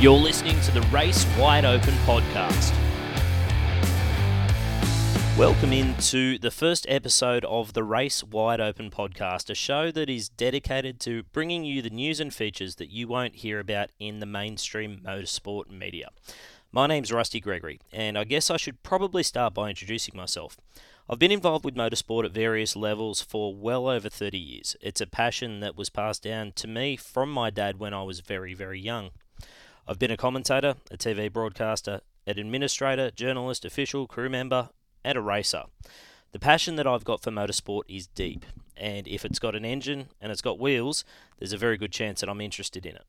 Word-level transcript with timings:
You're 0.00 0.16
listening 0.16 0.58
to 0.62 0.72
the 0.72 0.80
Race 0.90 1.26
Wide 1.38 1.66
Open 1.66 1.92
podcast. 2.06 2.72
Welcome 5.36 5.74
into 5.74 6.38
the 6.38 6.50
first 6.50 6.86
episode 6.88 7.44
of 7.44 7.74
the 7.74 7.84
Race 7.84 8.24
Wide 8.24 8.62
Open 8.62 8.90
podcast, 8.90 9.50
a 9.50 9.54
show 9.54 9.90
that 9.90 10.08
is 10.08 10.30
dedicated 10.30 11.00
to 11.00 11.24
bringing 11.34 11.66
you 11.66 11.82
the 11.82 11.90
news 11.90 12.18
and 12.18 12.32
features 12.32 12.76
that 12.76 12.88
you 12.88 13.08
won't 13.08 13.36
hear 13.36 13.60
about 13.60 13.90
in 13.98 14.20
the 14.20 14.26
mainstream 14.26 15.02
motorsport 15.04 15.68
media. 15.68 16.08
My 16.72 16.86
name's 16.86 17.12
Rusty 17.12 17.38
Gregory, 17.38 17.78
and 17.92 18.16
I 18.16 18.24
guess 18.24 18.50
I 18.50 18.56
should 18.56 18.82
probably 18.82 19.22
start 19.22 19.52
by 19.52 19.68
introducing 19.68 20.16
myself. 20.16 20.56
I've 21.10 21.18
been 21.18 21.30
involved 21.30 21.66
with 21.66 21.74
motorsport 21.74 22.24
at 22.24 22.32
various 22.32 22.74
levels 22.74 23.20
for 23.20 23.54
well 23.54 23.86
over 23.86 24.08
30 24.08 24.38
years. 24.38 24.76
It's 24.80 25.02
a 25.02 25.06
passion 25.06 25.60
that 25.60 25.76
was 25.76 25.90
passed 25.90 26.22
down 26.22 26.52
to 26.52 26.66
me 26.66 26.96
from 26.96 27.30
my 27.30 27.50
dad 27.50 27.78
when 27.78 27.92
I 27.92 28.02
was 28.02 28.20
very, 28.20 28.54
very 28.54 28.80
young. 28.80 29.10
I've 29.86 29.98
been 29.98 30.10
a 30.10 30.16
commentator, 30.16 30.74
a 30.90 30.96
TV 30.96 31.32
broadcaster, 31.32 32.00
an 32.26 32.38
administrator, 32.38 33.10
journalist, 33.10 33.64
official, 33.64 34.06
crew 34.06 34.28
member, 34.28 34.70
and 35.04 35.16
a 35.16 35.20
racer. 35.20 35.64
The 36.32 36.38
passion 36.38 36.76
that 36.76 36.86
I've 36.86 37.04
got 37.04 37.22
for 37.22 37.30
motorsport 37.30 37.82
is 37.88 38.06
deep, 38.06 38.46
and 38.76 39.08
if 39.08 39.24
it's 39.24 39.38
got 39.38 39.56
an 39.56 39.64
engine 39.64 40.08
and 40.20 40.30
it's 40.30 40.42
got 40.42 40.60
wheels, 40.60 41.04
there's 41.38 41.52
a 41.52 41.58
very 41.58 41.76
good 41.76 41.92
chance 41.92 42.20
that 42.20 42.28
I'm 42.28 42.40
interested 42.40 42.86
in 42.86 42.94
it. 42.94 43.04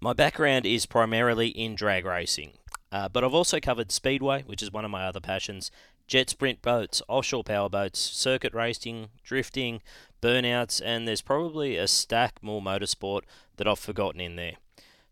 My 0.00 0.12
background 0.12 0.64
is 0.66 0.86
primarily 0.86 1.48
in 1.48 1.74
drag 1.74 2.04
racing, 2.04 2.52
uh, 2.92 3.08
but 3.08 3.24
I've 3.24 3.34
also 3.34 3.60
covered 3.60 3.92
speedway, 3.92 4.42
which 4.42 4.62
is 4.62 4.72
one 4.72 4.84
of 4.84 4.90
my 4.90 5.04
other 5.04 5.20
passions, 5.20 5.70
jet 6.06 6.30
sprint 6.30 6.62
boats, 6.62 7.02
offshore 7.08 7.44
power 7.44 7.68
boats, 7.68 7.98
circuit 7.98 8.54
racing, 8.54 9.08
drifting, 9.24 9.82
burnouts, 10.22 10.80
and 10.84 11.06
there's 11.06 11.22
probably 11.22 11.76
a 11.76 11.88
stack 11.88 12.42
more 12.42 12.62
motorsport 12.62 13.22
that 13.56 13.66
I've 13.66 13.78
forgotten 13.78 14.20
in 14.20 14.36
there. 14.36 14.54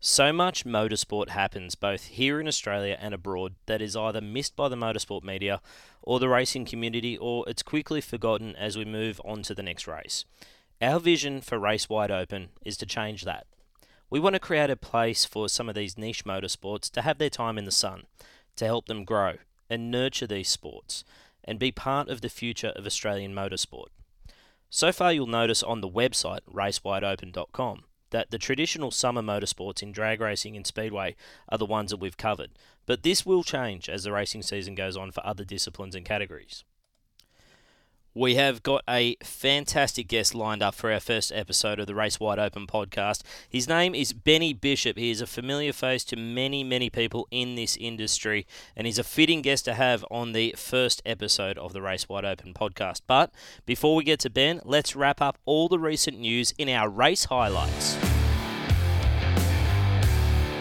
So 0.07 0.31
much 0.31 0.65
motorsport 0.65 1.29
happens 1.29 1.73
both 1.73 2.05
here 2.05 2.39
in 2.39 2.47
Australia 2.47 2.95
and 3.01 3.11
abroad 3.11 3.55
that 3.65 3.81
is 3.81 3.95
either 3.95 4.21
missed 4.21 4.55
by 4.55 4.69
the 4.69 4.75
motorsport 4.75 5.23
media 5.23 5.61
or 6.03 6.19
the 6.19 6.29
racing 6.29 6.65
community, 6.65 7.17
or 7.17 7.43
it's 7.49 7.63
quickly 7.63 8.01
forgotten 8.01 8.55
as 8.55 8.77
we 8.77 8.85
move 8.85 9.19
on 9.25 9.41
to 9.41 9.55
the 9.55 9.63
next 9.63 9.87
race. 9.87 10.23
Our 10.79 10.99
vision 10.99 11.41
for 11.41 11.57
Race 11.57 11.89
Wide 11.89 12.11
Open 12.11 12.49
is 12.63 12.77
to 12.77 12.85
change 12.85 13.23
that. 13.23 13.47
We 14.11 14.19
want 14.19 14.35
to 14.35 14.39
create 14.39 14.69
a 14.69 14.75
place 14.75 15.25
for 15.25 15.49
some 15.49 15.67
of 15.67 15.73
these 15.73 15.97
niche 15.97 16.23
motorsports 16.23 16.91
to 16.91 17.01
have 17.01 17.17
their 17.17 17.31
time 17.31 17.57
in 17.57 17.65
the 17.65 17.71
sun, 17.71 18.03
to 18.57 18.65
help 18.65 18.85
them 18.85 19.05
grow 19.05 19.37
and 19.71 19.89
nurture 19.89 20.27
these 20.27 20.49
sports, 20.49 21.03
and 21.43 21.57
be 21.57 21.71
part 21.71 22.09
of 22.09 22.21
the 22.21 22.29
future 22.29 22.73
of 22.75 22.85
Australian 22.85 23.33
motorsport. 23.33 23.87
So 24.69 24.91
far, 24.91 25.11
you'll 25.11 25.25
notice 25.25 25.63
on 25.63 25.81
the 25.81 25.89
website 25.89 26.41
racewideopen.com 26.47 27.85
that 28.15 28.31
the 28.31 28.37
traditional 28.37 28.91
summer 28.91 29.21
motorsports 29.21 29.83
in 29.83 29.91
drag 29.91 30.21
racing 30.21 30.55
and 30.55 30.65
speedway 30.65 31.17
are 31.49 31.57
the 31.57 31.65
ones 31.65 31.91
that 31.91 31.97
we've 31.99 32.15
covered, 32.15 32.51
but 32.85 33.03
this 33.03 33.25
will 33.25 33.43
change 33.43 33.89
as 33.89 34.05
the 34.05 34.11
racing 34.13 34.41
season 34.41 34.73
goes 34.73 34.95
on 34.95 35.11
for 35.11 35.19
other 35.27 35.43
disciplines 35.43 35.95
and 35.95 36.05
categories. 36.05 36.63
We 38.17 38.35
have 38.35 38.63
got 38.63 38.81
a 38.87 39.17
fantastic 39.21 40.07
guest 40.07 40.33
lined 40.33 40.63
up 40.63 40.73
for 40.73 40.89
our 40.89 41.01
first 41.01 41.33
episode 41.35 41.81
of 41.81 41.85
the 41.85 41.93
Race 41.93 42.17
Wide 42.17 42.39
Open 42.39 42.65
podcast. 42.65 43.23
His 43.49 43.67
name 43.67 43.93
is 43.93 44.13
Bennie 44.13 44.53
Bishop. 44.53 44.97
He 44.97 45.11
is 45.11 45.19
a 45.19 45.27
familiar 45.27 45.73
face 45.73 46.05
to 46.05 46.15
many, 46.15 46.63
many 46.63 46.89
people 46.89 47.27
in 47.29 47.55
this 47.55 47.75
industry, 47.75 48.47
and 48.73 48.87
he's 48.87 48.97
a 48.97 49.03
fitting 49.03 49.41
guest 49.41 49.65
to 49.65 49.73
have 49.73 50.05
on 50.09 50.31
the 50.31 50.55
first 50.57 51.01
episode 51.05 51.57
of 51.57 51.73
the 51.73 51.81
Race 51.81 52.07
Wide 52.07 52.23
Open 52.23 52.53
podcast. 52.53 53.01
But 53.05 53.33
before 53.65 53.95
we 53.95 54.05
get 54.05 54.21
to 54.21 54.29
Ben, 54.29 54.61
let's 54.63 54.95
wrap 54.95 55.21
up 55.21 55.37
all 55.43 55.67
the 55.67 55.77
recent 55.77 56.17
news 56.17 56.53
in 56.57 56.69
our 56.69 56.87
race 56.89 57.25
highlights. 57.25 57.97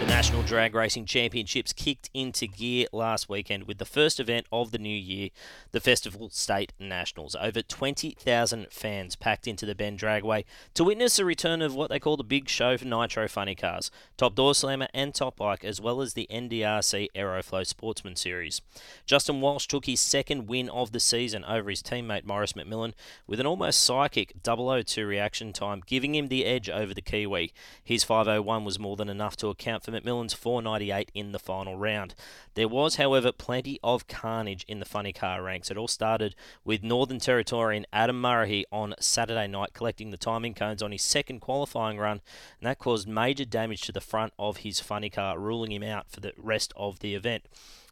The 0.04 0.10
National 0.10 0.42
Drag 0.42 0.74
Racing 0.74 1.06
Championships 1.06 1.72
kicked 1.72 2.10
into 2.12 2.46
gear 2.46 2.86
last 2.92 3.30
weekend 3.30 3.64
with 3.64 3.78
the 3.78 3.86
first 3.86 4.20
event 4.20 4.44
of 4.52 4.70
the 4.70 4.78
new 4.78 4.94
year, 4.94 5.30
the 5.72 5.80
Festival 5.80 6.28
State 6.28 6.74
Nationals. 6.78 7.34
Over 7.40 7.62
20,000 7.62 8.66
fans 8.70 9.16
packed 9.16 9.46
into 9.46 9.64
the 9.64 9.74
Bend 9.74 9.98
Dragway 9.98 10.44
to 10.74 10.84
witness 10.84 11.16
the 11.16 11.24
return 11.24 11.62
of 11.62 11.74
what 11.74 11.88
they 11.88 11.98
call 11.98 12.18
the 12.18 12.22
big 12.22 12.50
show 12.50 12.76
for 12.76 12.84
Nitro 12.84 13.26
Funny 13.28 13.54
Cars, 13.54 13.90
Top 14.18 14.34
Door 14.34 14.56
Slammer 14.56 14.88
and 14.92 15.14
Top 15.14 15.36
Bike, 15.36 15.64
as 15.64 15.80
well 15.80 16.02
as 16.02 16.12
the 16.12 16.28
NDRC 16.30 17.08
Aeroflow 17.16 17.66
Sportsman 17.66 18.14
Series. 18.14 18.60
Justin 19.06 19.40
Walsh 19.40 19.66
took 19.66 19.86
his 19.86 20.00
second 20.00 20.48
win 20.48 20.68
of 20.68 20.92
the 20.92 21.00
season 21.00 21.46
over 21.46 21.70
his 21.70 21.82
teammate 21.82 22.26
Morris 22.26 22.52
McMillan 22.52 22.92
with 23.26 23.40
an 23.40 23.46
almost 23.46 23.82
psychic 23.82 24.34
002 24.44 25.06
reaction 25.06 25.54
time, 25.54 25.82
giving 25.86 26.14
him 26.14 26.28
the 26.28 26.44
edge 26.44 26.68
over 26.68 26.92
the 26.92 27.00
Kiwi. 27.00 27.54
His 27.82 28.04
501 28.04 28.66
was 28.66 28.78
more 28.78 28.96
than 28.96 29.08
enough 29.08 29.34
to 29.38 29.48
account 29.48 29.82
for 29.82 29.93
McMillan's 29.94 30.34
498 30.34 31.10
in 31.14 31.32
the 31.32 31.38
final 31.38 31.76
round. 31.76 32.14
There 32.54 32.68
was, 32.68 32.96
however, 32.96 33.32
plenty 33.32 33.78
of 33.82 34.06
carnage 34.06 34.64
in 34.68 34.80
the 34.80 34.84
funny 34.84 35.12
car 35.12 35.42
ranks. 35.42 35.70
It 35.70 35.76
all 35.76 35.88
started 35.88 36.34
with 36.64 36.82
Northern 36.82 37.18
Territorian 37.18 37.84
Adam 37.92 38.20
Murray 38.20 38.64
on 38.70 38.94
Saturday 39.00 39.46
night 39.46 39.72
collecting 39.72 40.10
the 40.10 40.16
timing 40.16 40.54
cones 40.54 40.82
on 40.82 40.92
his 40.92 41.02
second 41.02 41.40
qualifying 41.40 41.98
run, 41.98 42.20
and 42.60 42.68
that 42.68 42.78
caused 42.78 43.08
major 43.08 43.44
damage 43.44 43.82
to 43.82 43.92
the 43.92 44.00
front 44.00 44.32
of 44.38 44.58
his 44.58 44.80
funny 44.80 45.10
car, 45.10 45.38
ruling 45.38 45.72
him 45.72 45.82
out 45.82 46.10
for 46.10 46.20
the 46.20 46.32
rest 46.36 46.72
of 46.76 47.00
the 47.00 47.14
event. 47.14 47.44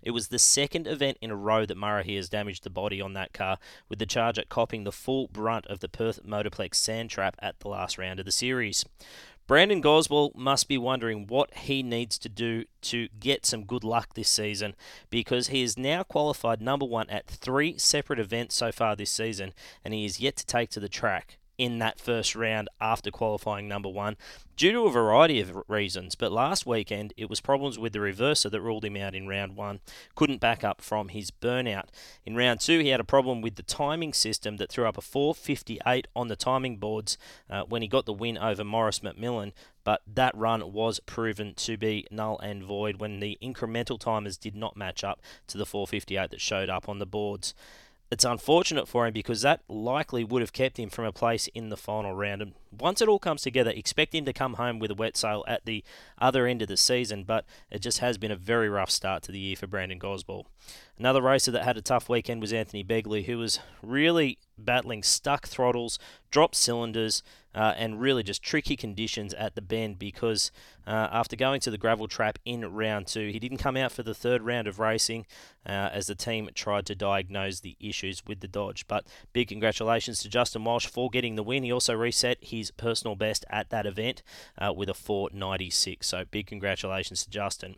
It 0.03 0.11
was 0.11 0.29
the 0.29 0.39
second 0.39 0.89
event 0.89 1.19
in 1.21 1.31
a 1.31 1.37
row 1.37 1.65
that 1.65 1.77
Murray 1.77 2.17
has 2.17 2.29
damaged 2.29 2.65
the 2.65 2.71
body 2.71 3.01
on 3.01 3.13
that 3.13 3.33
car, 3.33 3.59
with 3.89 4.01
the 4.01 4.07
Charger 4.07 4.43
copping 4.49 4.83
the 4.83 4.91
full 4.91 5.29
brunt 5.29 5.67
of 5.69 5.79
the 5.79 5.89
Perth 5.89 6.27
Motorplex 6.27 6.75
sand 6.75 7.11
trap 7.11 7.37
at 7.39 7.61
the 7.61 7.69
last 7.69 7.99
round 7.99 8.19
of 8.19 8.27
the 8.27 8.33
series. 8.33 8.85
Brandon 9.53 9.83
Goswell 9.83 10.33
must 10.35 10.67
be 10.67 10.79
wondering 10.79 11.27
what 11.27 11.53
he 11.53 11.83
needs 11.83 12.17
to 12.21 12.31
do 12.31 12.65
to 12.81 13.09
get 13.21 13.45
some 13.45 13.65
good 13.65 13.85
luck 13.85 14.15
this 14.15 14.31
season 14.31 14.75
because 15.11 15.49
he 15.49 15.63
is 15.63 15.77
now 15.77 16.03
qualified 16.03 16.63
number 16.63 16.87
one 16.87 17.11
at 17.11 17.27
three 17.27 17.77
separate 17.77 18.19
events 18.19 18.55
so 18.55 18.73
far 18.73 18.97
this 18.97 19.11
season 19.11 19.53
and 19.85 19.93
he 19.93 20.07
is 20.07 20.21
yet 20.21 20.37
to 20.37 20.47
take 20.47 20.71
to 20.71 20.81
the 20.81 20.89
track 20.89 21.37
in 21.59 21.79
that 21.79 22.01
first 22.01 22.35
round 22.35 22.69
after 22.81 23.11
qualifying 23.11 23.69
number 23.69 23.89
one 23.89 24.17
due 24.57 24.73
to 24.73 24.87
a 24.87 24.91
variety 24.91 25.41
of 25.41 25.57
reasons. 25.69 26.15
But 26.15 26.33
last 26.33 26.67
weekend, 26.67 27.13
it 27.17 27.29
was 27.29 27.41
problems 27.41 27.79
with 27.79 27.93
the 27.93 27.99
reverser 27.99 28.51
that 28.51 28.61
ruled 28.61 28.85
him 28.85 28.97
out 28.97 29.15
in 29.15 29.27
round 29.27 29.57
one. 29.57 29.81
Couldn't 30.15 30.41
back 30.41 30.63
up 30.63 30.81
from 30.81 31.09
his 31.09 31.31
burnout. 31.31 31.89
In 32.25 32.37
round 32.37 32.61
two, 32.61 32.79
he 32.79 32.89
had 32.89 33.01
a 33.01 33.05
problem 33.05 33.41
with 33.41 33.57
the 33.57 33.63
timing 33.63 34.13
system 34.13 34.57
that 34.59 34.71
threw 34.71 34.87
up 34.87 34.99
a 34.99 35.03
458 35.03 36.07
on 36.15 36.29
the 36.29 36.37
timing 36.37 36.77
boards 36.77 37.19
uh, 37.51 37.63
when 37.63 37.83
he 37.83 37.89
got 37.89 38.07
the 38.07 38.13
win 38.13 38.39
over 38.39 38.65
Morris 38.65 39.01
McMillan. 39.01 39.53
But 39.85 40.03
that 40.07 40.37
run 40.37 40.73
was 40.73 41.01
proven 41.01 41.55
to 41.55 41.77
be 41.77 42.07
null 42.11 42.39
and 42.39 42.63
void 42.63 43.01
when 43.01 43.19
the 43.19 43.39
incremental 43.43 43.99
timers 43.99 44.37
did 44.37 44.55
not 44.55 44.77
match 44.77 45.03
up 45.03 45.21
to 45.49 45.59
the 45.59 45.67
458 45.67 46.31
that 46.31 46.41
showed 46.41 46.71
up 46.71 46.89
on 46.89 46.99
the 46.99 47.07
boards 47.07 47.53
it's 48.13 48.27
unfortunate 48.27 48.87
for 48.87 49.07
him 49.07 49.15
because 49.15 49.41
that 49.41 49.63
likely 49.69 50.23
would 50.23 50.43
have 50.43 50.53
kept 50.53 50.79
him 50.79 50.91
from 50.91 51.07
a 51.07 51.13
place 51.13 51.49
in 51.55 51.71
the 51.71 51.79
final 51.79 52.15
round. 52.15 52.43
And 52.43 52.53
once 52.79 53.01
it 53.01 53.09
all 53.09 53.19
comes 53.19 53.43
together, 53.43 53.71
expect 53.71 54.15
him 54.15 54.25
to 54.25 54.33
come 54.33 54.55
home 54.55 54.79
with 54.79 54.91
a 54.91 54.95
wet 54.95 55.17
sail 55.17 55.45
at 55.47 55.65
the 55.65 55.85
other 56.19 56.47
end 56.47 56.63
of 56.63 56.69
the 56.69 56.77
season. 56.77 57.25
But 57.25 57.45
it 57.71 57.81
just 57.81 57.99
has 57.99 58.19
been 58.19 58.31
a 58.31 58.37
very 58.37 58.69
rough 58.69 58.91
start 58.91 59.23
to 59.25 59.33
the 59.33 59.39
year 59.39 59.57
for 59.57 59.67
Brandon 59.67 59.99
Goswell. 59.99 60.47
Another 60.99 61.23
racer 61.23 61.51
that 61.51 61.65
had 61.65 61.77
a 61.77 61.83
tough 61.83 62.09
weekend 62.09 62.41
was 62.41 62.53
Anthony 62.53 62.85
Begley, 62.85 63.25
who 63.25 63.39
was 63.39 63.59
really 63.83 64.39
battling 64.57 65.03
stuck 65.03 65.47
throttles, 65.49 65.99
dropped 66.31 66.55
cylinders, 66.55 67.23
uh, 67.55 67.75
and 67.77 68.01
really 68.01 68.23
just 68.23 68.43
tricky 68.43 68.77
conditions 68.77 69.35
at 69.35 69.55
the 69.55 69.61
bend 69.61 69.99
because 69.99 70.51
uh, 70.87 71.09
after 71.13 71.37
going 71.37 71.61
to 71.61 71.71
the 71.71 71.79
gravel 71.79 72.09
trap 72.09 72.39
in 72.45 72.65
round 72.73 73.07
two, 73.07 73.29
he 73.31 73.39
didn't 73.39 73.59
come 73.59 73.77
out 73.77 73.93
for 73.93 74.03
the 74.03 74.15
third 74.15 74.43
round 74.43 74.67
of 74.67 74.79
racing 74.79 75.27
uh, 75.67 75.91
as 75.93 76.07
the 76.07 76.15
team 76.15 76.49
tried 76.55 76.87
to 76.87 76.95
diagnose 76.95 77.61
the 77.61 77.77
issues 77.79 78.23
with 78.27 78.41
the 78.41 78.49
Dodge. 78.49 78.87
But 78.87 79.07
big 79.33 79.49
congratulations 79.49 80.21
to 80.21 80.29
Justin 80.29 80.65
Walsh 80.65 80.87
for 80.87 81.11
getting 81.11 81.35
the 81.35 81.43
win. 81.43 81.63
He 81.63 81.73
also 81.73 81.95
reset 81.95 82.39
his 82.41 82.62
personal 82.71 83.17
best 83.17 83.45
at 83.51 83.71
that 83.71 83.87
event 83.87 84.23
uh, 84.59 84.73
with 84.73 84.89
a 84.89 84.95
496. 84.95 86.07
So 86.07 86.25
big 86.31 86.47
congratulations 86.47 87.25
to 87.25 87.31
Justin. 87.31 87.77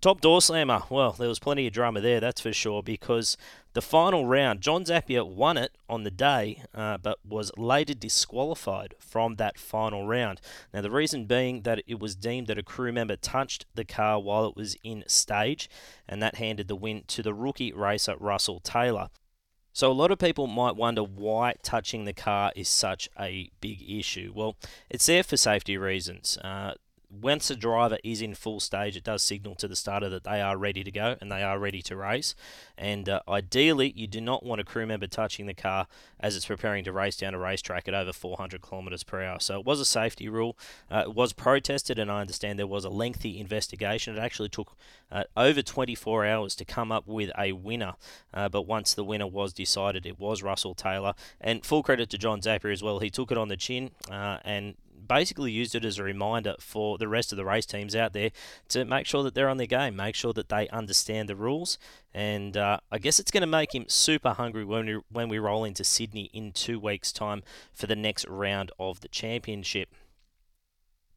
Top 0.00 0.22
door 0.22 0.40
slammer. 0.40 0.84
Well, 0.88 1.12
there 1.12 1.28
was 1.28 1.38
plenty 1.38 1.66
of 1.66 1.74
drama 1.74 2.00
there, 2.00 2.20
that's 2.20 2.40
for 2.40 2.54
sure, 2.54 2.82
because 2.82 3.36
the 3.74 3.82
final 3.82 4.24
round, 4.24 4.62
John 4.62 4.82
Zappia 4.84 5.26
won 5.26 5.58
it 5.58 5.72
on 5.90 6.04
the 6.04 6.10
day, 6.10 6.62
uh, 6.74 6.96
but 6.96 7.18
was 7.22 7.52
later 7.58 7.92
disqualified 7.92 8.94
from 8.98 9.36
that 9.36 9.58
final 9.58 10.06
round. 10.06 10.40
Now, 10.72 10.80
the 10.80 10.90
reason 10.90 11.26
being 11.26 11.62
that 11.62 11.82
it 11.86 12.00
was 12.00 12.16
deemed 12.16 12.46
that 12.46 12.56
a 12.56 12.62
crew 12.62 12.92
member 12.92 13.16
touched 13.16 13.66
the 13.74 13.84
car 13.84 14.18
while 14.18 14.46
it 14.46 14.56
was 14.56 14.74
in 14.82 15.04
stage, 15.06 15.68
and 16.08 16.22
that 16.22 16.36
handed 16.36 16.68
the 16.68 16.76
win 16.76 17.04
to 17.08 17.22
the 17.22 17.34
rookie 17.34 17.70
racer 17.70 18.16
Russell 18.18 18.60
Taylor. 18.60 19.10
So, 19.72 19.90
a 19.90 19.94
lot 19.94 20.10
of 20.10 20.18
people 20.18 20.46
might 20.46 20.76
wonder 20.76 21.02
why 21.02 21.54
touching 21.62 22.04
the 22.04 22.12
car 22.12 22.52
is 22.56 22.68
such 22.68 23.08
a 23.18 23.50
big 23.60 23.82
issue. 23.88 24.32
Well, 24.34 24.56
it's 24.88 25.06
there 25.06 25.22
for 25.22 25.36
safety 25.36 25.76
reasons. 25.76 26.38
Uh, 26.38 26.74
once 27.10 27.50
a 27.50 27.56
driver 27.56 27.98
is 28.04 28.22
in 28.22 28.34
full 28.34 28.60
stage, 28.60 28.96
it 28.96 29.04
does 29.04 29.22
signal 29.22 29.54
to 29.56 29.66
the 29.66 29.74
starter 29.74 30.08
that 30.08 30.24
they 30.24 30.40
are 30.40 30.56
ready 30.56 30.84
to 30.84 30.90
go 30.90 31.16
and 31.20 31.30
they 31.30 31.42
are 31.42 31.58
ready 31.58 31.82
to 31.82 31.96
race. 31.96 32.34
And 32.78 33.08
uh, 33.08 33.20
ideally, 33.28 33.92
you 33.96 34.06
do 34.06 34.20
not 34.20 34.44
want 34.44 34.60
a 34.60 34.64
crew 34.64 34.86
member 34.86 35.06
touching 35.06 35.46
the 35.46 35.54
car 35.54 35.88
as 36.20 36.36
it's 36.36 36.46
preparing 36.46 36.84
to 36.84 36.92
race 36.92 37.16
down 37.16 37.34
a 37.34 37.38
racetrack 37.38 37.88
at 37.88 37.94
over 37.94 38.12
400 38.12 38.62
kilometres 38.62 39.02
per 39.02 39.22
hour. 39.22 39.40
So 39.40 39.58
it 39.58 39.66
was 39.66 39.80
a 39.80 39.84
safety 39.84 40.28
rule. 40.28 40.56
Uh, 40.90 41.04
it 41.06 41.14
was 41.14 41.32
protested, 41.32 41.98
and 41.98 42.10
I 42.10 42.20
understand 42.20 42.58
there 42.58 42.66
was 42.66 42.84
a 42.84 42.90
lengthy 42.90 43.40
investigation. 43.40 44.16
It 44.16 44.20
actually 44.20 44.48
took 44.48 44.76
uh, 45.10 45.24
over 45.36 45.62
24 45.62 46.26
hours 46.26 46.54
to 46.56 46.64
come 46.64 46.92
up 46.92 47.06
with 47.08 47.30
a 47.36 47.52
winner. 47.52 47.94
Uh, 48.32 48.48
but 48.48 48.62
once 48.62 48.94
the 48.94 49.04
winner 49.04 49.26
was 49.26 49.52
decided, 49.52 50.06
it 50.06 50.18
was 50.18 50.42
Russell 50.42 50.74
Taylor. 50.74 51.14
And 51.40 51.64
full 51.64 51.82
credit 51.82 52.08
to 52.10 52.18
John 52.18 52.40
Zappia 52.40 52.72
as 52.72 52.82
well. 52.82 53.00
He 53.00 53.10
took 53.10 53.32
it 53.32 53.38
on 53.38 53.48
the 53.48 53.56
chin 53.56 53.90
uh, 54.10 54.38
and 54.44 54.76
basically 55.10 55.50
used 55.50 55.74
it 55.74 55.84
as 55.84 55.98
a 55.98 56.04
reminder 56.04 56.54
for 56.60 56.96
the 56.96 57.08
rest 57.08 57.32
of 57.32 57.36
the 57.36 57.44
race 57.44 57.66
teams 57.66 57.96
out 57.96 58.12
there 58.12 58.30
to 58.68 58.84
make 58.84 59.06
sure 59.06 59.24
that 59.24 59.34
they're 59.34 59.48
on 59.48 59.56
their 59.56 59.66
game, 59.66 59.96
make 59.96 60.14
sure 60.14 60.32
that 60.32 60.48
they 60.48 60.68
understand 60.68 61.28
the 61.28 61.34
rules. 61.34 61.78
And 62.14 62.56
uh, 62.56 62.78
I 62.92 62.98
guess 62.98 63.18
it's 63.18 63.32
going 63.32 63.40
to 63.40 63.48
make 63.48 63.74
him 63.74 63.86
super 63.88 64.30
hungry 64.30 64.64
when 64.64 64.86
we, 64.86 65.00
when 65.10 65.28
we 65.28 65.40
roll 65.40 65.64
into 65.64 65.82
Sydney 65.82 66.30
in 66.32 66.52
two 66.52 66.78
weeks' 66.78 67.10
time 67.10 67.42
for 67.72 67.88
the 67.88 67.96
next 67.96 68.24
round 68.28 68.70
of 68.78 69.00
the 69.00 69.08
championship. 69.08 69.88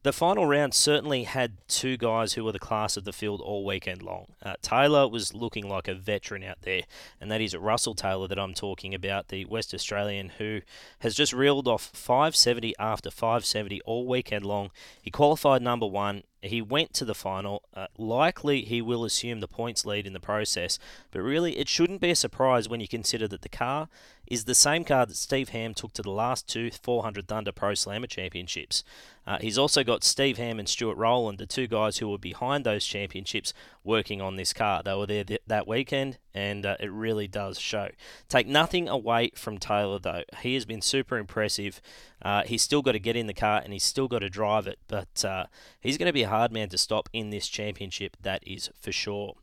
The 0.04 0.12
final 0.12 0.44
round 0.44 0.74
certainly 0.74 1.24
had 1.24 1.56
two 1.66 1.96
guys 1.96 2.34
who 2.34 2.44
were 2.44 2.52
the 2.52 2.58
class 2.58 2.98
of 2.98 3.04
the 3.04 3.12
field 3.12 3.40
all 3.40 3.64
weekend 3.64 4.02
long. 4.02 4.26
Uh, 4.42 4.52
Taylor 4.60 5.08
was 5.08 5.32
looking 5.32 5.66
like 5.66 5.88
a 5.88 5.94
veteran 5.94 6.44
out 6.44 6.58
there, 6.60 6.82
and 7.22 7.30
that 7.30 7.40
is 7.40 7.56
Russell 7.56 7.94
Taylor 7.94 8.28
that 8.28 8.38
I'm 8.38 8.52
talking 8.52 8.94
about, 8.94 9.28
the 9.28 9.46
West 9.46 9.72
Australian 9.72 10.32
who 10.36 10.60
has 10.98 11.14
just 11.14 11.32
reeled 11.32 11.66
off 11.66 11.90
570 11.94 12.74
after 12.78 13.10
570 13.10 13.80
all 13.86 14.06
weekend 14.06 14.44
long. 14.44 14.72
He 15.00 15.10
qualified 15.10 15.62
number 15.62 15.86
one. 15.86 16.24
He 16.44 16.62
went 16.62 16.92
to 16.94 17.04
the 17.04 17.14
final. 17.14 17.62
Uh, 17.74 17.86
likely 17.96 18.62
he 18.62 18.82
will 18.82 19.04
assume 19.04 19.40
the 19.40 19.48
points 19.48 19.84
lead 19.84 20.06
in 20.06 20.12
the 20.12 20.20
process, 20.20 20.78
but 21.10 21.20
really 21.20 21.58
it 21.58 21.68
shouldn't 21.68 22.00
be 22.00 22.10
a 22.10 22.16
surprise 22.16 22.68
when 22.68 22.80
you 22.80 22.88
consider 22.88 23.26
that 23.28 23.42
the 23.42 23.48
car 23.48 23.88
is 24.26 24.44
the 24.44 24.54
same 24.54 24.84
car 24.84 25.04
that 25.06 25.16
Steve 25.16 25.50
Ham 25.50 25.74
took 25.74 25.92
to 25.94 26.02
the 26.02 26.10
last 26.10 26.48
two 26.48 26.70
400 26.70 27.28
Thunder 27.28 27.52
Pro 27.52 27.74
Slammer 27.74 28.06
championships. 28.06 28.82
Uh, 29.26 29.38
he's 29.40 29.56
also 29.56 29.82
got 29.82 30.04
Steve 30.04 30.36
Ham 30.36 30.58
and 30.58 30.68
Stuart 30.68 30.96
Rowland, 30.96 31.38
the 31.38 31.46
two 31.46 31.66
guys 31.66 31.98
who 31.98 32.08
were 32.08 32.18
behind 32.18 32.64
those 32.64 32.84
championships, 32.84 33.54
working 33.82 34.20
on 34.20 34.36
this 34.36 34.52
car. 34.52 34.82
They 34.82 34.94
were 34.94 35.06
there 35.06 35.24
th- 35.24 35.40
that 35.46 35.66
weekend, 35.66 36.18
and 36.34 36.66
uh, 36.66 36.76
it 36.78 36.90
really 36.92 37.26
does 37.26 37.58
show. 37.58 37.88
Take 38.28 38.46
nothing 38.46 38.86
away 38.86 39.30
from 39.34 39.56
Taylor, 39.56 39.98
though. 39.98 40.24
He 40.42 40.54
has 40.54 40.66
been 40.66 40.82
super 40.82 41.16
impressive. 41.16 41.80
Uh, 42.20 42.42
he's 42.44 42.62
still 42.62 42.82
got 42.82 42.92
to 42.92 42.98
get 42.98 43.16
in 43.16 43.26
the 43.26 43.34
car 43.34 43.60
and 43.62 43.72
he's 43.72 43.84
still 43.84 44.08
got 44.08 44.20
to 44.20 44.30
drive 44.30 44.66
it, 44.66 44.78
but 44.88 45.24
uh, 45.24 45.44
he's 45.80 45.98
going 45.98 46.06
to 46.06 46.12
be 46.12 46.22
a 46.22 46.28
hard 46.34 46.52
man 46.52 46.68
to 46.68 46.78
stop 46.78 47.08
in 47.12 47.30
this 47.30 47.46
championship, 47.48 48.16
that 48.20 48.42
is 48.46 48.68
for 48.80 48.90
sure. 48.90 49.36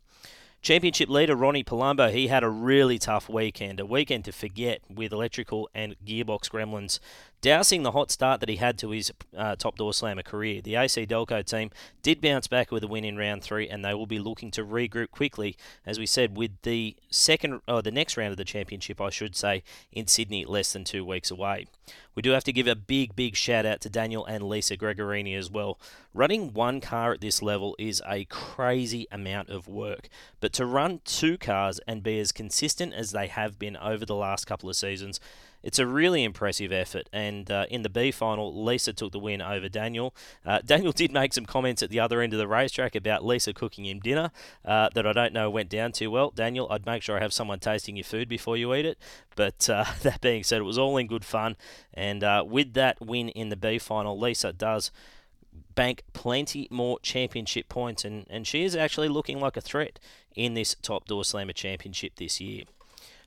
Championship 0.61 1.09
leader 1.09 1.35
Ronnie 1.35 1.63
Palumbo, 1.63 2.11
he 2.11 2.27
had 2.27 2.43
a 2.43 2.49
really 2.49 2.99
tough 2.99 3.29
weekend, 3.29 3.79
a 3.79 3.85
weekend 3.85 4.25
to 4.25 4.31
forget 4.31 4.81
with 4.87 5.11
electrical 5.11 5.69
and 5.73 5.95
gearbox 6.05 6.51
gremlins 6.51 6.99
dousing 7.41 7.81
the 7.81 7.91
hot 7.91 8.11
start 8.11 8.39
that 8.39 8.49
he 8.49 8.57
had 8.57 8.77
to 8.77 8.91
his 8.91 9.11
uh, 9.35 9.55
top 9.55 9.77
door 9.77 9.93
slammer 9.93 10.21
career. 10.21 10.61
The 10.61 10.75
AC 10.75 11.05
Delco 11.07 11.43
team 11.43 11.71
did 12.03 12.21
bounce 12.21 12.47
back 12.47 12.71
with 12.71 12.83
a 12.83 12.87
win 12.87 13.03
in 13.03 13.17
round 13.17 13.43
three, 13.43 13.67
and 13.67 13.83
they 13.83 13.93
will 13.93 14.05
be 14.05 14.19
looking 14.19 14.51
to 14.51 14.63
regroup 14.63 15.11
quickly, 15.11 15.57
as 15.85 15.99
we 15.99 16.05
said, 16.05 16.37
with 16.37 16.51
the 16.61 16.95
second 17.09 17.61
or 17.67 17.81
the 17.81 17.91
next 17.91 18.15
round 18.15 18.31
of 18.31 18.37
the 18.37 18.45
championship, 18.45 19.01
I 19.01 19.09
should 19.09 19.35
say, 19.35 19.63
in 19.91 20.07
Sydney, 20.07 20.45
less 20.45 20.71
than 20.71 20.83
two 20.83 21.03
weeks 21.03 21.31
away. 21.31 21.67
We 22.13 22.21
do 22.21 22.31
have 22.31 22.43
to 22.43 22.53
give 22.53 22.67
a 22.67 22.75
big, 22.75 23.15
big 23.15 23.35
shout 23.35 23.65
out 23.65 23.81
to 23.81 23.89
Daniel 23.89 24.25
and 24.25 24.43
Lisa 24.43 24.77
Gregorini 24.77 25.35
as 25.37 25.49
well. 25.49 25.79
Running 26.13 26.53
one 26.53 26.81
car 26.81 27.13
at 27.13 27.21
this 27.21 27.41
level 27.41 27.75
is 27.79 28.01
a 28.07 28.25
crazy 28.25 29.07
amount 29.11 29.49
of 29.49 29.67
work, 29.67 30.09
but 30.41 30.53
to 30.53 30.65
run 30.65 31.01
two 31.05 31.37
cars 31.37 31.79
and 31.87 32.03
be 32.03 32.19
as 32.19 32.31
consistent 32.31 32.93
as 32.93 33.11
they 33.11 33.27
have 33.27 33.57
been 33.57 33.77
over 33.77 34.05
the 34.05 34.15
last 34.15 34.45
couple 34.45 34.69
of 34.69 34.75
seasons 34.75 35.19
it's 35.63 35.79
a 35.79 35.85
really 35.85 36.23
impressive 36.23 36.71
effort. 36.71 37.09
And 37.13 37.49
uh, 37.49 37.65
in 37.69 37.81
the 37.81 37.89
B 37.89 38.11
final, 38.11 38.63
Lisa 38.63 38.93
took 38.93 39.11
the 39.11 39.19
win 39.19 39.41
over 39.41 39.69
Daniel. 39.69 40.15
Uh, 40.45 40.59
Daniel 40.65 40.91
did 40.91 41.11
make 41.11 41.33
some 41.33 41.45
comments 41.45 41.83
at 41.83 41.89
the 41.89 41.99
other 41.99 42.21
end 42.21 42.33
of 42.33 42.39
the 42.39 42.47
racetrack 42.47 42.95
about 42.95 43.25
Lisa 43.25 43.53
cooking 43.53 43.85
him 43.85 43.99
dinner 43.99 44.31
uh, 44.65 44.89
that 44.93 45.05
I 45.05 45.13
don't 45.13 45.33
know 45.33 45.49
went 45.49 45.69
down 45.69 45.91
too 45.91 46.11
well. 46.11 46.31
Daniel, 46.31 46.67
I'd 46.69 46.85
make 46.85 47.03
sure 47.03 47.17
I 47.17 47.21
have 47.21 47.33
someone 47.33 47.59
tasting 47.59 47.95
your 47.95 48.03
food 48.03 48.27
before 48.27 48.57
you 48.57 48.73
eat 48.73 48.85
it. 48.85 48.97
But 49.35 49.69
uh, 49.69 49.85
that 50.01 50.21
being 50.21 50.43
said, 50.43 50.59
it 50.59 50.65
was 50.65 50.77
all 50.77 50.97
in 50.97 51.07
good 51.07 51.25
fun. 51.25 51.55
And 51.93 52.23
uh, 52.23 52.43
with 52.47 52.73
that 52.73 52.99
win 53.01 53.29
in 53.29 53.49
the 53.49 53.55
B 53.55 53.77
final, 53.77 54.17
Lisa 54.17 54.53
does 54.53 54.91
bank 55.75 56.03
plenty 56.13 56.67
more 56.69 56.99
championship 56.99 57.69
points, 57.69 58.05
and, 58.05 58.25
and 58.29 58.45
she 58.45 58.63
is 58.63 58.75
actually 58.75 59.07
looking 59.07 59.39
like 59.39 59.57
a 59.57 59.61
threat 59.61 59.99
in 60.35 60.53
this 60.53 60.75
Top 60.81 61.07
Door 61.07 61.25
Slammer 61.25 61.53
Championship 61.53 62.15
this 62.15 62.39
year. 62.39 62.63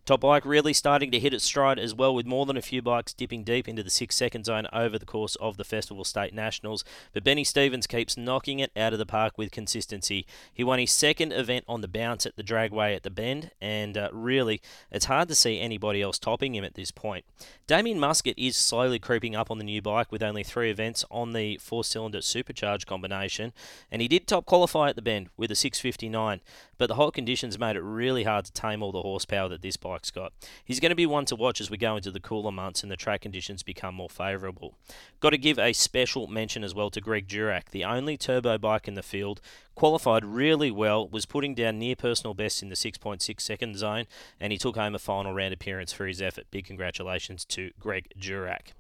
Top 0.05 0.21
Bike 0.21 0.45
really 0.45 0.75
starting 0.75 1.11
to 1.13 1.19
hit 1.19 1.33
its 1.33 1.45
stride 1.45 1.79
as 1.79 1.95
well, 1.95 2.15
with 2.15 2.27
more 2.27 2.45
than 2.45 2.59
a 2.59 2.63
few 2.63 2.83
bikes 2.83 3.15
dipping 3.15 3.43
deep 3.43 3.67
into 3.67 3.83
the 3.83 3.89
six 3.89 4.15
second 4.15 4.45
zone 4.45 4.67
over 4.71 4.99
the 4.99 5.07
course 5.07 5.35
of 5.37 5.57
the 5.57 5.65
Festival 5.65 6.05
State 6.05 6.35
Nationals. 6.35 6.85
But 7.15 7.25
Benny 7.25 7.43
Stevens 7.43 7.87
keeps 7.87 8.15
knocking 8.15 8.59
it 8.59 8.71
out 8.77 8.93
of 8.93 8.99
the 8.99 9.07
park 9.07 9.39
with 9.39 9.51
consistency. 9.51 10.27
He 10.53 10.63
won 10.63 10.79
his 10.79 10.93
second 10.93 11.33
event 11.33 11.65
on 11.67 11.81
the 11.81 11.89
bounce 11.89 12.27
at 12.27 12.37
the 12.37 12.43
Dragway 12.43 12.95
at 12.95 13.03
the 13.03 13.09
Bend, 13.09 13.53
and 13.63 13.97
uh, 13.97 14.11
really, 14.13 14.61
it's 14.91 15.07
hard 15.07 15.29
to 15.29 15.35
see 15.35 15.59
anybody 15.59 16.03
else 16.03 16.19
topping 16.19 16.55
him 16.55 16.65
at 16.65 16.75
this 16.75 16.91
point. 16.91 17.25
Damien 17.67 17.99
Muscat 17.99 18.39
is 18.39 18.59
slowly 18.59 18.99
creeping 18.99 19.35
up 19.35 19.51
on 19.51 19.57
the 19.57 19.65
new 19.65 19.81
bike 19.81 20.13
with 20.13 20.23
only 20.23 20.43
three 20.43 20.71
events 20.71 21.07
on 21.11 21.33
the 21.33 21.57
four 21.57 21.83
cylinder 21.83 22.21
supercharged 22.21 22.87
combination, 22.87 23.55
and 23.91 24.03
he 24.03 24.09
did 24.09 24.27
top 24.27 24.45
qualify 24.45 24.91
at 24.91 24.97
the 24.97 25.03
Bend 25.03 25.31
with 25.39 25.51
a 25.51 25.55
659, 25.55 26.43
but 26.77 26.89
the 26.89 26.97
hot 26.97 27.15
conditions 27.15 27.59
made 27.59 27.77
it 27.77 27.81
really 27.81 28.25
hard 28.25 28.45
to 28.45 28.53
tame 28.53 28.83
all 28.83 28.93
the 28.93 29.01
horsepower 29.01 29.49
that 29.49 29.63
this 29.63 29.79
bike 29.79 29.94
got. 30.11 30.33
He's 30.65 30.81
going 30.81 30.91
to 30.91 30.97
be 30.97 31.07
one 31.07 31.25
to 31.27 31.37
watch 31.37 31.61
as 31.61 31.71
we 31.71 31.77
go 31.77 31.97
into 31.97 32.11
the 32.11 32.21
cooler 32.21 32.53
months 32.53 32.83
and 32.83 32.91
the 32.91 32.97
track 32.97 33.23
conditions 33.23 33.63
become 33.63 33.95
more 33.95 34.09
favourable. 34.09 34.79
Got 35.21 35.31
to 35.31 35.39
give 35.39 35.59
a 35.59 35.73
special 35.73 36.27
mention 36.27 36.65
as 36.65 36.75
well 36.75 36.91
to 36.91 37.01
Greg 37.01 37.29
Durack, 37.29 37.71
the 37.71 37.85
only 37.85 38.17
turbo 38.17 38.59
bike 38.59 38.89
in 38.89 38.95
the 38.95 39.03
field. 39.03 39.41
Qualified 39.75 40.25
really 40.25 40.71
well, 40.71 41.09
was 41.09 41.27
putting 41.27 41.55
down 41.55 41.79
near 41.79 41.97
personal 41.97 42.35
best 42.35 42.63
in 42.63 42.69
the 42.69 42.77
6.6 42.77 43.41
second 43.41 43.77
zone, 43.77 44.05
and 44.39 44.53
he 44.53 44.59
took 44.59 44.77
home 44.77 44.95
a 44.95 44.99
final 44.99 45.33
round 45.33 45.53
appearance 45.53 45.93
for 45.93 46.07
his 46.07 46.23
effort. 46.23 46.47
Big 46.51 46.67
congratulations 46.67 47.45
to 47.47 47.71
Greg 47.81 48.13
Durack. 48.19 48.73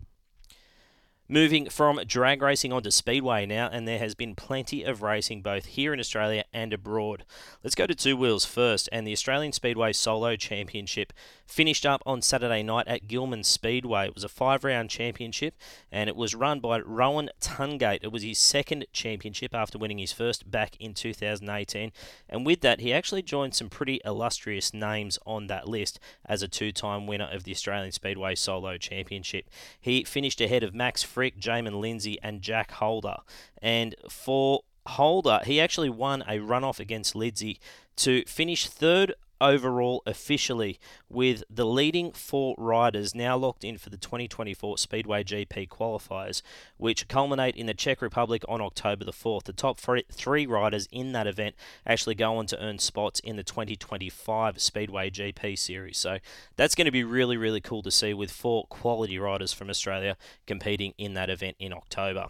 Moving 1.26 1.70
from 1.70 2.00
drag 2.06 2.42
racing 2.42 2.70
onto 2.70 2.90
speedway 2.90 3.46
now, 3.46 3.70
and 3.72 3.88
there 3.88 3.98
has 3.98 4.14
been 4.14 4.34
plenty 4.34 4.82
of 4.82 5.00
racing 5.00 5.40
both 5.40 5.64
here 5.64 5.94
in 5.94 5.98
Australia 5.98 6.44
and 6.52 6.70
abroad. 6.70 7.24
Let's 7.62 7.74
go 7.74 7.86
to 7.86 7.94
two 7.94 8.14
wheels 8.14 8.44
first, 8.44 8.90
and 8.92 9.06
the 9.06 9.12
Australian 9.12 9.52
Speedway 9.52 9.94
Solo 9.94 10.36
Championship 10.36 11.14
finished 11.46 11.86
up 11.86 12.02
on 12.06 12.22
Saturday 12.22 12.62
night 12.62 12.88
at 12.88 13.08
Gillman 13.08 13.44
Speedway. 13.44 14.06
It 14.06 14.14
was 14.14 14.24
a 14.24 14.28
five 14.28 14.64
round 14.64 14.90
championship, 14.90 15.54
and 15.90 16.08
it 16.08 16.16
was 16.16 16.34
run 16.34 16.60
by 16.60 16.80
Rowan 16.80 17.30
Tungate. 17.40 18.00
It 18.02 18.12
was 18.12 18.22
his 18.22 18.38
second 18.38 18.86
championship 18.92 19.54
after 19.54 19.78
winning 19.78 19.98
his 19.98 20.12
first 20.12 20.50
back 20.50 20.76
in 20.80 20.94
2018, 20.94 21.92
and 22.28 22.46
with 22.46 22.60
that, 22.60 22.80
he 22.80 22.92
actually 22.92 23.22
joined 23.22 23.54
some 23.54 23.68
pretty 23.68 24.00
illustrious 24.04 24.74
names 24.74 25.18
on 25.26 25.46
that 25.46 25.68
list 25.68 26.00
as 26.26 26.42
a 26.42 26.48
two 26.48 26.72
time 26.72 27.06
winner 27.06 27.28
of 27.30 27.44
the 27.44 27.52
Australian 27.52 27.92
Speedway 27.92 28.34
Solo 28.34 28.76
Championship. 28.76 29.48
He 29.80 30.04
finished 30.04 30.40
ahead 30.40 30.62
of 30.62 30.74
Max 30.74 31.04
Fricke, 31.04 31.38
Jaimon 31.38 31.80
Lidsey, 31.80 32.16
and 32.22 32.42
Jack 32.42 32.72
Holder. 32.72 33.16
And 33.60 33.94
for 34.08 34.62
Holder, 34.86 35.40
he 35.44 35.60
actually 35.60 35.88
won 35.88 36.22
a 36.22 36.38
runoff 36.38 36.78
against 36.78 37.14
Lidsey 37.14 37.58
to 37.96 38.24
finish 38.26 38.66
third 38.66 39.14
overall 39.40 40.02
officially, 40.06 40.78
with 41.08 41.42
the 41.50 41.66
leading 41.66 42.12
four 42.12 42.54
riders 42.58 43.14
now 43.14 43.36
locked 43.36 43.64
in 43.64 43.78
for 43.78 43.90
the 43.90 43.96
2024 43.96 44.78
Speedway 44.78 45.24
GP 45.24 45.68
qualifiers, 45.68 46.42
which 46.76 47.08
culminate 47.08 47.56
in 47.56 47.66
the 47.66 47.74
Czech 47.74 48.02
Republic 48.02 48.44
on 48.48 48.60
October 48.60 49.04
the 49.04 49.12
4th. 49.12 49.44
The 49.44 49.52
top 49.52 49.78
three 49.78 50.46
riders 50.46 50.88
in 50.90 51.12
that 51.12 51.26
event 51.26 51.54
actually 51.86 52.14
go 52.14 52.36
on 52.36 52.46
to 52.46 52.62
earn 52.62 52.78
spots 52.78 53.20
in 53.20 53.36
the 53.36 53.44
2025 53.44 54.60
Speedway 54.60 55.10
GP 55.10 55.58
series. 55.58 55.98
So 55.98 56.18
that's 56.56 56.74
going 56.74 56.86
to 56.86 56.90
be 56.90 57.04
really, 57.04 57.36
really 57.36 57.60
cool 57.60 57.82
to 57.82 57.90
see 57.90 58.14
with 58.14 58.30
four 58.30 58.66
quality 58.68 59.18
riders 59.18 59.52
from 59.52 59.70
Australia 59.70 60.16
competing 60.46 60.94
in 60.98 61.14
that 61.14 61.30
event 61.30 61.56
in 61.58 61.72
October. 61.72 62.28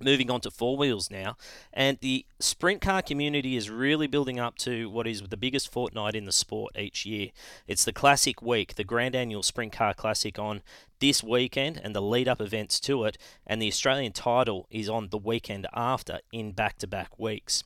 Moving 0.00 0.30
on 0.30 0.40
to 0.42 0.50
four 0.50 0.76
wheels 0.76 1.10
now, 1.10 1.36
and 1.72 1.98
the 2.00 2.24
sprint 2.38 2.80
car 2.80 3.02
community 3.02 3.56
is 3.56 3.68
really 3.68 4.06
building 4.06 4.38
up 4.38 4.56
to 4.58 4.88
what 4.88 5.06
is 5.06 5.22
the 5.22 5.36
biggest 5.36 5.72
fortnight 5.72 6.14
in 6.14 6.24
the 6.24 6.32
sport 6.32 6.76
each 6.78 7.04
year. 7.04 7.30
It's 7.66 7.84
the 7.84 7.92
Classic 7.92 8.40
Week, 8.40 8.76
the 8.76 8.84
Grand 8.84 9.16
Annual 9.16 9.42
Sprint 9.42 9.72
Car 9.72 9.94
Classic 9.94 10.38
on 10.38 10.62
this 11.00 11.22
weekend 11.22 11.80
and 11.82 11.94
the 11.94 12.02
lead 12.02 12.28
up 12.28 12.40
events 12.40 12.78
to 12.80 13.04
it, 13.04 13.18
and 13.46 13.60
the 13.60 13.68
Australian 13.68 14.12
title 14.12 14.66
is 14.70 14.88
on 14.88 15.08
the 15.08 15.18
weekend 15.18 15.66
after 15.74 16.20
in 16.32 16.52
back 16.52 16.78
to 16.78 16.86
back 16.86 17.18
weeks. 17.18 17.64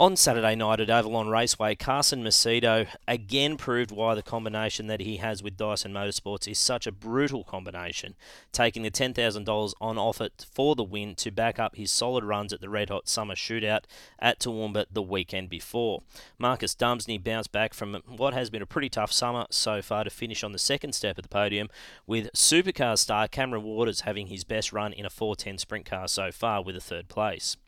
On 0.00 0.16
Saturday 0.16 0.54
night 0.54 0.80
at 0.80 0.88
Avalon 0.88 1.28
Raceway, 1.28 1.74
Carson 1.74 2.24
Macedo 2.24 2.88
again 3.06 3.58
proved 3.58 3.90
why 3.90 4.14
the 4.14 4.22
combination 4.22 4.86
that 4.86 5.00
he 5.00 5.18
has 5.18 5.42
with 5.42 5.58
Dyson 5.58 5.92
Motorsports 5.92 6.48
is 6.48 6.58
such 6.58 6.86
a 6.86 6.90
brutal 6.90 7.44
combination, 7.44 8.14
taking 8.50 8.82
the 8.82 8.90
$10,000 8.90 9.74
on 9.78 9.98
offer 9.98 10.30
for 10.50 10.74
the 10.74 10.82
win 10.82 11.14
to 11.16 11.30
back 11.30 11.58
up 11.58 11.76
his 11.76 11.90
solid 11.90 12.24
runs 12.24 12.50
at 12.54 12.62
the 12.62 12.70
Red 12.70 12.88
Hot 12.88 13.10
Summer 13.10 13.34
Shootout 13.34 13.84
at 14.18 14.40
Toowoomba 14.40 14.86
the 14.90 15.02
weekend 15.02 15.50
before. 15.50 16.00
Marcus 16.38 16.74
Dumesny 16.74 17.22
bounced 17.22 17.52
back 17.52 17.74
from 17.74 18.00
what 18.06 18.32
has 18.32 18.48
been 18.48 18.62
a 18.62 18.66
pretty 18.66 18.88
tough 18.88 19.12
summer 19.12 19.44
so 19.50 19.82
far 19.82 20.04
to 20.04 20.08
finish 20.08 20.42
on 20.42 20.52
the 20.52 20.58
second 20.58 20.94
step 20.94 21.18
of 21.18 21.24
the 21.24 21.28
podium, 21.28 21.68
with 22.06 22.32
supercar 22.32 22.96
star 22.96 23.28
Cameron 23.28 23.64
Waters 23.64 24.00
having 24.00 24.28
his 24.28 24.44
best 24.44 24.72
run 24.72 24.94
in 24.94 25.04
a 25.04 25.10
410 25.10 25.58
sprint 25.58 25.84
car 25.84 26.08
so 26.08 26.32
far 26.32 26.62
with 26.62 26.74
a 26.74 26.80
third 26.80 27.08
place. 27.08 27.58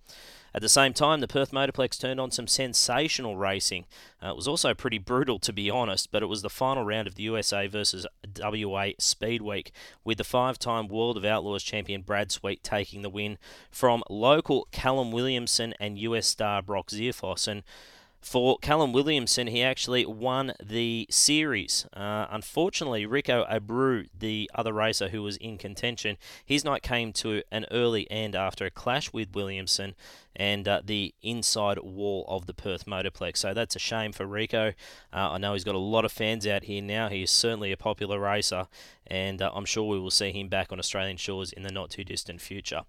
At 0.54 0.60
the 0.60 0.68
same 0.68 0.92
time, 0.92 1.20
the 1.20 1.28
Perth 1.28 1.50
Motorplex 1.50 1.98
turned 1.98 2.20
on 2.20 2.30
some 2.30 2.46
sensational 2.46 3.36
racing. 3.36 3.86
Uh, 4.22 4.30
it 4.30 4.36
was 4.36 4.46
also 4.46 4.74
pretty 4.74 4.98
brutal, 4.98 5.38
to 5.38 5.52
be 5.52 5.70
honest, 5.70 6.12
but 6.12 6.22
it 6.22 6.26
was 6.26 6.42
the 6.42 6.50
final 6.50 6.84
round 6.84 7.08
of 7.08 7.14
the 7.14 7.22
USA 7.22 7.66
versus 7.66 8.06
WA 8.38 8.90
Speed 8.98 9.42
Week, 9.42 9.72
with 10.04 10.18
the 10.18 10.24
five 10.24 10.58
time 10.58 10.88
World 10.88 11.16
of 11.16 11.24
Outlaws 11.24 11.62
champion 11.62 12.02
Brad 12.02 12.30
Sweet 12.30 12.62
taking 12.62 13.02
the 13.02 13.10
win 13.10 13.38
from 13.70 14.02
local 14.10 14.68
Callum 14.72 15.10
Williamson 15.10 15.74
and 15.80 15.98
US 15.98 16.26
star 16.26 16.60
Brock 16.60 16.90
Zearfoss. 16.90 17.48
And 17.48 17.62
for 18.22 18.56
Callum 18.58 18.92
Williamson, 18.92 19.48
he 19.48 19.62
actually 19.62 20.06
won 20.06 20.52
the 20.62 21.06
series. 21.10 21.86
Uh, 21.92 22.26
unfortunately, 22.30 23.04
Rico 23.04 23.44
Abreu, 23.44 24.08
the 24.16 24.48
other 24.54 24.72
racer 24.72 25.08
who 25.08 25.22
was 25.22 25.36
in 25.38 25.58
contention, 25.58 26.16
his 26.44 26.64
night 26.64 26.82
came 26.82 27.12
to 27.14 27.42
an 27.50 27.66
early 27.72 28.08
end 28.10 28.36
after 28.36 28.64
a 28.64 28.70
clash 28.70 29.12
with 29.12 29.34
Williamson 29.34 29.94
and 30.36 30.66
uh, 30.66 30.80
the 30.84 31.14
inside 31.22 31.78
wall 31.80 32.24
of 32.28 32.46
the 32.46 32.54
Perth 32.54 32.86
Motorplex. 32.86 33.38
So 33.38 33.52
that's 33.52 33.76
a 33.76 33.80
shame 33.80 34.12
for 34.12 34.24
Rico. 34.24 34.68
Uh, 35.12 35.32
I 35.32 35.38
know 35.38 35.52
he's 35.52 35.64
got 35.64 35.74
a 35.74 35.78
lot 35.78 36.04
of 36.04 36.12
fans 36.12 36.46
out 36.46 36.64
here 36.64 36.80
now. 36.80 37.08
He 37.08 37.24
is 37.24 37.30
certainly 37.30 37.72
a 37.72 37.76
popular 37.76 38.18
racer, 38.20 38.68
and 39.06 39.42
uh, 39.42 39.50
I'm 39.52 39.64
sure 39.64 39.84
we 39.84 39.98
will 39.98 40.10
see 40.10 40.30
him 40.30 40.48
back 40.48 40.72
on 40.72 40.78
Australian 40.78 41.16
shores 41.16 41.52
in 41.52 41.64
the 41.64 41.72
not 41.72 41.90
too 41.90 42.04
distant 42.04 42.40
future. 42.40 42.82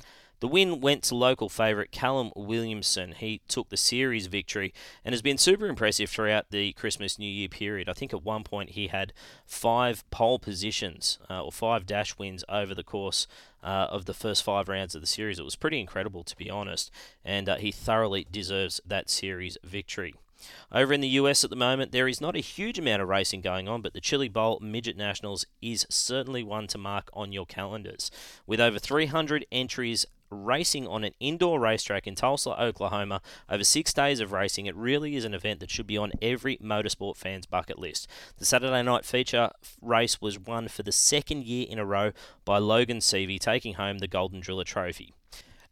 The 0.44 0.50
win 0.50 0.82
went 0.82 1.04
to 1.04 1.16
local 1.16 1.48
favourite 1.48 1.92
Callum 1.92 2.34
Williamson. 2.36 3.14
He 3.14 3.40
took 3.48 3.70
the 3.70 3.78
series 3.78 4.28
victory 4.28 4.74
and 5.06 5.14
has 5.14 5.22
been 5.22 5.38
super 5.38 5.68
impressive 5.68 6.10
throughout 6.10 6.52
the 6.52 6.74
Christmas 6.74 7.18
New 7.18 7.32
Year 7.32 7.48
period. 7.48 7.88
I 7.88 7.94
think 7.94 8.14
at 8.14 8.26
one 8.26 8.44
point 8.44 8.72
he 8.72 8.88
had 8.88 9.14
five 9.46 10.04
pole 10.12 10.40
positions 10.40 11.18
uh, 11.30 11.46
or 11.46 11.54
five 11.54 11.86
dash 11.86 12.18
wins 12.18 12.44
over 12.50 12.76
the 12.76 12.84
course 12.84 13.26
uh, 13.64 13.88
of 13.90 14.04
the 14.04 14.14
first 14.14 14.44
five 14.44 14.68
rounds 14.68 14.96
of 14.96 15.00
the 15.00 15.08
series. 15.08 15.40
It 15.40 15.46
was 15.46 15.56
pretty 15.56 15.80
incredible, 15.80 16.26
to 16.26 16.36
be 16.36 16.50
honest, 16.50 16.92
and 17.24 17.48
uh, 17.48 17.56
he 17.56 17.72
thoroughly 17.72 18.28
deserves 18.30 18.82
that 18.86 19.10
series 19.10 19.58
victory. 19.64 20.14
Over 20.74 20.92
in 20.92 21.00
the 21.00 21.08
US 21.08 21.46
at 21.46 21.52
the 21.52 21.56
moment, 21.56 21.94
there 21.94 22.08
is 22.10 22.20
not 22.20 22.36
a 22.36 22.40
huge 22.40 22.78
amount 22.78 23.02
of 23.02 23.08
racing 23.08 23.40
going 23.40 23.70
on, 23.70 23.82
but 23.82 23.94
the 23.94 24.02
Chili 24.02 24.28
Bowl 24.28 24.60
Midget 24.62 24.98
Nationals 24.98 25.46
is 25.62 25.88
certainly 25.90 26.44
one 26.44 26.68
to 26.68 26.78
mark 26.78 27.10
on 27.14 27.32
your 27.32 27.46
calendars. 27.46 28.12
With 28.46 28.60
over 28.60 28.78
300 28.78 29.46
entries 29.54 30.06
racing 30.34 30.88
on 30.88 31.04
an 31.04 31.14
indoor 31.20 31.60
racetrack 31.60 32.08
in 32.08 32.16
Tulsa, 32.16 32.62
Oklahoma, 32.62 33.22
over 33.50 33.64
six 33.64 33.94
days 33.94 34.20
of 34.20 34.32
racing, 34.32 34.66
it 34.66 34.76
really 34.76 35.16
is 35.16 35.26
an 35.26 35.34
event 35.34 35.60
that 35.60 35.72
should 35.72 35.88
be 35.88 35.98
on 35.98 36.12
every 36.22 36.58
motorsport 36.58 37.18
fan's 37.18 37.46
bucket 37.46 37.80
list. 37.80 38.08
The 38.38 38.46
Saturday 38.46 38.82
night 38.82 39.06
feature 39.06 39.52
race 39.82 40.22
was 40.22 40.40
won 40.40 40.68
for 40.68 40.84
the 40.84 40.92
second 40.92 41.46
year 41.46 41.66
in 41.70 41.80
a 41.80 41.86
row 41.86 42.12
by 42.46 42.58
Logan 42.58 43.00
Seavey, 43.00 43.40
taking 43.40 43.76
home 43.76 44.00
the 44.00 44.08
Golden 44.08 44.40
Driller 44.40 44.64
Trophy. 44.64 45.14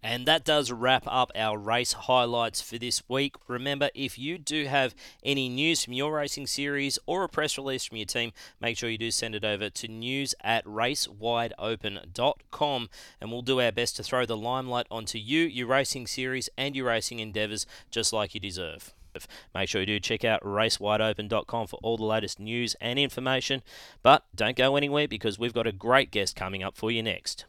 And 0.03 0.25
that 0.25 0.43
does 0.43 0.71
wrap 0.71 1.03
up 1.05 1.31
our 1.35 1.55
race 1.57 1.93
highlights 1.93 2.59
for 2.59 2.79
this 2.79 3.03
week. 3.07 3.35
Remember, 3.47 3.91
if 3.93 4.17
you 4.17 4.39
do 4.39 4.65
have 4.65 4.95
any 5.23 5.47
news 5.47 5.83
from 5.83 5.93
your 5.93 6.13
racing 6.13 6.47
series 6.47 6.97
or 7.05 7.23
a 7.23 7.29
press 7.29 7.55
release 7.57 7.85
from 7.85 7.97
your 7.97 8.07
team, 8.07 8.31
make 8.59 8.77
sure 8.77 8.89
you 8.89 8.97
do 8.97 9.11
send 9.11 9.35
it 9.35 9.45
over 9.45 9.69
to 9.69 9.87
news 9.87 10.33
at 10.43 10.65
racewideopen.com 10.65 12.89
and 13.19 13.31
we'll 13.31 13.43
do 13.43 13.61
our 13.61 13.71
best 13.71 13.95
to 13.97 14.03
throw 14.03 14.25
the 14.25 14.35
limelight 14.35 14.87
onto 14.89 15.19
you, 15.19 15.41
your 15.41 15.67
racing 15.67 16.07
series, 16.07 16.49
and 16.57 16.75
your 16.75 16.87
racing 16.87 17.19
endeavours 17.19 17.67
just 17.91 18.11
like 18.11 18.33
you 18.33 18.39
deserve. 18.39 18.95
Make 19.53 19.69
sure 19.69 19.81
you 19.81 19.87
do 19.87 19.99
check 19.99 20.23
out 20.23 20.41
racewideopen.com 20.41 21.67
for 21.67 21.79
all 21.83 21.97
the 21.97 22.05
latest 22.05 22.39
news 22.39 22.75
and 22.81 22.97
information. 22.97 23.61
But 24.01 24.23
don't 24.33 24.55
go 24.55 24.77
anywhere 24.77 25.07
because 25.07 25.37
we've 25.37 25.53
got 25.53 25.67
a 25.67 25.71
great 25.71 26.09
guest 26.11 26.35
coming 26.35 26.63
up 26.63 26.75
for 26.77 26.89
you 26.91 27.03
next. 27.03 27.45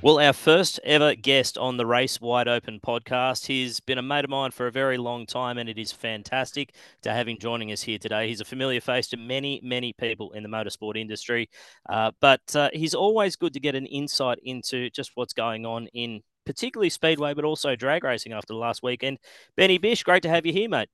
Well, 0.00 0.20
our 0.20 0.32
first 0.32 0.78
ever 0.84 1.16
guest 1.16 1.58
on 1.58 1.76
the 1.76 1.84
Race 1.84 2.20
Wide 2.20 2.46
Open 2.46 2.78
podcast. 2.78 3.46
He's 3.46 3.80
been 3.80 3.98
a 3.98 4.02
mate 4.02 4.22
of 4.22 4.30
mine 4.30 4.52
for 4.52 4.68
a 4.68 4.70
very 4.70 4.96
long 4.96 5.26
time, 5.26 5.58
and 5.58 5.68
it 5.68 5.76
is 5.76 5.90
fantastic 5.90 6.72
to 7.02 7.12
have 7.12 7.26
him 7.26 7.36
joining 7.36 7.72
us 7.72 7.82
here 7.82 7.98
today. 7.98 8.28
He's 8.28 8.40
a 8.40 8.44
familiar 8.44 8.80
face 8.80 9.08
to 9.08 9.16
many, 9.16 9.60
many 9.64 9.92
people 9.92 10.30
in 10.34 10.44
the 10.44 10.48
motorsport 10.48 10.96
industry, 10.96 11.50
uh, 11.88 12.12
but 12.20 12.40
uh, 12.54 12.70
he's 12.72 12.94
always 12.94 13.34
good 13.34 13.52
to 13.54 13.60
get 13.60 13.74
an 13.74 13.86
insight 13.86 14.38
into 14.44 14.88
just 14.90 15.10
what's 15.16 15.32
going 15.32 15.66
on 15.66 15.88
in 15.88 16.22
particularly 16.46 16.90
Speedway, 16.90 17.34
but 17.34 17.44
also 17.44 17.74
drag 17.74 18.04
racing 18.04 18.32
after 18.32 18.52
the 18.52 18.58
last 18.58 18.84
weekend. 18.84 19.18
Bennie 19.56 19.78
Bish, 19.78 20.04
great 20.04 20.22
to 20.22 20.28
have 20.28 20.46
you 20.46 20.52
here, 20.52 20.68
mate. 20.68 20.90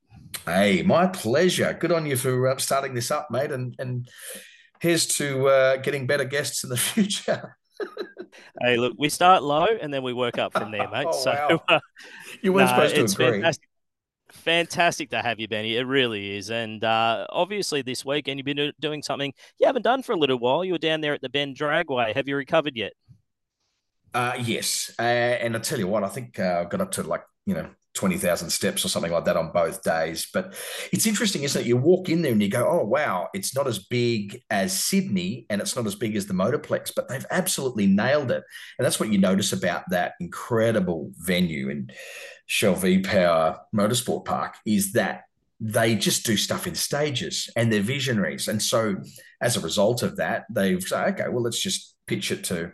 Hey, 0.47 0.81
my 0.81 1.09
pleasure. 1.09 1.77
Good 1.79 1.93
on 1.93 2.07
you 2.07 2.17
for 2.17 2.49
uh, 2.49 2.57
starting 2.57 2.95
this 2.95 3.11
up, 3.11 3.31
mate, 3.31 3.53
and 3.53 3.77
and 3.79 4.09
here's 4.81 5.07
to 5.19 5.49
uh, 5.49 5.77
getting 5.77 6.07
better 6.07 6.25
guests 6.25 6.65
in 6.65 6.71
the 6.71 6.77
future 6.79 7.59
hey, 8.61 8.77
look, 8.77 8.95
we 8.99 9.09
start 9.09 9.43
low 9.43 9.67
and 9.67 9.93
then 9.93 10.03
we 10.03 10.13
work 10.13 10.39
up 10.39 10.53
from 10.53 10.71
there, 10.71 10.89
mate. 10.93 11.07
oh, 11.09 11.13
so 11.13 11.33
wow. 11.33 11.77
uh, 11.77 11.81
you 12.43 12.53
weren't 12.53 12.71
nah, 12.71 12.87
supposed 12.89 13.17
to 13.17 13.25
agree. 13.25 13.39
Fantastic. 13.39 13.69
Fantastic 14.33 15.11
to 15.11 15.23
have 15.23 15.39
you, 15.39 15.47
Bennie. 15.47 15.77
It 15.77 15.87
really 15.87 16.37
is. 16.37 16.51
And 16.51 16.83
uh, 16.83 17.27
obviously, 17.31 17.83
this 17.83 18.05
week, 18.05 18.27
and 18.27 18.37
you've 18.39 18.45
been 18.45 18.73
doing 18.81 19.01
something 19.01 19.33
you 19.61 19.67
haven't 19.67 19.83
done 19.83 20.03
for 20.03 20.13
a 20.13 20.17
little 20.17 20.39
while. 20.39 20.65
You 20.65 20.73
were 20.73 20.79
down 20.79 21.01
there 21.03 21.15
at 21.15 21.21
the 21.21 21.29
Bend 21.29 21.57
Dragway. 21.57 22.17
Have 22.17 22.27
you 22.27 22.35
recovered 22.37 22.75
yet? 22.75 22.95
Uh, 24.13 24.35
yes. 24.41 24.93
Uh, 24.99 25.03
and 25.03 25.57
I 25.57 25.61
tell 25.61 25.79
you 25.79 25.87
what, 25.87 26.03
I 26.05 26.09
think 26.09 26.39
uh, 26.39 26.65
I 26.65 26.69
got 26.69 26.81
up 26.81 26.91
to 26.93 27.03
like, 27.03 27.23
you 27.47 27.55
know, 27.55 27.69
20,000 27.95 28.51
steps 28.51 28.85
or 28.85 28.89
something 28.89 29.13
like 29.13 29.25
that 29.25 29.37
on 29.37 29.53
both 29.53 29.83
days. 29.83 30.29
But 30.33 30.55
it's 30.93 31.07
interesting, 31.07 31.45
isn't 31.45 31.63
it? 31.63 31.67
You 31.67 31.77
walk 31.77 32.09
in 32.09 32.23
there 32.23 32.33
and 32.33 32.43
you 32.43 32.49
go, 32.49 32.69
oh, 32.69 32.85
wow, 32.85 33.29
it's 33.35 33.55
not 33.55 33.67
as 33.67 33.79
big 33.79 34.43
as 34.51 34.79
Sydney 34.79 35.47
and 35.49 35.61
it's 35.61 35.77
not 35.77 35.87
as 35.87 35.95
big 35.95 36.17
as 36.17 36.27
the 36.27 36.35
Motorplex, 36.35 36.93
but 36.95 37.09
they've 37.09 37.27
absolutely 37.31 37.87
nailed 37.87 38.31
it. 38.31 38.43
And 38.79 38.85
that's 38.85 38.99
what 38.99 39.11
you 39.11 39.19
notice 39.19 39.53
about 39.53 39.89
that 39.91 40.15
incredible 40.21 41.13
venue 41.19 41.71
in 41.71 41.91
Shell 42.47 42.75
V 42.75 42.99
Power 42.99 43.61
Motorsport 43.75 44.25
Park 44.25 44.57
is 44.67 44.93
that 44.93 45.23
they 45.61 45.95
just 45.95 46.27
do 46.27 46.37
stuff 46.37 46.67
in 46.67 46.75
stages 46.75 47.49
and 47.57 47.73
they're 47.73 47.81
visionaries. 47.81 48.49
And 48.49 48.61
so 48.61 48.97
as 49.41 49.57
a 49.57 49.61
result 49.61 50.03
of 50.03 50.17
that, 50.17 50.45
they've 50.51 50.83
said, 50.83 51.15
okay, 51.15 51.29
well, 51.31 51.43
let's 51.43 51.61
just 51.61 51.95
pitch 52.07 52.33
it 52.33 52.45
to 52.45 52.73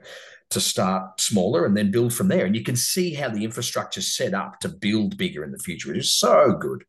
to 0.50 0.60
start 0.60 1.20
smaller 1.20 1.64
and 1.64 1.76
then 1.76 1.90
build 1.90 2.12
from 2.12 2.28
there. 2.28 2.44
And 2.44 2.54
you 2.54 2.62
can 2.62 2.76
see 2.76 3.14
how 3.14 3.28
the 3.28 3.44
infrastructure 3.44 4.00
is 4.00 4.14
set 4.14 4.34
up 4.34 4.60
to 4.60 4.68
build 4.68 5.16
bigger 5.16 5.44
in 5.44 5.52
the 5.52 5.58
future. 5.58 5.92
It 5.92 5.98
is 5.98 6.12
so 6.12 6.52
good. 6.52 6.84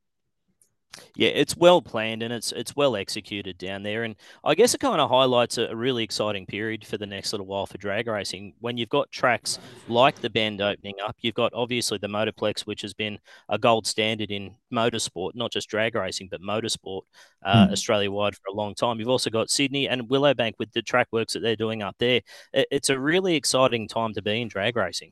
Yeah, 1.16 1.30
it's 1.30 1.56
well 1.56 1.82
planned 1.82 2.22
and 2.22 2.34
it's 2.34 2.52
it's 2.52 2.76
well 2.76 2.96
executed 2.96 3.58
down 3.58 3.84
there, 3.84 4.04
and 4.04 4.16
I 4.44 4.56
guess 4.56 4.74
it 4.74 4.80
kind 4.80 5.00
of 5.00 5.10
highlights 5.10 5.58
a, 5.58 5.68
a, 5.68 5.76
really 5.76 6.04
exciting 6.04 6.46
period 6.46 6.86
for 6.86 6.98
the 6.98 7.06
next 7.06 7.32
little 7.32 7.46
while 7.46 7.66
for 7.66 7.78
drag 7.78 8.08
racing. 8.08 8.54
When 8.60 8.78
you've 8.78 8.90
got 8.90 9.10
tracks 9.10 9.58
like 9.88 10.20
the 10.20 10.30
Bend 10.30 10.62
opening 10.62 10.96
up, 11.04 11.16
you've 11.20 11.36
got 11.36 11.54
obviously 11.54 11.98
the 11.98 12.08
Motorplex, 12.08 12.62
which 12.62 12.82
has 12.82 12.94
been 12.94 13.20
a 13.48 13.58
gold 13.58 13.88
standard 13.88 14.32
in 14.32 14.56
motorsport, 14.74 15.32
not 15.34 15.52
just 15.52 15.70
drag 15.70 15.96
racing 15.96 16.28
but 16.30 16.42
motorsport 16.42 17.02
uh, 17.46 17.68
mm. 17.68 17.72
Australia 17.72 18.12
wide 18.12 18.36
for 18.36 18.50
a 18.50 18.54
long 18.56 18.76
time. 18.76 19.00
You've 19.00 19.10
also 19.10 19.30
got 19.30 19.50
Sydney 19.50 19.88
and 19.88 20.10
Willowbank 20.10 20.54
with 20.60 20.74
the 20.74 20.82
track 20.82 21.08
works 21.12 21.34
that 21.34 21.40
they're 21.40 21.56
doing 21.56 21.82
up 21.82 21.96
there. 22.00 22.22
It, 22.54 22.68
it's 22.70 22.90
a 22.90 23.00
really 23.00 23.36
exciting 23.36 23.88
time 23.88 24.14
to 24.14 24.22
be 24.22 24.42
in 24.42 24.50
drag 24.50 24.76
racing. 24.76 25.12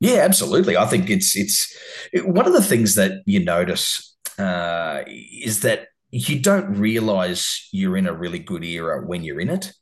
Yeah, 0.00 0.16
absolutely. 0.16 0.76
I 0.76 0.86
think 0.86 1.08
it's 1.08 1.34
it's 1.34 1.74
it, 2.12 2.28
one 2.28 2.46
of 2.46 2.52
the 2.52 2.62
things 2.62 2.94
that 2.96 3.22
you 3.24 3.42
notice 3.42 4.13
uh, 4.38 5.02
is 5.06 5.60
that 5.60 5.88
you 6.10 6.40
don't 6.40 6.78
realize 6.78 7.68
you're 7.72 7.96
in 7.96 8.06
a 8.06 8.14
really 8.14 8.38
good 8.38 8.64
era 8.64 9.04
when 9.04 9.24
you're 9.24 9.40
in 9.40 9.50
it. 9.50 9.72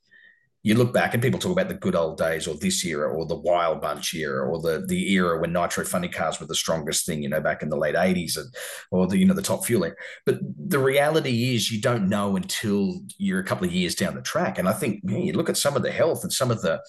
You 0.63 0.77
look 0.77 0.95
back 0.95 1.13
and 1.13 1.23
people 1.23 1.41
talk 1.41 1.53
about 1.53 1.69
the 1.69 1.75
good 1.75 1.97
old 1.97 2.17
days 2.17 2.47
or 2.47 2.55
this 2.55 2.85
era 2.87 3.13
or 3.13 3.27
the 3.27 3.35
wild 3.35 3.81
bunch 3.81 4.15
era 4.15 4.49
or 4.49 4.61
the 4.63 4.87
the 4.87 5.13
era 5.13 5.41
when 5.41 5.53
nitro 5.53 5.85
funny 5.85 6.09
cars 6.09 6.41
were 6.41 6.47
the 6.47 6.55
strongest 6.55 7.05
thing, 7.05 7.23
you 7.23 7.29
know, 7.29 7.41
back 7.41 7.63
in 7.63 7.69
the 7.69 7.77
late 7.77 7.97
80s 7.97 8.39
and, 8.39 8.55
or 8.93 9.09
the, 9.09 9.19
you 9.19 9.27
know, 9.27 9.35
the 9.35 9.43
top 9.43 9.67
fueling. 9.67 9.93
But 10.25 10.39
the 10.57 10.79
reality 10.79 11.55
is 11.55 11.73
you 11.73 11.81
don't 11.81 12.09
know 12.09 12.37
until 12.37 13.01
you're 13.19 13.41
a 13.41 13.45
couple 13.45 13.67
of 13.67 13.73
years 13.73 13.97
down 13.97 14.15
the 14.15 14.23
track. 14.23 14.59
And 14.59 14.69
I 14.69 14.73
think 14.73 15.03
man, 15.03 15.23
you 15.23 15.33
look 15.33 15.51
at 15.51 15.57
some 15.57 15.77
of 15.77 15.83
the 15.83 15.91
health 15.91 16.23
and 16.23 16.33
some 16.33 16.51
of 16.51 16.63
the 16.63 16.81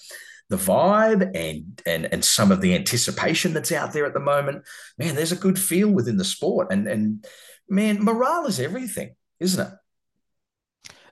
the 0.50 0.56
vibe 0.56 1.30
and 1.34 1.82
and 1.84 2.06
and 2.12 2.24
some 2.24 2.52
of 2.52 2.60
the 2.60 2.74
anticipation 2.74 3.52
that's 3.52 3.72
out 3.72 3.92
there 3.92 4.06
at 4.06 4.14
the 4.14 4.20
moment, 4.20 4.62
man, 4.98 5.16
there's 5.16 5.32
a 5.32 5.36
good 5.36 5.58
feel 5.58 5.90
within 5.90 6.16
the 6.16 6.24
sport. 6.24 6.68
And 6.70 6.86
and 6.86 7.26
man, 7.68 8.02
morale 8.02 8.46
is 8.46 8.60
everything, 8.60 9.14
isn't 9.40 9.66
it? 9.66 9.72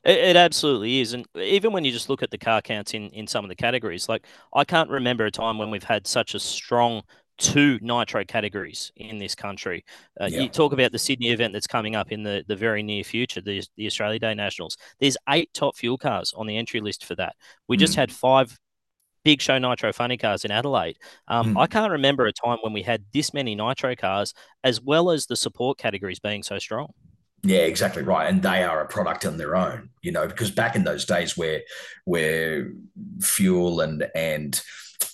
It, 0.04 0.18
it, 0.18 0.36
absolutely 0.36 1.00
is, 1.00 1.12
and 1.12 1.24
even 1.36 1.72
when 1.72 1.84
you 1.84 1.92
just 1.92 2.08
look 2.08 2.24
at 2.24 2.30
the 2.32 2.38
car 2.38 2.60
counts 2.60 2.92
in 2.92 3.08
in 3.10 3.28
some 3.28 3.44
of 3.44 3.48
the 3.48 3.54
categories, 3.54 4.08
like 4.08 4.26
I 4.52 4.64
can't 4.64 4.90
remember 4.90 5.24
a 5.26 5.30
time 5.30 5.58
when 5.58 5.70
we've 5.70 5.84
had 5.84 6.08
such 6.08 6.34
a 6.34 6.40
strong 6.40 7.02
two 7.38 7.78
nitro 7.82 8.24
categories 8.24 8.92
in 8.96 9.18
this 9.18 9.34
country. 9.34 9.84
Uh, 10.20 10.26
yeah. 10.26 10.40
You 10.40 10.48
talk 10.48 10.72
about 10.72 10.92
the 10.92 10.98
Sydney 10.98 11.30
event 11.30 11.52
that's 11.52 11.66
coming 11.66 11.96
up 11.96 12.12
in 12.12 12.22
the, 12.22 12.44
the 12.46 12.56
very 12.56 12.82
near 12.82 13.04
future, 13.04 13.40
the, 13.40 13.62
the 13.76 13.86
Australia 13.86 14.18
Day 14.18 14.34
Nationals. 14.34 14.76
There's 15.00 15.16
eight 15.28 15.52
top 15.52 15.76
fuel 15.76 15.98
cars 15.98 16.32
on 16.36 16.46
the 16.46 16.56
entry 16.56 16.80
list 16.80 17.04
for 17.04 17.14
that. 17.16 17.34
We 17.68 17.76
mm. 17.76 17.80
just 17.80 17.94
had 17.94 18.12
five 18.12 18.58
big 19.24 19.40
show 19.40 19.58
nitro 19.58 19.92
funny 19.92 20.16
cars 20.16 20.44
in 20.44 20.50
Adelaide. 20.50 20.98
Um, 21.28 21.54
mm. 21.54 21.60
I 21.60 21.66
can't 21.66 21.92
remember 21.92 22.26
a 22.26 22.32
time 22.32 22.58
when 22.62 22.72
we 22.72 22.82
had 22.82 23.04
this 23.12 23.32
many 23.32 23.54
nitro 23.54 23.94
cars, 23.94 24.34
as 24.64 24.80
well 24.80 25.10
as 25.10 25.26
the 25.26 25.36
support 25.36 25.78
categories 25.78 26.18
being 26.18 26.42
so 26.42 26.58
strong. 26.58 26.92
Yeah, 27.44 27.60
exactly 27.60 28.02
right, 28.02 28.28
and 28.28 28.40
they 28.40 28.62
are 28.62 28.80
a 28.80 28.86
product 28.86 29.26
on 29.26 29.36
their 29.36 29.56
own, 29.56 29.90
you 30.00 30.12
know, 30.12 30.28
because 30.28 30.52
back 30.52 30.76
in 30.76 30.84
those 30.84 31.04
days 31.04 31.36
where 31.36 31.62
where 32.04 32.70
fuel 33.20 33.80
and 33.80 34.08
and 34.14 34.62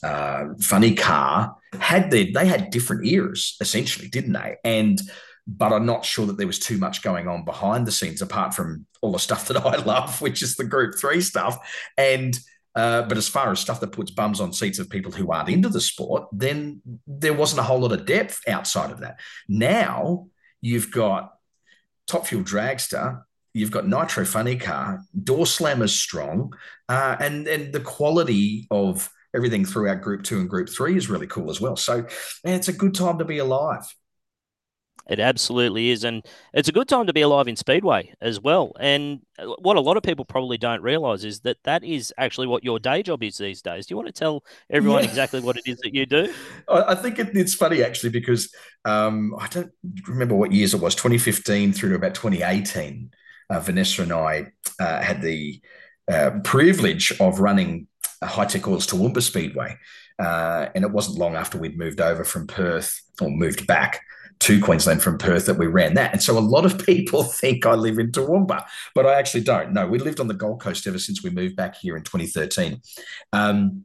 uh, 0.02 0.48
funny 0.60 0.94
car 0.94 1.56
had 1.80 2.10
their 2.10 2.26
they 2.34 2.46
had 2.46 2.70
different 2.70 3.06
eras 3.06 3.56
essentially, 3.60 4.08
didn't 4.08 4.34
they? 4.34 4.56
And 4.62 5.00
but 5.46 5.72
I'm 5.72 5.86
not 5.86 6.04
sure 6.04 6.26
that 6.26 6.36
there 6.36 6.46
was 6.46 6.58
too 6.58 6.76
much 6.76 7.02
going 7.02 7.26
on 7.26 7.46
behind 7.46 7.86
the 7.86 7.92
scenes 7.92 8.20
apart 8.20 8.52
from 8.52 8.84
all 9.00 9.12
the 9.12 9.18
stuff 9.18 9.48
that 9.48 9.56
I 9.56 9.76
love, 9.76 10.20
which 10.20 10.42
is 10.42 10.56
the 10.56 10.64
Group 10.64 10.98
Three 10.98 11.22
stuff. 11.22 11.58
And 11.96 12.38
uh, 12.78 13.02
but 13.02 13.18
as 13.18 13.28
far 13.28 13.50
as 13.50 13.58
stuff 13.58 13.80
that 13.80 13.90
puts 13.90 14.12
bums 14.12 14.40
on 14.40 14.52
seats 14.52 14.78
of 14.78 14.88
people 14.88 15.10
who 15.10 15.32
aren't 15.32 15.48
into 15.48 15.68
the 15.68 15.80
sport, 15.80 16.28
then 16.30 16.80
there 17.08 17.34
wasn't 17.34 17.58
a 17.58 17.64
whole 17.64 17.80
lot 17.80 17.90
of 17.90 18.06
depth 18.06 18.40
outside 18.46 18.92
of 18.92 19.00
that. 19.00 19.18
Now 19.48 20.28
you've 20.60 20.92
got 20.92 21.32
Top 22.06 22.28
Fuel 22.28 22.44
Dragster, 22.44 23.20
you've 23.52 23.72
got 23.72 23.88
Nitro 23.88 24.24
Funny 24.24 24.56
Car, 24.56 25.00
Door 25.24 25.46
Slammer's 25.46 25.92
strong, 25.92 26.52
uh, 26.88 27.16
and 27.18 27.48
and 27.48 27.72
the 27.72 27.80
quality 27.80 28.68
of 28.70 29.10
everything 29.34 29.64
throughout 29.64 30.00
Group 30.00 30.22
Two 30.22 30.38
and 30.38 30.48
Group 30.48 30.68
Three 30.68 30.96
is 30.96 31.10
really 31.10 31.26
cool 31.26 31.50
as 31.50 31.60
well. 31.60 31.74
So, 31.74 32.06
man, 32.44 32.54
it's 32.54 32.68
a 32.68 32.72
good 32.72 32.94
time 32.94 33.18
to 33.18 33.24
be 33.24 33.38
alive. 33.38 33.84
It 35.08 35.20
absolutely 35.20 35.90
is. 35.90 36.04
And 36.04 36.24
it's 36.52 36.68
a 36.68 36.72
good 36.72 36.88
time 36.88 37.06
to 37.06 37.12
be 37.12 37.22
alive 37.22 37.48
in 37.48 37.56
Speedway 37.56 38.12
as 38.20 38.40
well. 38.40 38.72
And 38.78 39.20
what 39.58 39.76
a 39.76 39.80
lot 39.80 39.96
of 39.96 40.02
people 40.02 40.24
probably 40.24 40.58
don't 40.58 40.82
realize 40.82 41.24
is 41.24 41.40
that 41.40 41.56
that 41.64 41.82
is 41.82 42.12
actually 42.18 42.46
what 42.46 42.62
your 42.62 42.78
day 42.78 43.02
job 43.02 43.22
is 43.22 43.38
these 43.38 43.62
days. 43.62 43.86
Do 43.86 43.92
you 43.92 43.96
want 43.96 44.08
to 44.08 44.12
tell 44.12 44.44
everyone 44.68 45.04
yeah. 45.04 45.08
exactly 45.08 45.40
what 45.40 45.56
it 45.56 45.62
is 45.66 45.78
that 45.78 45.94
you 45.94 46.04
do? 46.04 46.32
I 46.68 46.94
think 46.94 47.18
it, 47.18 47.34
it's 47.34 47.54
funny 47.54 47.82
actually 47.82 48.10
because 48.10 48.54
um, 48.84 49.34
I 49.38 49.46
don't 49.48 49.72
remember 50.06 50.34
what 50.34 50.52
years 50.52 50.74
it 50.74 50.80
was 50.80 50.94
2015 50.94 51.72
through 51.72 51.90
to 51.90 51.94
about 51.94 52.14
2018. 52.14 53.10
Uh, 53.50 53.60
Vanessa 53.60 54.02
and 54.02 54.12
I 54.12 54.52
uh, 54.78 55.00
had 55.00 55.22
the 55.22 55.60
uh, 56.10 56.32
privilege 56.44 57.12
of 57.18 57.40
running 57.40 57.86
Hi-Tec 58.22 58.66
Oils 58.68 58.86
Toowoomba 58.86 59.22
Speedway. 59.22 59.78
Uh, 60.18 60.68
and 60.74 60.84
it 60.84 60.90
wasn't 60.90 61.18
long 61.18 61.36
after 61.36 61.56
we'd 61.56 61.78
moved 61.78 62.00
over 62.00 62.24
from 62.24 62.46
Perth 62.46 63.00
or 63.20 63.30
moved 63.30 63.66
back 63.66 64.02
to 64.40 64.60
Queensland 64.60 65.02
from 65.02 65.18
Perth 65.18 65.46
that 65.46 65.58
we 65.58 65.66
ran 65.66 65.94
that. 65.94 66.12
And 66.12 66.22
so 66.22 66.38
a 66.38 66.40
lot 66.40 66.64
of 66.64 66.78
people 66.86 67.22
think 67.22 67.66
I 67.66 67.74
live 67.74 67.98
in 67.98 68.12
Toowoomba, 68.12 68.64
but 68.94 69.06
I 69.06 69.18
actually 69.18 69.42
don't. 69.42 69.72
No, 69.72 69.86
we 69.86 69.98
lived 69.98 70.20
on 70.20 70.28
the 70.28 70.34
Gold 70.34 70.60
Coast 70.60 70.86
ever 70.86 70.98
since 70.98 71.22
we 71.22 71.30
moved 71.30 71.56
back 71.56 71.76
here 71.76 71.96
in 71.96 72.02
2013. 72.02 72.80
Um, 73.32 73.84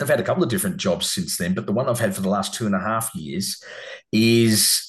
I've 0.00 0.08
had 0.08 0.20
a 0.20 0.24
couple 0.24 0.44
of 0.44 0.48
different 0.48 0.76
jobs 0.76 1.12
since 1.12 1.36
then, 1.36 1.54
but 1.54 1.66
the 1.66 1.72
one 1.72 1.88
I've 1.88 1.98
had 1.98 2.14
for 2.14 2.20
the 2.20 2.28
last 2.28 2.54
two 2.54 2.66
and 2.66 2.74
a 2.74 2.80
half 2.80 3.12
years 3.14 3.62
is 4.12 4.88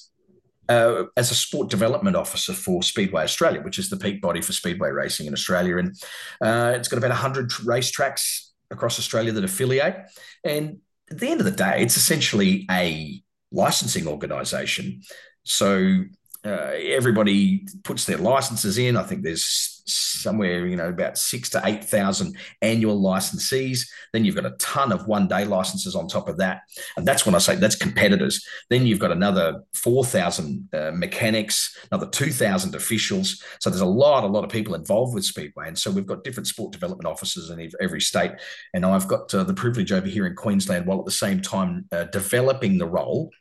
uh, 0.70 1.06
as 1.18 1.32
a 1.32 1.36
sport 1.36 1.70
development 1.70 2.16
officer 2.16 2.54
for 2.54 2.84
Speedway 2.84 3.24
Australia, 3.24 3.62
which 3.62 3.80
is 3.80 3.90
the 3.90 3.98
peak 3.98 4.22
body 4.22 4.42
for 4.42 4.54
speedway 4.54 4.92
racing 4.92 5.26
in 5.26 5.34
Australia. 5.34 5.78
And 5.78 5.96
uh, 6.42 6.74
it's 6.76 6.88
got 6.88 6.98
about 6.98 7.10
100 7.10 7.50
racetracks 7.50 8.50
across 8.70 9.00
Australia 9.00 9.32
that 9.32 9.44
affiliate. 9.44 10.12
And 10.44 10.78
at 11.10 11.18
the 11.18 11.30
end 11.30 11.40
of 11.40 11.46
the 11.46 11.52
day, 11.52 11.82
it's 11.82 11.98
essentially 11.98 12.68
a 12.70 13.24
licensing 13.52 14.08
organisation. 14.08 15.02
So 15.44 16.04
uh, 16.46 16.72
everybody 16.74 17.68
puts 17.84 18.06
their 18.06 18.18
licenses 18.18 18.78
in. 18.78 18.96
I 18.96 19.04
think 19.04 19.24
there's 19.24 19.79
somewhere, 19.94 20.66
you 20.66 20.76
know, 20.76 20.90
about 20.90 21.18
six 21.18 21.50
to 21.50 21.62
8,000 21.64 22.36
annual 22.62 23.00
licensees. 23.00 23.88
Then 24.14 24.26
you've 24.26 24.36
got 24.36 24.46
a 24.46 24.56
ton 24.60 24.92
of 24.92 25.08
one 25.08 25.28
day 25.28 25.46
licenses 25.46 25.96
on 25.96 26.08
top 26.08 26.30
of 26.30 26.38
that. 26.38 26.62
And 26.98 27.06
that's 27.06 27.26
when 27.26 27.36
I 27.36 27.40
say 27.40 27.56
that's 27.56 27.76
competitors. 27.76 28.46
Then 28.70 28.86
you've 28.86 29.00
got 29.00 29.12
another 29.12 29.64
4,000 29.74 30.70
uh, 30.74 30.92
mechanics, 30.94 31.78
another 31.92 32.10
2,000 32.10 32.76
officials. 32.76 33.44
So 33.60 33.70
there's 33.70 33.82
a 33.82 33.86
lot, 33.86 34.24
a 34.24 34.28
lot 34.28 34.44
of 34.44 34.50
people 34.50 34.76
involved 34.76 35.14
with 35.14 35.26
Speedway. 35.26 35.68
And 35.68 35.78
so 35.78 35.92
we've 35.92 36.06
got 36.06 36.24
different 36.24 36.48
sport 36.48 36.72
development 36.72 37.08
officers 37.08 37.50
in 37.50 37.70
every 37.82 38.02
state. 38.02 38.32
And 38.74 38.86
I've 38.86 39.08
got 39.08 39.34
uh, 39.34 39.44
the 39.44 39.54
privilege 39.54 39.92
over 39.92 40.08
here 40.08 40.26
in 40.26 40.36
Queensland 40.36 40.86
while 40.86 41.00
at 41.00 41.06
the 41.06 41.12
same 41.12 41.42
time 41.42 41.86
uh, 41.92 42.06
developing 42.06 42.78
the 42.78 42.88
role 42.88 43.32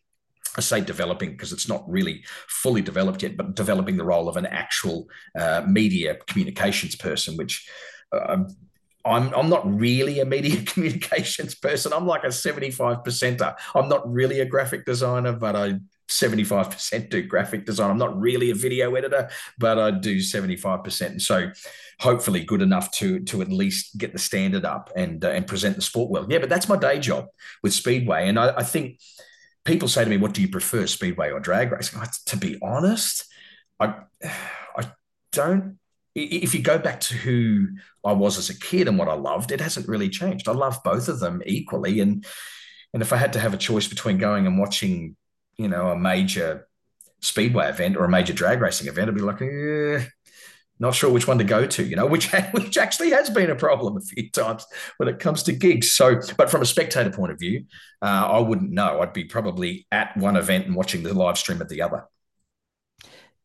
I 0.56 0.60
say 0.60 0.80
developing 0.80 1.30
because 1.32 1.52
it's 1.52 1.68
not 1.68 1.88
really 1.88 2.24
fully 2.48 2.82
developed 2.82 3.22
yet, 3.22 3.36
but 3.36 3.54
developing 3.54 3.96
the 3.96 4.04
role 4.04 4.28
of 4.28 4.36
an 4.36 4.46
actual 4.46 5.08
uh, 5.38 5.62
media 5.66 6.16
communications 6.26 6.96
person, 6.96 7.36
which 7.36 7.68
uh, 8.12 8.44
I'm, 9.04 9.32
I'm 9.34 9.48
not 9.48 9.70
really 9.72 10.20
a 10.20 10.24
media 10.24 10.62
communications 10.66 11.54
person. 11.54 11.92
I'm 11.92 12.06
like 12.06 12.24
a 12.24 12.32
75 12.32 12.98
percenter. 12.98 13.54
I'm 13.74 13.88
not 13.88 14.10
really 14.10 14.40
a 14.40 14.46
graphic 14.46 14.84
designer, 14.84 15.32
but 15.32 15.56
I 15.56 15.80
75% 16.08 17.10
do 17.10 17.22
graphic 17.22 17.66
design. 17.66 17.90
I'm 17.90 17.98
not 17.98 18.18
really 18.18 18.50
a 18.50 18.54
video 18.54 18.94
editor, 18.94 19.28
but 19.58 19.78
I 19.78 19.90
do 19.90 20.16
75%. 20.16 21.06
And 21.06 21.22
so 21.22 21.50
hopefully 22.00 22.44
good 22.44 22.62
enough 22.62 22.90
to 22.92 23.20
to 23.20 23.42
at 23.42 23.50
least 23.50 23.98
get 23.98 24.12
the 24.12 24.18
standard 24.18 24.64
up 24.64 24.90
and 24.96 25.24
uh, 25.24 25.30
and 25.30 25.46
present 25.46 25.76
the 25.76 25.82
sport 25.82 26.10
well. 26.10 26.26
Yeah, 26.28 26.38
but 26.38 26.48
that's 26.48 26.68
my 26.68 26.76
day 26.76 26.98
job 26.98 27.26
with 27.62 27.74
Speedway. 27.74 28.28
And 28.28 28.38
I, 28.38 28.58
I 28.58 28.62
think– 28.62 29.00
people 29.68 29.88
say 29.88 30.02
to 30.02 30.10
me, 30.10 30.16
"What 30.16 30.32
do 30.32 30.42
you 30.42 30.48
prefer, 30.48 30.86
speedway 30.86 31.30
or 31.30 31.40
drag 31.40 31.70
racing?" 31.70 32.00
I, 32.00 32.08
to 32.26 32.36
be 32.36 32.58
honest, 32.62 33.24
I 33.78 33.94
I 34.76 34.92
don't. 35.32 35.78
If 36.14 36.54
you 36.54 36.62
go 36.62 36.78
back 36.78 36.98
to 37.00 37.14
who 37.14 37.68
I 38.04 38.12
was 38.12 38.38
as 38.38 38.50
a 38.50 38.58
kid 38.58 38.88
and 38.88 38.98
what 38.98 39.08
I 39.08 39.14
loved, 39.14 39.52
it 39.52 39.60
hasn't 39.60 39.86
really 39.86 40.08
changed. 40.08 40.48
I 40.48 40.52
love 40.52 40.80
both 40.82 41.08
of 41.08 41.20
them 41.20 41.42
equally, 41.46 42.00
and 42.00 42.26
and 42.92 43.02
if 43.02 43.12
I 43.12 43.16
had 43.16 43.34
to 43.34 43.40
have 43.40 43.54
a 43.54 43.58
choice 43.58 43.86
between 43.86 44.18
going 44.18 44.46
and 44.46 44.58
watching, 44.58 45.16
you 45.56 45.68
know, 45.68 45.90
a 45.90 45.98
major 45.98 46.66
speedway 47.20 47.68
event 47.68 47.96
or 47.96 48.04
a 48.04 48.08
major 48.08 48.32
drag 48.32 48.60
racing 48.60 48.88
event, 48.88 49.08
I'd 49.08 49.14
be 49.14 49.20
like, 49.20 49.42
eh, 49.42 50.06
not 50.78 50.94
sure 50.94 51.10
which 51.10 51.26
one 51.26 51.38
to 51.38 51.44
go 51.44 51.66
to, 51.66 51.82
you 51.82 51.96
know, 51.96 52.06
which 52.14 52.32
which 52.52 52.78
actually 52.78 53.10
has 53.10 53.30
been 53.30 53.50
a 53.50 53.56
problem 53.56 53.96
a 53.96 54.00
few 54.00 54.30
times 54.30 54.66
when 54.96 55.08
it 55.08 55.18
comes 55.18 55.42
to 55.44 55.52
gigs. 55.52 55.92
So, 55.92 56.20
but 56.36 56.50
from 56.50 56.62
a 56.62 56.66
spectator 56.66 57.10
point 57.10 57.32
of 57.32 57.38
view, 57.38 57.64
uh, 58.02 58.28
I 58.30 58.38
wouldn't 58.40 58.70
know. 58.70 59.00
I'd 59.00 59.12
be 59.12 59.24
probably 59.24 59.86
at 59.90 60.16
one 60.16 60.36
event 60.36 60.66
and 60.66 60.74
watching 60.74 61.02
the 61.02 61.14
live 61.14 61.38
stream 61.38 61.60
at 61.60 61.68
the 61.68 61.82
other. 61.82 62.04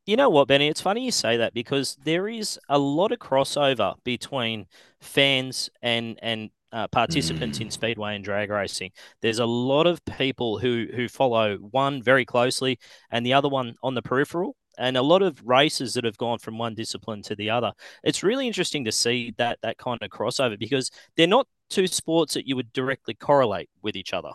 You 0.06 0.18
know 0.18 0.30
what, 0.30 0.50
Bennie? 0.50 0.68
It's 0.68 0.82
funny 0.82 1.06
you 1.06 1.12
say 1.12 1.38
that 1.38 1.54
because 1.54 1.98
there 2.04 2.28
is 2.28 2.60
a 2.68 2.78
lot 2.78 3.14
of 3.14 3.20
crossover 3.20 3.96
between 4.04 4.68
fans 5.00 5.70
and 5.82 6.20
and 6.22 6.50
uh, 6.74 6.88
participants 6.88 7.60
in 7.60 7.70
speedway 7.70 8.16
and 8.16 8.24
drag 8.24 8.50
racing. 8.50 8.92
There's 9.22 9.40
a 9.40 9.46
lot 9.46 9.88
of 9.88 10.04
people 10.06 10.58
who 10.58 10.88
who 10.94 11.08
follow 11.08 11.56
one 11.58 12.02
very 12.02 12.26
closely 12.26 12.80
and 13.12 13.26
the 13.26 13.34
other 13.34 13.48
one 13.48 13.76
on 13.82 13.94
the 13.94 14.02
peripheral 14.02 14.58
and 14.78 14.98
a 14.98 15.02
lot 15.02 15.22
of 15.22 15.42
races 15.46 15.94
that 15.94 16.04
have 16.04 16.18
gone 16.18 16.40
from 16.40 16.58
one 16.58 16.76
discipline 16.76 17.22
to 17.24 17.36
the 17.36 17.50
other. 17.50 17.72
It's 18.04 18.24
really 18.24 18.48
interesting 18.48 18.86
to 18.86 18.92
see 18.92 19.34
that 19.38 19.60
that 19.62 19.78
kind 19.78 20.02
of 20.02 20.10
crossover 20.10 20.58
because 20.58 20.92
they're 21.16 21.28
not 21.28 21.48
two 21.70 21.88
sports 21.88 22.34
that 22.36 22.48
you 22.48 22.56
would 22.56 22.72
directly 22.74 23.14
correlate 23.14 23.70
with 23.82 23.96
each 23.96 24.14
other. 24.14 24.32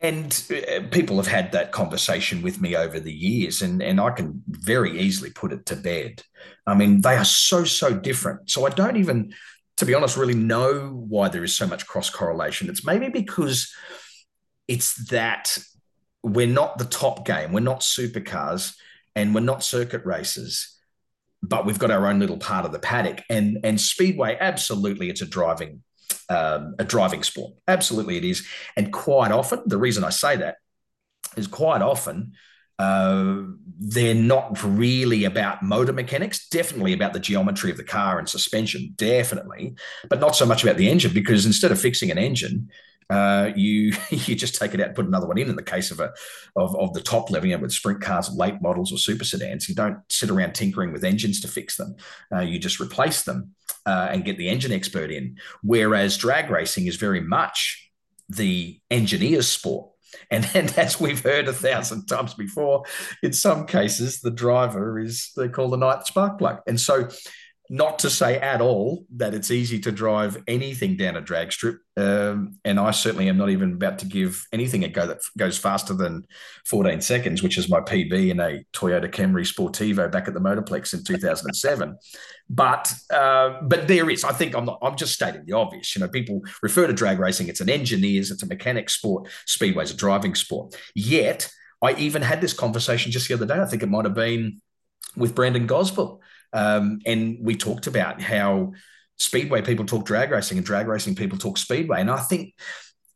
And 0.00 0.44
uh, 0.50 0.80
people 0.90 1.16
have 1.16 1.26
had 1.26 1.52
that 1.52 1.72
conversation 1.72 2.42
with 2.42 2.60
me 2.60 2.76
over 2.76 3.00
the 3.00 3.12
years, 3.12 3.62
and, 3.62 3.82
and 3.82 3.98
I 3.98 4.10
can 4.10 4.42
very 4.48 5.00
easily 5.00 5.30
put 5.30 5.52
it 5.52 5.64
to 5.66 5.76
bed. 5.76 6.22
I 6.66 6.74
mean, 6.74 7.00
they 7.00 7.16
are 7.16 7.24
so, 7.24 7.64
so 7.64 7.94
different. 7.94 8.50
So 8.50 8.66
I 8.66 8.70
don't 8.70 8.96
even, 8.96 9.32
to 9.78 9.86
be 9.86 9.94
honest, 9.94 10.18
really 10.18 10.34
know 10.34 10.90
why 10.90 11.28
there 11.28 11.44
is 11.44 11.56
so 11.56 11.66
much 11.66 11.86
cross 11.86 12.10
correlation. 12.10 12.68
It's 12.68 12.84
maybe 12.84 13.08
because 13.08 13.72
it's 14.68 14.94
that 15.08 15.56
we're 16.22 16.46
not 16.46 16.76
the 16.76 16.84
top 16.84 17.24
game, 17.24 17.52
we're 17.52 17.60
not 17.60 17.80
supercars 17.80 18.74
and 19.14 19.34
we're 19.34 19.40
not 19.40 19.62
circuit 19.62 20.04
races, 20.04 20.76
but 21.42 21.66
we've 21.66 21.78
got 21.78 21.90
our 21.90 22.06
own 22.06 22.18
little 22.18 22.38
part 22.38 22.64
of 22.64 22.72
the 22.72 22.78
paddock. 22.78 23.22
And 23.28 23.58
and 23.64 23.80
speedway, 23.80 24.36
absolutely, 24.40 25.10
it's 25.10 25.22
a 25.22 25.26
driving 25.26 25.82
um, 26.28 26.74
a 26.78 26.84
driving 26.84 27.22
sport. 27.22 27.54
Absolutely, 27.68 28.16
it 28.16 28.24
is. 28.24 28.46
And 28.76 28.92
quite 28.92 29.32
often, 29.32 29.62
the 29.66 29.78
reason 29.78 30.04
I 30.04 30.10
say 30.10 30.36
that 30.36 30.56
is 31.36 31.46
quite 31.46 31.82
often 31.82 32.32
uh, 32.78 33.42
they're 33.78 34.14
not 34.14 34.60
really 34.64 35.24
about 35.24 35.62
motor 35.62 35.92
mechanics, 35.92 36.48
definitely 36.48 36.92
about 36.92 37.12
the 37.12 37.20
geometry 37.20 37.70
of 37.70 37.76
the 37.76 37.84
car 37.84 38.18
and 38.18 38.28
suspension, 38.28 38.92
definitely, 38.96 39.74
but 40.08 40.20
not 40.20 40.34
so 40.34 40.44
much 40.44 40.64
about 40.64 40.76
the 40.76 40.88
engine 40.88 41.12
because 41.12 41.46
instead 41.46 41.70
of 41.70 41.80
fixing 41.80 42.10
an 42.10 42.18
engine, 42.18 42.68
uh, 43.10 43.50
you 43.54 43.92
you 44.10 44.34
just 44.34 44.54
take 44.54 44.74
it 44.74 44.80
out 44.80 44.88
and 44.88 44.96
put 44.96 45.06
another 45.06 45.26
one 45.26 45.38
in. 45.38 45.48
In 45.48 45.56
the 45.56 45.62
case 45.62 45.90
of 45.90 46.00
a 46.00 46.12
of, 46.56 46.76
of 46.76 46.92
the 46.94 47.00
top 47.00 47.30
level, 47.30 47.48
you 47.48 47.56
know, 47.56 47.62
with 47.62 47.72
sprint 47.72 48.00
cars, 48.00 48.30
late 48.30 48.60
models, 48.60 48.92
or 48.92 48.98
super 48.98 49.24
sedans, 49.24 49.68
you 49.68 49.74
don't 49.74 49.98
sit 50.10 50.30
around 50.30 50.54
tinkering 50.54 50.92
with 50.92 51.04
engines 51.04 51.40
to 51.40 51.48
fix 51.48 51.76
them. 51.76 51.96
Uh, 52.34 52.40
you 52.40 52.58
just 52.58 52.80
replace 52.80 53.22
them 53.22 53.54
uh, 53.86 54.08
and 54.10 54.24
get 54.24 54.38
the 54.38 54.48
engine 54.48 54.72
expert 54.72 55.10
in. 55.10 55.36
Whereas 55.62 56.16
drag 56.16 56.50
racing 56.50 56.86
is 56.86 56.96
very 56.96 57.20
much 57.20 57.90
the 58.28 58.80
engineer's 58.90 59.48
sport. 59.48 59.90
And, 60.30 60.48
and 60.54 60.72
as 60.78 61.00
we've 61.00 61.22
heard 61.22 61.48
a 61.48 61.52
thousand 61.52 62.06
times 62.06 62.34
before, 62.34 62.84
in 63.22 63.32
some 63.32 63.66
cases, 63.66 64.20
the 64.20 64.30
driver 64.30 64.98
is 64.98 65.32
they 65.36 65.48
call 65.48 65.70
the 65.70 65.76
ninth 65.76 66.06
spark 66.06 66.38
plug. 66.38 66.60
And 66.68 66.80
so 66.80 67.08
not 67.74 67.98
to 67.98 68.08
say 68.08 68.38
at 68.38 68.60
all 68.60 69.04
that 69.16 69.34
it's 69.34 69.50
easy 69.50 69.80
to 69.80 69.90
drive 69.90 70.40
anything 70.46 70.96
down 70.96 71.16
a 71.16 71.20
drag 71.20 71.50
strip. 71.50 71.78
Um, 71.96 72.60
and 72.64 72.78
I 72.78 72.92
certainly 72.92 73.28
am 73.28 73.36
not 73.36 73.50
even 73.50 73.72
about 73.72 73.98
to 73.98 74.06
give 74.06 74.46
anything 74.52 74.84
a 74.84 74.88
go 74.88 75.08
that 75.08 75.18
goes 75.36 75.58
faster 75.58 75.92
than 75.92 76.24
14 76.66 77.00
seconds, 77.00 77.42
which 77.42 77.58
is 77.58 77.68
my 77.68 77.80
PB 77.80 78.30
in 78.30 78.38
a 78.38 78.64
Toyota 78.72 79.10
Camry 79.10 79.44
Sportivo 79.44 80.08
back 80.10 80.28
at 80.28 80.34
the 80.34 80.40
Motorplex 80.40 80.94
in 80.94 81.02
2007. 81.02 81.98
but 82.48 82.92
uh, 83.10 83.58
but 83.62 83.88
there 83.88 84.08
is, 84.08 84.22
I 84.22 84.32
think 84.32 84.54
I'm 84.54 84.66
not, 84.66 84.78
I'm 84.80 84.94
just 84.94 85.14
stating 85.14 85.44
the 85.44 85.54
obvious. 85.54 85.96
You 85.96 86.02
know, 86.02 86.08
people 86.08 86.42
refer 86.62 86.86
to 86.86 86.92
drag 86.92 87.18
racing, 87.18 87.48
it's 87.48 87.60
an 87.60 87.70
engineer's, 87.70 88.30
it's 88.30 88.44
a 88.44 88.46
mechanic 88.46 88.88
sport, 88.88 89.28
speedway's 89.46 89.90
a 89.90 89.96
driving 89.96 90.36
sport. 90.36 90.76
Yet 90.94 91.50
I 91.82 91.94
even 91.94 92.22
had 92.22 92.40
this 92.40 92.52
conversation 92.52 93.10
just 93.10 93.26
the 93.26 93.34
other 93.34 93.46
day. 93.46 93.58
I 93.58 93.66
think 93.66 93.82
it 93.82 93.88
might 93.88 94.04
have 94.04 94.14
been 94.14 94.60
with 95.16 95.34
Brandon 95.34 95.66
Goswell 95.66 96.20
um, 96.54 97.00
and 97.04 97.36
we 97.40 97.56
talked 97.56 97.86
about 97.86 98.22
how 98.22 98.72
speedway 99.18 99.60
people 99.60 99.84
talk 99.84 100.06
drag 100.06 100.30
racing 100.30 100.56
and 100.56 100.66
drag 100.66 100.86
racing 100.86 101.14
people 101.14 101.36
talk 101.36 101.58
speedway. 101.58 102.00
And 102.00 102.10
I 102.10 102.20
think 102.20 102.54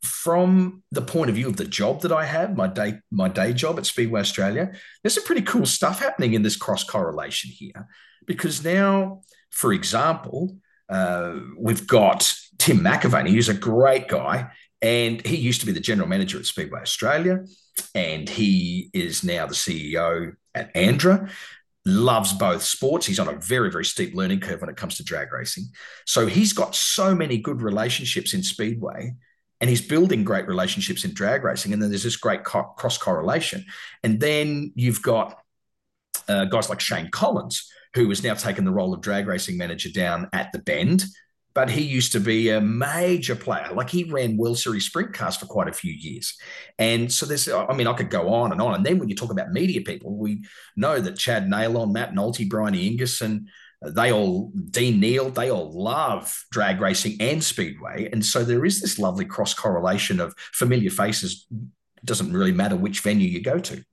from 0.03 0.83
the 0.91 1.01
point 1.01 1.29
of 1.29 1.35
view 1.35 1.47
of 1.47 1.57
the 1.57 1.65
job 1.65 2.01
that 2.01 2.11
I 2.11 2.25
have, 2.25 2.55
my 2.55 2.67
day 2.67 2.99
my 3.11 3.29
day 3.29 3.53
job 3.53 3.77
at 3.79 3.85
Speedway 3.85 4.19
Australia, 4.19 4.71
there's 5.01 5.15
some 5.15 5.23
pretty 5.23 5.41
cool 5.41 5.65
stuff 5.65 5.99
happening 5.99 6.33
in 6.33 6.41
this 6.41 6.55
cross 6.55 6.83
correlation 6.83 7.49
here, 7.49 7.87
because 8.25 8.63
now, 8.63 9.21
for 9.51 9.73
example, 9.73 10.57
uh, 10.89 11.35
we've 11.57 11.87
got 11.87 12.31
Tim 12.57 12.79
McAvaney, 12.79 13.31
who's 13.31 13.49
a 13.49 13.53
great 13.53 14.07
guy, 14.07 14.51
and 14.81 15.25
he 15.25 15.35
used 15.35 15.61
to 15.61 15.65
be 15.65 15.73
the 15.73 15.79
general 15.79 16.07
manager 16.07 16.39
at 16.39 16.45
Speedway 16.45 16.81
Australia, 16.81 17.45
and 17.93 18.29
he 18.29 18.89
is 18.93 19.23
now 19.23 19.47
the 19.47 19.53
CEO 19.53 20.33
at 20.55 20.73
ANDRA 20.73 21.29
loves 21.89 22.33
both 22.33 22.63
sports. 22.63 23.05
He's 23.05 23.19
on 23.19 23.27
a 23.27 23.35
very, 23.35 23.71
very 23.71 23.85
steep 23.85 24.15
learning 24.15 24.39
curve 24.39 24.61
when 24.61 24.69
it 24.69 24.77
comes 24.77 24.97
to 24.97 25.03
drag 25.03 25.31
racing. 25.31 25.65
So 26.05 26.25
he's 26.25 26.53
got 26.53 26.75
so 26.75 27.13
many 27.13 27.37
good 27.37 27.61
relationships 27.61 28.33
in 28.33 28.43
Speedway 28.43 29.15
and 29.61 29.69
he's 29.69 29.81
building 29.81 30.23
great 30.23 30.47
relationships 30.47 31.03
in 31.03 31.13
drag 31.13 31.43
racing. 31.43 31.73
And 31.73 31.81
then 31.81 31.89
there's 31.89 32.03
this 32.03 32.15
great 32.15 32.43
co- 32.43 32.73
cross 32.77 32.97
correlation. 32.97 33.65
And 34.03 34.19
then 34.19 34.71
you've 34.75 35.01
got 35.01 35.41
uh, 36.27 36.45
guys 36.45 36.69
like 36.69 36.79
Shane 36.79 37.11
Collins, 37.11 37.69
who 37.93 38.07
has 38.09 38.23
now 38.23 38.35
taken 38.35 38.63
the 38.63 38.71
role 38.71 38.93
of 38.93 39.01
drag 39.01 39.27
racing 39.27 39.57
manager 39.57 39.89
down 39.89 40.29
at 40.31 40.51
the 40.51 40.59
Bend 40.59 41.03
but 41.53 41.69
he 41.69 41.81
used 41.81 42.11
to 42.11 42.19
be 42.19 42.49
a 42.49 42.61
major 42.61 43.35
player. 43.35 43.69
Like 43.73 43.89
he 43.89 44.03
ran 44.03 44.37
World 44.37 44.59
Series 44.59 44.85
sprint 44.85 45.13
cars 45.13 45.35
for 45.35 45.45
quite 45.45 45.67
a 45.67 45.73
few 45.73 45.91
years. 45.91 46.37
And 46.77 47.11
so 47.11 47.25
there's, 47.25 47.49
I 47.49 47.73
mean, 47.73 47.87
I 47.87 47.93
could 47.93 48.09
go 48.09 48.29
on 48.33 48.51
and 48.51 48.61
on. 48.61 48.75
And 48.75 48.85
then 48.85 48.99
when 48.99 49.09
you 49.09 49.15
talk 49.15 49.31
about 49.31 49.51
media 49.51 49.81
people, 49.81 50.15
we 50.15 50.43
know 50.75 50.99
that 50.99 51.17
Chad 51.17 51.47
Neylon, 51.47 51.91
Matt 51.91 52.13
Nolte, 52.13 52.47
Brian 52.47 52.75
Ingerson, 52.75 53.45
they 53.81 54.11
all, 54.11 54.51
Dean 54.69 54.99
Neal, 54.99 55.29
they 55.29 55.49
all 55.49 55.71
love 55.71 56.45
drag 56.51 56.81
racing 56.81 57.17
and 57.19 57.43
speedway. 57.43 58.09
And 58.11 58.25
so 58.25 58.43
there 58.43 58.65
is 58.65 58.81
this 58.81 58.99
lovely 58.99 59.25
cross 59.25 59.53
correlation 59.53 60.19
of 60.19 60.33
familiar 60.53 60.89
faces. 60.89 61.47
It 61.51 62.05
doesn't 62.05 62.33
really 62.33 62.51
matter 62.51 62.75
which 62.75 62.99
venue 62.99 63.27
you 63.27 63.41
go 63.41 63.57
to. 63.59 63.83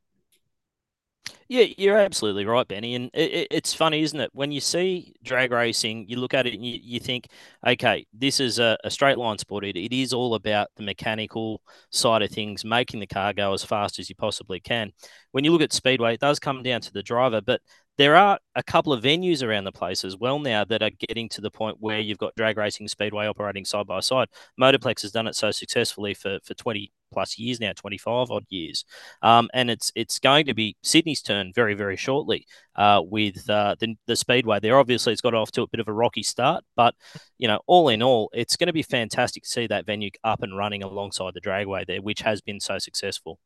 Yeah, 1.49 1.67
you're 1.79 1.97
absolutely 1.97 2.45
right, 2.45 2.67
Bennie. 2.67 2.97
And 2.97 3.11
it, 3.15 3.33
it, 3.33 3.49
it's 3.53 3.73
funny, 3.73 4.03
isn't 4.03 4.19
it? 4.19 4.31
When 4.33 4.51
you 4.51 4.61
see 4.61 5.15
drag 5.23 5.53
racing, 5.53 6.09
you 6.09 6.19
look 6.19 6.35
at 6.35 6.47
it 6.47 6.55
and 6.55 6.65
you, 6.67 6.79
you 6.83 6.99
think, 6.99 7.29
okay, 7.65 8.05
this 8.13 8.41
is 8.41 8.59
a, 8.59 8.77
a 8.83 8.91
straight 8.91 9.17
line 9.17 9.39
sport. 9.39 9.65
It, 9.65 9.77
it 9.77 9.93
is 9.95 10.13
all 10.13 10.35
about 10.35 10.69
the 10.77 10.83
mechanical 10.83 11.63
side 11.91 12.23
of 12.23 12.31
things, 12.31 12.65
making 12.65 12.99
the 12.99 13.07
car 13.07 13.33
go 13.33 13.53
as 13.53 13.63
fast 13.63 14.01
as 14.01 14.09
you 14.09 14.17
possibly 14.17 14.59
can. 14.59 14.91
When 15.31 15.45
you 15.45 15.53
look 15.53 15.63
at 15.63 15.73
speedway, 15.73 16.15
it 16.15 16.21
does 16.21 16.41
come 16.41 16.65
down 16.65 16.81
to 16.81 16.93
the 16.93 17.03
driver, 17.03 17.41
but 17.41 17.61
there 17.97 18.17
are 18.17 18.39
a 18.57 18.63
couple 18.63 18.93
of 18.93 19.03
venues 19.03 19.43
around 19.47 19.65
the 19.65 19.73
place 19.73 20.05
as 20.05 20.17
well 20.17 20.39
now 20.39 20.65
that 20.65 20.83
are 20.83 20.91
getting 21.09 21.29
to 21.31 21.41
the 21.41 21.51
point 21.51 21.79
where 21.81 22.01
you've 22.01 22.19
got 22.19 22.35
drag 22.35 22.59
racing 22.59 22.89
speedway 22.89 23.27
operating 23.27 23.65
side 23.65 23.87
by 23.87 24.01
side. 24.01 24.29
Motorplex 24.61 25.03
has 25.03 25.13
done 25.13 25.27
it 25.27 25.35
so 25.37 25.51
successfully 25.51 26.13
for, 26.13 26.39
for 26.45 26.55
20 26.55 26.93
plus 27.13 27.39
years 27.39 27.61
now, 27.61 27.73
25 27.75 28.31
odd 28.31 28.45
years. 28.49 28.85
Um, 29.23 29.49
and 29.55 29.71
it's 29.71 29.93
it's 29.95 30.19
going 30.19 30.47
to 30.47 30.55
be 30.55 30.77
Sydney's 30.83 31.23
turn 31.23 31.53
very, 31.55 31.75
very 31.75 31.97
shortly 31.97 32.47
uh, 32.77 33.03
with 33.05 33.49
uh, 33.49 33.77
the, 33.79 33.97
the 34.07 34.17
speedway 34.17 34.61
there. 34.61 34.79
Obviously, 34.79 35.13
it's 35.13 35.23
got 35.23 35.35
off 35.35 35.51
to 35.53 35.63
a 35.63 35.69
bit 35.69 35.81
of 35.81 35.89
a 35.89 35.93
rocky 35.93 36.23
start, 36.23 36.65
but, 36.77 36.95
you 37.39 37.49
know, 37.49 37.61
all 37.67 37.89
in 37.89 38.03
all, 38.03 38.31
it's 38.33 38.57
going 38.57 38.69
to 38.69 38.73
be 38.73 38.83
fantastic 38.83 39.43
to 39.45 39.49
see 39.49 39.67
that 39.67 39.87
venue 39.87 40.11
up 40.25 40.43
and 40.43 40.57
running 40.57 40.83
alongside 40.83 41.35
the 41.35 41.41
dragway 41.41 41.87
there, 41.87 42.03
which 42.03 42.21
has 42.21 42.41
been 42.41 42.61
so 42.61 42.79
successful. 42.79 43.39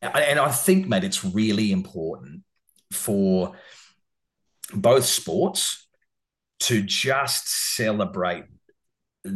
And 0.00 0.38
I 0.38 0.50
think, 0.52 0.86
mate, 0.86 1.02
it's 1.02 1.24
really 1.24 1.72
important 1.72 2.42
for 2.92 3.56
both 4.72 5.04
sports 5.04 5.86
to 6.60 6.82
just 6.82 7.74
celebrate 7.76 8.44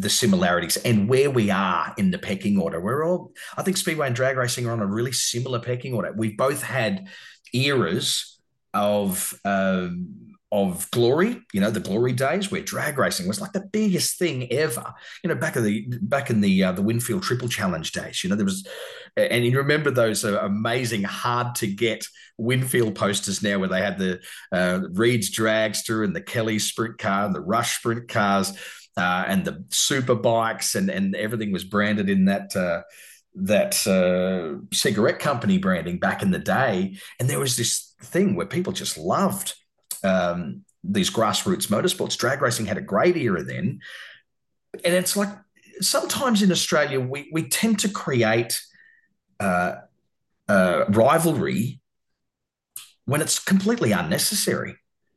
the 0.00 0.10
similarities 0.10 0.76
and 0.78 1.08
where 1.08 1.30
we 1.30 1.50
are 1.50 1.94
in 1.96 2.10
the 2.10 2.18
pecking 2.18 2.58
order. 2.58 2.80
We're 2.80 3.04
all, 3.04 3.32
I 3.56 3.62
think, 3.62 3.76
Speedway 3.76 4.06
and 4.06 4.16
drag 4.16 4.36
racing 4.36 4.66
are 4.66 4.72
on 4.72 4.80
a 4.80 4.86
really 4.86 5.12
similar 5.12 5.60
pecking 5.60 5.94
order. 5.94 6.12
We've 6.16 6.36
both 6.36 6.62
had 6.62 7.08
eras 7.52 8.40
of 8.74 9.38
um, 9.44 10.32
of 10.52 10.90
glory, 10.90 11.40
you 11.54 11.62
know, 11.62 11.70
the 11.70 11.80
glory 11.80 12.12
days 12.12 12.50
where 12.50 12.60
drag 12.60 12.98
racing 12.98 13.26
was 13.26 13.40
like 13.40 13.52
the 13.52 13.66
biggest 13.72 14.18
thing 14.18 14.52
ever. 14.52 14.84
You 15.24 15.28
know, 15.28 15.34
back 15.34 15.56
in 15.56 15.64
the 15.64 15.86
back 16.02 16.28
in 16.28 16.42
the 16.42 16.64
uh, 16.64 16.72
the 16.72 16.82
Winfield 16.82 17.22
Triple 17.22 17.48
Challenge 17.48 17.90
days, 17.90 18.22
you 18.22 18.28
know, 18.28 18.36
there 18.36 18.44
was, 18.44 18.66
and 19.16 19.46
you 19.46 19.56
remember 19.56 19.90
those 19.90 20.26
uh, 20.26 20.38
amazing, 20.42 21.04
hard 21.04 21.54
to 21.56 21.66
get 21.66 22.06
Winfield 22.36 22.94
posters 22.94 23.42
now, 23.42 23.58
where 23.58 23.68
they 23.68 23.80
had 23.80 23.98
the 23.98 24.20
uh, 24.52 24.80
Reed's 24.92 25.34
Dragster 25.34 26.04
and 26.04 26.14
the 26.14 26.20
Kelly 26.20 26.58
Sprint 26.58 26.98
Car 26.98 27.24
and 27.24 27.34
the 27.34 27.40
Rush 27.40 27.78
Sprint 27.78 28.08
Cars 28.08 28.52
uh, 28.96 29.24
and 29.26 29.44
the 29.44 29.64
super 29.70 30.14
bikes, 30.14 30.74
and 30.74 30.90
and 30.90 31.14
everything 31.16 31.52
was 31.52 31.64
branded 31.64 32.08
in 32.08 32.26
that. 32.26 32.54
Uh, 32.56 32.82
that 33.34 33.86
uh, 33.86 34.60
cigarette 34.76 35.18
company 35.18 35.56
branding 35.56 35.98
back 35.98 36.20
in 36.20 36.32
the 36.32 36.38
day, 36.38 36.98
and 37.18 37.30
there 37.30 37.38
was 37.38 37.56
this 37.56 37.94
thing 38.02 38.36
where 38.36 38.44
people 38.44 38.74
just 38.74 38.98
loved 38.98 39.54
um, 40.04 40.64
these 40.84 41.10
grassroots 41.10 41.68
motorsports. 41.68 42.16
Drag 42.16 42.42
racing 42.42 42.66
had 42.66 42.78
a 42.78 42.82
great 42.82 43.16
era 43.16 43.42
then. 43.42 43.80
And 44.84 44.94
it's 44.94 45.16
like 45.16 45.28
sometimes 45.80 46.42
in 46.42 46.50
Australia, 46.50 47.00
we, 47.00 47.28
we 47.32 47.48
tend 47.48 47.80
to 47.80 47.88
create 47.88 48.60
uh, 49.38 49.76
uh, 50.48 50.84
rivalry 50.88 51.80
when 53.04 53.20
it's 53.20 53.38
completely 53.38 53.92
unnecessary. 53.92 54.76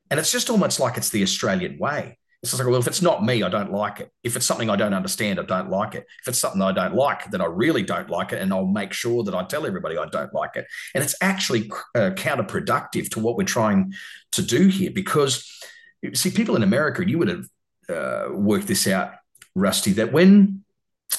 And 0.09 0.19
it's 0.19 0.31
just 0.31 0.49
almost 0.49 0.79
like 0.79 0.97
it's 0.97 1.09
the 1.09 1.23
Australian 1.23 1.77
way. 1.79 2.19
It's 2.53 2.59
like, 2.59 2.67
well, 2.67 2.79
if 2.79 2.87
it's 2.87 3.01
not 3.01 3.23
me, 3.23 3.43
I 3.43 3.49
don't 3.49 3.71
like 3.71 3.99
it. 3.99 4.11
If 4.23 4.35
it's 4.35 4.45
something 4.45 4.69
I 4.69 4.75
don't 4.75 4.93
understand, 4.93 5.39
I 5.39 5.43
don't 5.43 5.69
like 5.69 5.95
it. 5.95 6.05
If 6.21 6.27
it's 6.27 6.39
something 6.39 6.61
I 6.61 6.71
don't 6.71 6.95
like, 6.95 7.29
then 7.31 7.41
I 7.41 7.45
really 7.45 7.83
don't 7.83 8.09
like 8.09 8.33
it. 8.33 8.41
And 8.41 8.53
I'll 8.53 8.65
make 8.65 8.93
sure 8.93 9.23
that 9.23 9.35
I 9.35 9.43
tell 9.43 9.65
everybody 9.65 9.97
I 9.97 10.05
don't 10.05 10.33
like 10.33 10.55
it. 10.55 10.65
And 10.93 11.03
it's 11.03 11.15
actually 11.21 11.71
uh, 11.95 12.11
counterproductive 12.11 13.09
to 13.11 13.19
what 13.19 13.37
we're 13.37 13.43
trying 13.43 13.93
to 14.33 14.41
do 14.41 14.67
here 14.67 14.91
because, 14.91 15.49
see, 16.13 16.31
people 16.31 16.55
in 16.55 16.63
America, 16.63 17.07
you 17.07 17.17
would 17.17 17.27
have 17.27 17.45
uh, 17.89 18.33
worked 18.33 18.67
this 18.67 18.87
out, 18.87 19.13
Rusty, 19.55 19.93
that 19.93 20.11
when 20.11 20.63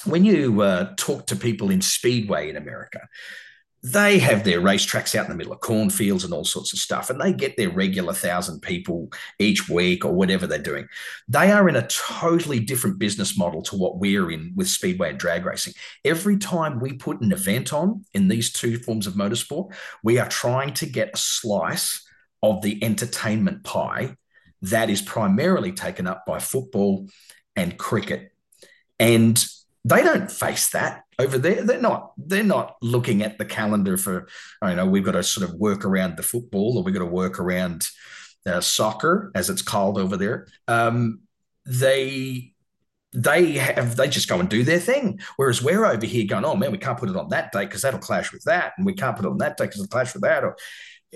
when 0.05 0.25
you 0.25 0.61
uh, 0.61 0.93
talk 0.97 1.27
to 1.27 1.37
people 1.37 1.71
in 1.71 1.81
Speedway 1.81 2.51
in 2.51 2.57
America, 2.57 3.01
they 3.83 4.19
have 4.19 4.43
their 4.43 4.61
racetracks 4.61 5.15
out 5.15 5.27
in 5.27 5.31
the 5.31 5.37
middle 5.37 5.53
of 5.53 5.61
cornfields 5.61 6.25
and 6.25 6.33
all 6.33 6.45
sorts 6.45 6.73
of 6.73 6.79
stuff, 6.79 7.09
and 7.09 7.21
they 7.21 7.33
get 7.33 7.57
their 7.57 7.71
regular 7.71 8.13
thousand 8.13 8.61
people 8.61 9.11
each 9.39 9.69
week 9.69 10.05
or 10.05 10.13
whatever 10.13 10.47
they're 10.47 10.59
doing. 10.59 10.89
They 11.29 11.53
are 11.53 11.69
in 11.69 11.77
a 11.77 11.87
totally 11.87 12.59
different 12.59 12.99
business 12.99 13.39
model 13.39 13.63
to 13.63 13.77
what 13.77 13.99
we're 13.99 14.31
in 14.31 14.53
with 14.57 14.69
speedway 14.69 15.11
and 15.11 15.19
drag 15.19 15.45
racing. 15.45 15.75
Every 16.05 16.37
time 16.37 16.81
we 16.81 16.95
put 16.95 17.21
an 17.21 17.33
event 17.33 17.73
on 17.73 18.05
in 18.13 18.29
these 18.29 18.53
two 18.53 18.79
forms 18.79 19.07
of 19.07 19.15
motorsport, 19.15 19.73
we 20.03 20.19
are 20.19 20.29
trying 20.29 20.75
to 20.75 20.87
get 20.87 21.15
a 21.15 21.19
slice 21.19 22.05
of 22.43 22.63
the 22.63 22.83
entertainment 22.83 23.63
pie 23.63 24.17
that 24.63 24.91
is 24.91 25.03
primarily 25.03 25.73
taken 25.73 26.07
up 26.07 26.25
by 26.27 26.39
football 26.39 27.09
and 27.55 27.79
cricket. 27.79 28.33
And 28.99 29.45
they 29.85 30.03
don't 30.03 30.31
face 30.31 30.71
that 30.71 31.03
over 31.19 31.39
there. 31.39 31.63
They're 31.63 31.81
not. 31.81 32.13
They're 32.17 32.43
not 32.43 32.77
looking 32.83 33.23
at 33.23 33.39
the 33.39 33.45
calendar 33.45 33.97
for. 33.97 34.29
I 34.61 34.75
know 34.75 34.87
we've 34.87 35.05
got 35.05 35.13
to 35.13 35.23
sort 35.23 35.49
of 35.49 35.57
work 35.57 35.85
around 35.85 36.17
the 36.17 36.23
football, 36.23 36.77
or 36.77 36.83
we've 36.83 36.95
got 36.95 37.01
to 37.01 37.07
work 37.07 37.41
around 37.41 37.87
uh, 38.47 38.61
soccer, 38.61 39.31
as 39.35 39.51
it's 39.51 39.63
called 39.63 39.99
over 39.99 40.17
there. 40.17 40.47
Um, 40.69 41.21
they 41.65 42.55
they 43.13 43.53
have 43.53 43.97
they 43.97 44.09
just 44.09 44.29
go 44.29 44.41
and 44.41 44.49
do 44.49 44.63
their 44.63 44.79
thing. 44.79 45.21
Whereas 45.37 45.63
we're 45.63 45.87
over 45.87 46.07
here 46.07 46.27
going, 46.27 46.45
oh 46.45 46.57
man, 46.57 46.73
we 46.73 46.79
can't 46.79 46.99
put 46.99 47.09
it 47.09 47.17
on 47.17 47.31
that 47.31 47.53
date 47.53 47.67
because 47.67 47.83
that'll 47.83 48.01
clash 48.01 48.33
with 48.33 48.45
that, 48.45 48.75
and 48.77 48.85
we 48.85 48.95
can't 48.95 49.17
put 49.17 49.25
it 49.25 49.31
on 49.31 49.39
that 49.39 49.57
date 49.57 49.67
because 49.67 49.81
it'll 49.81 49.91
clash 49.91 50.13
with 50.13 50.23
that. 50.23 50.45
Or, 50.45 50.57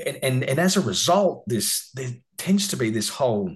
and, 0.06 0.18
and 0.22 0.44
and 0.44 0.58
as 0.58 0.76
a 0.76 0.80
result, 0.80 1.44
this 1.46 1.90
there 1.94 2.10
tends 2.38 2.68
to 2.68 2.76
be 2.76 2.90
this 2.90 3.10
whole 3.10 3.54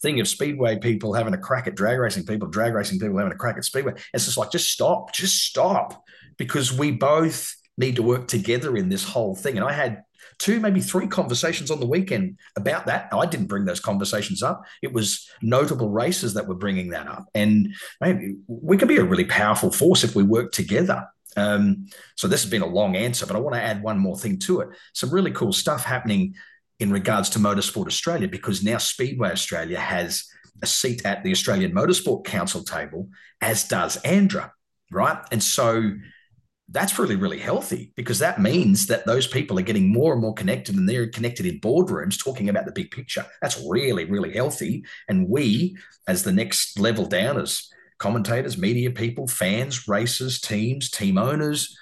thing 0.00 0.20
of 0.20 0.28
speedway 0.28 0.78
people 0.78 1.14
having 1.14 1.34
a 1.34 1.38
crack 1.38 1.66
at 1.66 1.74
drag 1.74 1.98
racing 1.98 2.26
people, 2.26 2.48
drag 2.48 2.74
racing 2.74 2.98
people 2.98 3.16
having 3.16 3.32
a 3.32 3.36
crack 3.36 3.56
at 3.56 3.64
speedway. 3.64 3.94
It's 4.12 4.26
just 4.26 4.36
like 4.36 4.50
just 4.50 4.70
stop, 4.70 5.12
just 5.12 5.44
stop, 5.44 6.04
because 6.36 6.72
we 6.72 6.90
both 6.90 7.54
need 7.78 7.96
to 7.96 8.02
work 8.02 8.28
together 8.28 8.76
in 8.76 8.88
this 8.88 9.04
whole 9.04 9.34
thing. 9.34 9.56
And 9.56 9.66
I 9.66 9.72
had 9.72 10.02
two, 10.38 10.60
maybe 10.60 10.80
three 10.80 11.06
conversations 11.06 11.70
on 11.70 11.80
the 11.80 11.86
weekend 11.86 12.38
about 12.56 12.86
that. 12.86 13.08
I 13.12 13.26
didn't 13.26 13.46
bring 13.46 13.64
those 13.64 13.80
conversations 13.80 14.42
up. 14.42 14.62
It 14.82 14.92
was 14.92 15.28
notable 15.42 15.90
races 15.90 16.34
that 16.34 16.46
were 16.46 16.54
bringing 16.54 16.90
that 16.90 17.06
up. 17.06 17.26
And 17.34 17.74
maybe 18.00 18.36
we 18.46 18.76
can 18.76 18.88
be 18.88 18.98
a 18.98 19.04
really 19.04 19.24
powerful 19.24 19.70
force 19.70 20.04
if 20.04 20.14
we 20.14 20.22
work 20.22 20.52
together. 20.52 21.06
Um, 21.38 21.86
so 22.16 22.28
this 22.28 22.42
has 22.42 22.50
been 22.50 22.62
a 22.62 22.66
long 22.66 22.96
answer, 22.96 23.26
but 23.26 23.36
I 23.36 23.40
want 23.40 23.54
to 23.54 23.62
add 23.62 23.82
one 23.82 23.98
more 23.98 24.18
thing 24.18 24.38
to 24.40 24.60
it. 24.60 24.68
Some 24.94 25.10
really 25.10 25.32
cool 25.32 25.52
stuff 25.52 25.84
happening 25.84 26.34
in 26.78 26.90
regards 26.90 27.30
to 27.30 27.38
Motorsport 27.38 27.86
Australia 27.86 28.28
because 28.28 28.62
now 28.62 28.78
Speedway 28.78 29.30
Australia 29.30 29.78
has 29.78 30.24
a 30.62 30.66
seat 30.66 31.04
at 31.04 31.22
the 31.22 31.30
Australian 31.30 31.72
Motorsport 31.72 32.24
Council 32.24 32.62
table, 32.62 33.08
as 33.40 33.64
does 33.64 34.00
ANDRA, 34.02 34.50
right? 34.90 35.18
And 35.30 35.42
so 35.42 35.92
that's 36.68 36.98
really, 36.98 37.16
really 37.16 37.38
healthy 37.38 37.92
because 37.96 38.18
that 38.18 38.40
means 38.40 38.86
that 38.86 39.06
those 39.06 39.26
people 39.26 39.58
are 39.58 39.62
getting 39.62 39.92
more 39.92 40.12
and 40.12 40.20
more 40.20 40.34
connected 40.34 40.74
and 40.74 40.88
they're 40.88 41.06
connected 41.06 41.46
in 41.46 41.60
boardrooms 41.60 42.22
talking 42.22 42.48
about 42.48 42.66
the 42.66 42.72
big 42.72 42.90
picture. 42.90 43.24
That's 43.40 43.62
really, 43.68 44.04
really 44.04 44.32
healthy. 44.32 44.84
And 45.08 45.28
we, 45.28 45.76
as 46.08 46.24
the 46.24 46.32
next 46.32 46.78
level 46.78 47.06
down, 47.06 47.38
as 47.38 47.68
commentators, 47.98 48.58
media 48.58 48.90
people, 48.90 49.28
fans, 49.28 49.86
racers, 49.86 50.40
teams, 50.40 50.90
team 50.90 51.18
owners, 51.18 51.76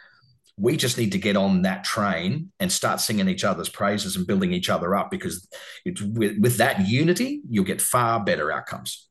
we 0.57 0.77
just 0.77 0.99
need 0.99 1.12
to 1.12 1.19
get 1.19 1.37
on 1.37 1.62
that 1.62 1.85
train 1.85 2.53
and 2.61 2.71
start 2.71 3.01
singing 3.01 3.29
each 3.29 3.45
other's 3.45 3.69
praises 3.69 4.17
and 4.17 4.27
building 4.27 4.53
each 4.53 4.71
other 4.71 4.95
up 4.95 5.11
because 5.11 5.49
with, 5.85 6.38
with 6.38 6.57
that 6.59 6.87
unity, 6.87 7.40
you'll 7.49 7.64
get 7.64 7.81
far 7.81 8.23
better 8.23 8.53
outcomes. 8.53 9.09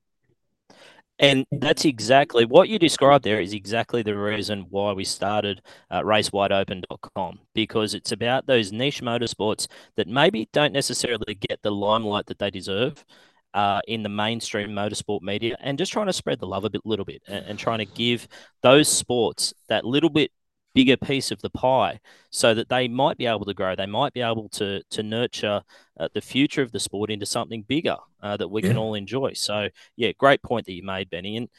And 1.20 1.46
that's 1.52 1.86
exactly 1.86 2.44
what 2.46 2.70
you 2.70 2.80
described 2.80 3.24
there 3.24 3.40
is 3.40 3.54
exactly 3.54 4.02
the 4.02 4.18
reason 4.18 4.66
why 4.70 4.94
we 4.94 5.04
started 5.04 5.62
uh, 5.92 6.02
racewideopen.com 6.02 7.40
because 7.54 7.94
it's 7.94 8.12
about 8.12 8.48
those 8.48 8.72
niche 8.72 9.02
motorsports 9.02 9.68
that 9.96 10.08
maybe 10.08 10.50
don't 10.54 10.74
necessarily 10.74 11.36
get 11.36 11.62
the 11.62 11.72
limelight 11.72 12.26
that 12.26 12.40
they 12.40 12.50
deserve 12.50 13.06
uh, 13.54 13.80
in 13.88 14.02
the 14.02 14.10
mainstream 14.10 14.70
motorsport 14.72 15.22
media 15.22 15.56
and 15.60 15.78
just 15.78 15.94
trying 15.94 16.08
to 16.08 16.14
spread 16.14 16.40
the 16.40 16.48
love 16.48 16.66
a 16.66 16.70
bit, 16.70 16.82
little 16.84 17.06
bit 17.06 17.22
and, 17.28 17.46
and 17.46 17.60
trying 17.60 17.80
to 17.80 17.86
give 17.86 18.28
those 18.64 18.88
sports 18.88 19.54
that 19.70 19.86
little 19.86 20.10
bit 20.10 20.32
bigger 20.74 20.98
piece 20.98 21.32
of 21.32 21.42
the 21.42 21.50
pie 21.50 22.00
so 22.30 22.54
that 22.54 22.70
they 22.70 22.88
might 22.88 23.18
be 23.18 23.26
able 23.26 23.46
to 23.46 23.54
grow. 23.54 23.76
They 23.76 23.86
might 23.86 24.14
be 24.14 24.22
able 24.22 24.50
to 24.50 24.82
to 24.90 25.04
nurture 25.04 25.62
uh, 26.00 26.08
the 26.14 26.22
future 26.22 26.62
of 26.62 26.72
the 26.72 26.80
sport 26.80 27.10
into 27.10 27.26
something 27.26 27.64
bigger 27.64 27.98
uh, 28.22 28.38
that 28.38 28.50
we 28.50 28.62
yeah. 28.62 28.70
can 28.70 28.78
all 28.78 28.96
enjoy. 28.96 29.34
So 29.34 29.70
yeah 29.96 30.12
great 30.18 30.42
point 30.44 30.66
that 30.66 30.74
you 30.74 30.84
made 30.84 31.10
bennie. 31.10 31.38
And 31.38 31.50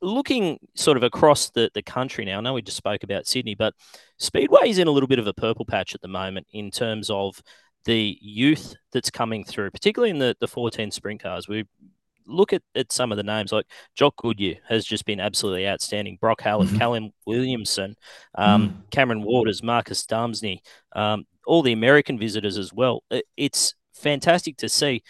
looking 0.00 0.58
sort 0.74 0.96
of 0.96 1.04
across 1.04 1.50
the, 1.50 1.70
the 1.74 1.82
country 1.82 2.24
now 2.24 2.38
i 2.38 2.40
know 2.40 2.54
we 2.54 2.60
just 2.60 2.76
spoke 2.76 3.04
about 3.04 3.24
sydney 3.24 3.54
but 3.54 3.72
speedway 4.18 4.68
is 4.68 4.78
in 4.78 4.88
a 4.88 4.90
little 4.90 5.06
bit 5.06 5.20
of 5.20 5.28
a 5.28 5.32
purple 5.32 5.64
patch 5.64 5.94
at 5.94 6.00
the 6.00 6.08
moment 6.08 6.44
in 6.52 6.72
terms 6.72 7.08
of 7.08 7.40
the 7.84 8.18
youth 8.20 8.74
that's 8.92 9.10
coming 9.10 9.44
through 9.44 9.70
particularly 9.70 10.10
in 10.10 10.18
the, 10.18 10.36
the 10.40 10.48
14 10.48 10.90
sprint 10.90 11.22
cars. 11.22 11.48
We 11.48 11.64
look 12.26 12.52
at, 12.52 12.62
at 12.74 12.92
some 12.92 13.12
of 13.12 13.16
the 13.16 13.22
names 13.22 13.52
like 13.52 13.66
Jock 13.94 14.16
Goodyear 14.16 14.56
has 14.68 14.84
just 14.84 15.04
been 15.04 15.20
absolutely 15.20 15.66
outstanding. 15.68 16.18
Brock 16.20 16.40
Hallett, 16.40 16.68
mm-hmm. 16.68 16.78
Callum 16.78 17.10
Williamson, 17.26 17.96
um, 18.34 18.68
mm 18.68 18.90
Cameron 18.90 19.22
Waters, 19.22 19.62
Marcus 19.62 20.04
Dumesny, 20.04 20.58
um, 20.94 21.24
all 21.46 21.62
the 21.62 21.72
American 21.72 22.18
visitors 22.18 22.58
as 22.58 22.72
well. 22.72 23.02
It, 23.10 23.24
it's 23.36 23.74
fantastic 23.94 24.58
to 24.58 24.68
see. 24.68 25.02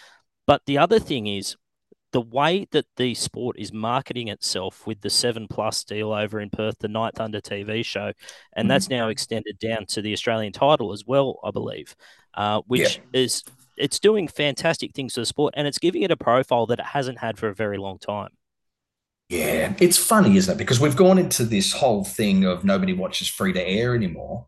But 0.47 0.61
the 0.65 0.77
other 0.77 0.99
thing 0.99 1.27
is 1.27 1.57
the 2.13 2.21
way 2.21 2.67
that 2.71 2.85
the 2.95 3.13
sport 3.15 3.57
is 3.59 3.73
marketing 3.73 4.29
itself 4.29 4.87
with 4.87 5.01
the 5.01 5.09
Seven 5.09 5.47
Plus 5.49 5.83
deal 5.83 6.13
over 6.13 6.39
in 6.39 6.49
Perth, 6.49 6.77
the 6.79 6.87
Night 6.87 7.15
Thunder 7.15 7.41
TV 7.41 7.83
show, 7.83 8.13
and 8.53 8.67
mm 8.67 8.69
that's 8.69 8.89
now 8.89 9.09
extended 9.09 9.59
down 9.59 9.85
to 9.87 10.01
the 10.01 10.13
Australian 10.13 10.53
title 10.53 10.93
as 10.93 11.03
well, 11.05 11.39
I 11.43 11.51
believe, 11.51 11.95
uh, 12.35 12.61
which 12.67 12.97
yeah. 12.97 13.21
is 13.21 13.43
it's 13.77 13.99
doing 13.99 14.27
fantastic 14.27 14.93
things 14.93 15.13
to 15.13 15.21
the 15.21 15.25
sport 15.25 15.53
and 15.57 15.67
it's 15.67 15.79
giving 15.79 16.01
it 16.01 16.11
a 16.11 16.17
profile 16.17 16.65
that 16.67 16.79
it 16.79 16.85
hasn't 16.85 17.19
had 17.19 17.37
for 17.37 17.47
a 17.47 17.55
very 17.55 17.77
long 17.77 17.97
time. 17.97 18.29
Yeah, 19.29 19.73
it's 19.79 19.97
funny, 19.97 20.37
isn't 20.37 20.53
it? 20.53 20.57
Because 20.57 20.79
we've 20.79 20.95
gone 20.95 21.17
into 21.17 21.43
this 21.43 21.73
whole 21.73 22.03
thing 22.03 22.45
of 22.45 22.63
nobody 22.63 22.93
watches 22.93 23.29
free 23.29 23.53
to 23.53 23.61
air 23.67 23.95
anymore. 23.95 24.47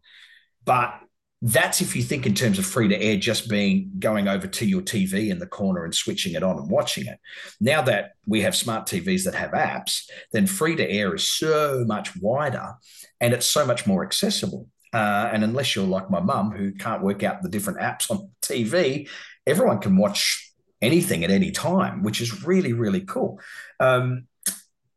But 0.64 1.00
that's 1.42 1.82
if 1.82 1.96
you 1.96 2.02
think 2.02 2.26
in 2.26 2.34
terms 2.34 2.58
of 2.58 2.66
free 2.66 2.88
to 2.88 3.00
air 3.00 3.18
just 3.18 3.50
being 3.50 3.92
going 4.00 4.28
over 4.28 4.48
to 4.48 4.66
your 4.66 4.82
TV 4.82 5.30
in 5.30 5.40
the 5.40 5.46
corner 5.46 5.84
and 5.84 5.94
switching 5.94 6.34
it 6.34 6.44
on 6.44 6.58
and 6.58 6.70
watching 6.70 7.06
it. 7.08 7.20
Now 7.60 7.82
that 7.84 8.12
we 8.26 8.42
have 8.42 8.56
smart 8.56 8.88
TVs 8.88 9.26
that 9.26 9.36
have 9.36 9.52
apps, 9.52 10.04
then 10.32 10.48
free 10.48 10.76
to 10.76 10.90
air 10.90 11.14
is 11.14 11.30
so 11.30 11.84
much 11.86 12.16
wider 12.18 12.74
and 13.20 13.34
it's 13.34 13.50
so 13.50 13.66
much 13.66 13.86
more 13.86 14.04
accessible. 14.04 14.68
Uh, 14.96 15.30
and 15.34 15.44
unless 15.44 15.76
you're 15.76 15.86
like 15.86 16.10
my 16.10 16.22
mum, 16.22 16.52
who 16.52 16.72
can't 16.72 17.04
work 17.04 17.22
out 17.22 17.42
the 17.42 17.50
different 17.50 17.80
apps 17.80 18.10
on 18.10 18.30
TV, 18.42 19.10
everyone 19.46 19.80
can 19.80 19.98
watch 19.98 20.54
anything 20.82 21.26
at 21.26 21.32
any 21.32 21.52
time, 21.52 22.02
which 22.02 22.22
is 22.22 22.46
really, 22.46 22.72
really 22.72 23.02
cool. 23.02 23.38
Um, 23.82 24.28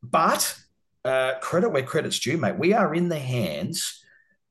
but 0.01 0.57
uh, 1.05 1.41
credit 1.41 1.71
where 1.71 1.83
credit's 1.83 2.21
due, 2.21 2.37
mate. 2.37 2.61
We 2.61 2.73
are 2.75 2.95
in 2.95 3.09
the 3.09 3.19
hands 3.19 4.01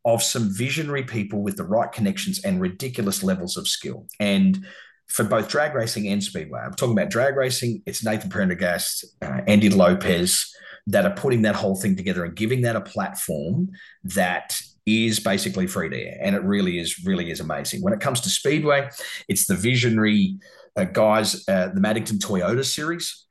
of 0.03 0.21
some 0.21 0.53
visionary 0.53 1.03
people 1.03 1.41
with 1.41 1.55
the 1.55 1.63
right 1.63 1.93
connections 1.93 2.43
and 2.43 2.60
ridiculous 2.60 3.23
levels 3.23 3.55
of 3.55 3.69
skill. 3.69 4.05
And 4.19 4.65
for 5.07 5.23
both 5.23 5.47
drag 5.47 5.73
racing 5.75 6.10
and 6.10 6.21
speedway, 6.21 6.60
I'm 6.60 6.73
talking 6.73 6.97
about 6.97 7.10
drag 7.10 7.38
racing. 7.38 7.83
It's 7.86 8.03
Nathan 8.03 8.29
Prendergast, 8.29 9.05
uh, 9.21 9.43
Andy 9.47 9.69
Lopez 9.69 10.53
that 10.88 11.05
are 11.05 11.15
putting 11.15 11.43
that 11.43 11.55
whole 11.55 11.77
thing 11.77 11.95
together 11.95 12.25
and 12.25 12.36
giving 12.36 12.63
that 12.63 12.75
a 12.75 12.81
platform 12.81 13.69
that 14.03 14.60
is 14.88 15.19
basically 15.19 15.67
free 15.67 15.89
to 15.89 15.95
air, 15.95 16.17
and 16.21 16.36
it 16.36 16.43
really 16.43 16.80
is 16.80 17.06
really 17.06 17.30
is 17.30 17.41
amazing. 17.41 17.82
When 17.82 17.93
it 17.93 18.00
comes 18.00 18.21
to 18.21 18.30
Speedway, 18.30 18.89
it's 19.28 19.45
the 19.45 19.56
visionary 19.56 20.38
uh, 20.76 20.86
guys, 20.86 21.47
uh, 21.47 21.69
the 21.73 21.82
Maddington 21.82 22.17
Toyota 22.19 22.65
series. 22.65 23.26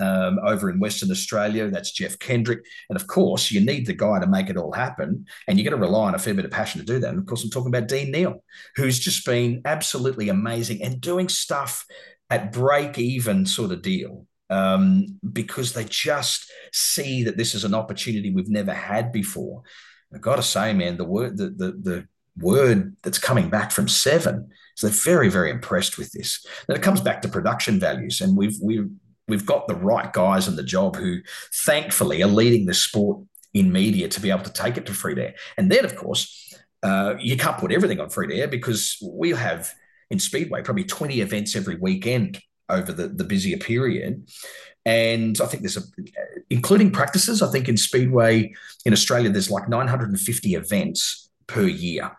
Um, 0.00 0.40
over 0.44 0.70
in 0.70 0.80
Western 0.80 1.12
Australia, 1.12 1.70
that's 1.70 1.92
Jeff 1.92 2.18
Kendrick. 2.18 2.64
And 2.90 2.96
of 2.96 3.06
course, 3.06 3.52
you 3.52 3.60
need 3.60 3.86
the 3.86 3.92
guy 3.92 4.18
to 4.18 4.26
make 4.26 4.50
it 4.50 4.56
all 4.56 4.72
happen. 4.72 5.24
And 5.46 5.56
you're 5.56 5.70
going 5.70 5.80
to 5.80 5.86
rely 5.86 6.08
on 6.08 6.16
a 6.16 6.18
fair 6.18 6.34
bit 6.34 6.44
of 6.44 6.50
passion 6.50 6.80
to 6.80 6.86
do 6.86 6.98
that. 6.98 7.10
And 7.10 7.18
of 7.18 7.26
course, 7.26 7.44
I'm 7.44 7.50
talking 7.50 7.68
about 7.68 7.86
Dean 7.86 8.10
Neal, 8.10 8.42
who's 8.74 8.98
just 8.98 9.24
been 9.24 9.62
absolutely 9.64 10.30
amazing 10.30 10.82
and 10.82 11.00
doing 11.00 11.28
stuff 11.28 11.86
at 12.28 12.50
break 12.50 12.98
even 12.98 13.46
sort 13.46 13.70
of 13.70 13.82
deal 13.82 14.26
um, 14.50 15.20
because 15.32 15.72
they 15.72 15.84
just 15.84 16.50
see 16.72 17.24
that 17.24 17.36
this 17.36 17.54
is 17.54 17.62
an 17.62 17.74
opportunity 17.74 18.30
we've 18.30 18.48
never 18.48 18.74
had 18.74 19.12
before. 19.12 19.62
I 20.14 20.18
got 20.18 20.36
to 20.36 20.42
say, 20.42 20.72
man, 20.72 20.96
the 20.96 21.04
word 21.04 21.36
the, 21.36 21.50
the 21.50 21.72
the 21.72 22.08
word 22.38 22.96
that's 23.02 23.18
coming 23.18 23.48
back 23.48 23.70
from 23.70 23.88
Seven 23.88 24.48
is 24.76 24.82
they're 24.82 25.14
very 25.14 25.28
very 25.28 25.50
impressed 25.50 25.98
with 25.98 26.12
this. 26.12 26.44
And 26.68 26.76
it 26.76 26.82
comes 26.82 27.00
back 27.00 27.22
to 27.22 27.28
production 27.28 27.80
values, 27.80 28.20
and 28.20 28.36
we've 28.36 28.56
we've 28.62 28.88
we've 29.28 29.46
got 29.46 29.68
the 29.68 29.74
right 29.74 30.12
guys 30.12 30.48
in 30.48 30.56
the 30.56 30.62
job 30.62 30.96
who, 30.96 31.20
thankfully, 31.64 32.22
are 32.22 32.28
leading 32.28 32.66
the 32.66 32.74
sport 32.74 33.24
in 33.52 33.72
media 33.72 34.08
to 34.08 34.20
be 34.20 34.30
able 34.30 34.42
to 34.42 34.52
take 34.52 34.76
it 34.76 34.86
to 34.86 34.92
free 34.92 35.18
air. 35.20 35.34
And 35.56 35.70
then, 35.70 35.84
of 35.84 35.96
course, 35.96 36.54
uh, 36.82 37.14
you 37.18 37.36
can't 37.36 37.58
put 37.58 37.72
everything 37.72 38.00
on 38.00 38.10
free 38.10 38.38
air 38.38 38.48
because 38.48 38.98
we 39.02 39.30
have 39.30 39.72
in 40.10 40.18
Speedway 40.18 40.62
probably 40.62 40.84
20 40.84 41.20
events 41.20 41.56
every 41.56 41.76
weekend 41.76 42.40
over 42.68 42.92
the, 42.92 43.08
the 43.08 43.24
busier 43.24 43.56
period. 43.56 44.28
And 44.86 45.40
I 45.40 45.46
think 45.46 45.62
there's 45.62 45.76
a, 45.76 45.82
including 46.50 46.90
practices, 46.90 47.42
I 47.42 47.50
think 47.50 47.68
in 47.68 47.76
Speedway 47.76 48.54
in 48.84 48.92
Australia, 48.92 49.30
there's 49.30 49.50
like 49.50 49.68
950 49.68 50.54
events 50.54 51.30
per 51.46 51.62
year 51.62 52.10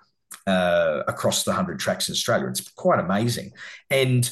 uh, 0.48 1.04
across 1.08 1.44
the 1.44 1.52
100 1.52 1.80
tracks 1.80 2.10
in 2.10 2.14
Australia. 2.14 2.48
It's 2.48 2.68
quite 2.72 3.00
amazing. 3.00 3.52
And 3.90 4.30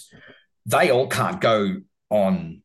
they 0.65 0.89
all 0.89 1.07
can't 1.07 1.41
go 1.41 1.77
on 2.09 2.61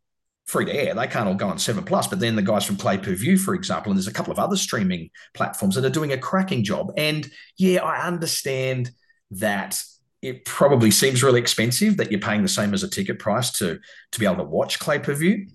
free 0.46 0.64
to 0.64 0.74
air. 0.74 0.94
They 0.94 1.06
can't 1.06 1.28
all 1.28 1.34
go 1.34 1.48
on 1.48 1.58
Seven 1.58 1.84
Plus, 1.84 2.06
but 2.06 2.20
then 2.20 2.34
the 2.34 2.42
guys 2.42 2.64
from 2.64 2.76
Clay 2.76 2.96
Per 2.96 3.14
View, 3.14 3.36
for 3.36 3.54
example, 3.54 3.92
and 3.92 3.98
there's 3.98 4.06
a 4.06 4.12
couple 4.12 4.32
of 4.32 4.38
other 4.38 4.56
streaming 4.56 5.10
platforms 5.34 5.74
that 5.74 5.84
are 5.84 5.90
doing 5.90 6.12
a 6.12 6.18
cracking 6.18 6.64
job. 6.64 6.92
And 6.96 7.30
yeah, 7.58 7.82
I 7.82 8.06
understand 8.06 8.90
that 9.32 9.82
it 10.22 10.44
probably 10.44 10.90
seems 10.90 11.22
really 11.22 11.40
expensive 11.40 11.98
that 11.98 12.10
you're 12.10 12.20
paying 12.20 12.42
the 12.42 12.48
same 12.48 12.74
as 12.74 12.82
a 12.82 12.88
ticket 12.88 13.18
price 13.18 13.52
to 13.52 13.78
to 14.12 14.18
be 14.18 14.26
able 14.26 14.36
to 14.36 14.44
watch 14.44 14.78
Clay 14.78 14.98
Per 14.98 15.14
View. 15.14 15.46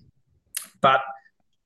But 0.84 1.00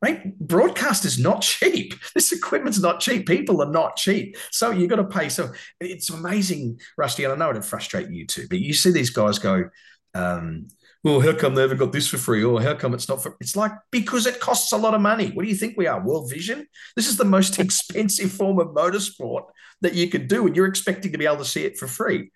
right, 0.00 0.38
broadcast 0.38 1.04
is 1.04 1.18
not 1.18 1.42
cheap. 1.42 1.92
This 2.14 2.30
equipment's 2.30 2.78
not 2.78 3.00
cheap. 3.00 3.26
People 3.26 3.60
are 3.60 3.70
not 3.70 3.96
cheap. 3.96 4.36
So 4.52 4.70
you've 4.70 4.90
got 4.90 4.96
to 4.96 5.04
pay. 5.04 5.28
So 5.28 5.50
it's 5.80 6.08
amazing, 6.08 6.80
Rusty. 6.96 7.24
And 7.24 7.32
I 7.32 7.36
know 7.36 7.50
it'd 7.50 7.64
frustrate 7.64 8.10
you 8.10 8.26
too, 8.26 8.46
but 8.48 8.60
you 8.60 8.72
see 8.72 8.92
these 8.92 9.10
guys 9.10 9.40
go, 9.40 9.70
um, 10.14 10.68
well, 11.04 11.20
how 11.20 11.32
come 11.32 11.54
they 11.54 11.62
haven't 11.62 11.78
got 11.78 11.92
this 11.92 12.08
for 12.08 12.18
free? 12.18 12.42
Or 12.42 12.60
how 12.60 12.74
come 12.74 12.92
it's 12.92 13.08
not 13.08 13.22
for? 13.22 13.36
It's 13.40 13.54
like 13.54 13.72
because 13.90 14.26
it 14.26 14.40
costs 14.40 14.72
a 14.72 14.76
lot 14.76 14.94
of 14.94 15.00
money. 15.00 15.30
What 15.30 15.44
do 15.44 15.48
you 15.48 15.54
think 15.54 15.76
we 15.76 15.86
are? 15.86 16.04
World 16.04 16.30
Vision. 16.30 16.66
This 16.96 17.08
is 17.08 17.16
the 17.16 17.24
most 17.24 17.58
expensive 17.58 18.32
form 18.32 18.58
of 18.58 18.68
motorsport 18.68 19.44
that 19.80 19.94
you 19.94 20.08
could 20.08 20.26
do, 20.26 20.46
and 20.46 20.56
you're 20.56 20.66
expecting 20.66 21.12
to 21.12 21.18
be 21.18 21.26
able 21.26 21.36
to 21.38 21.44
see 21.44 21.64
it 21.64 21.78
for 21.78 21.86
free. 21.86 22.32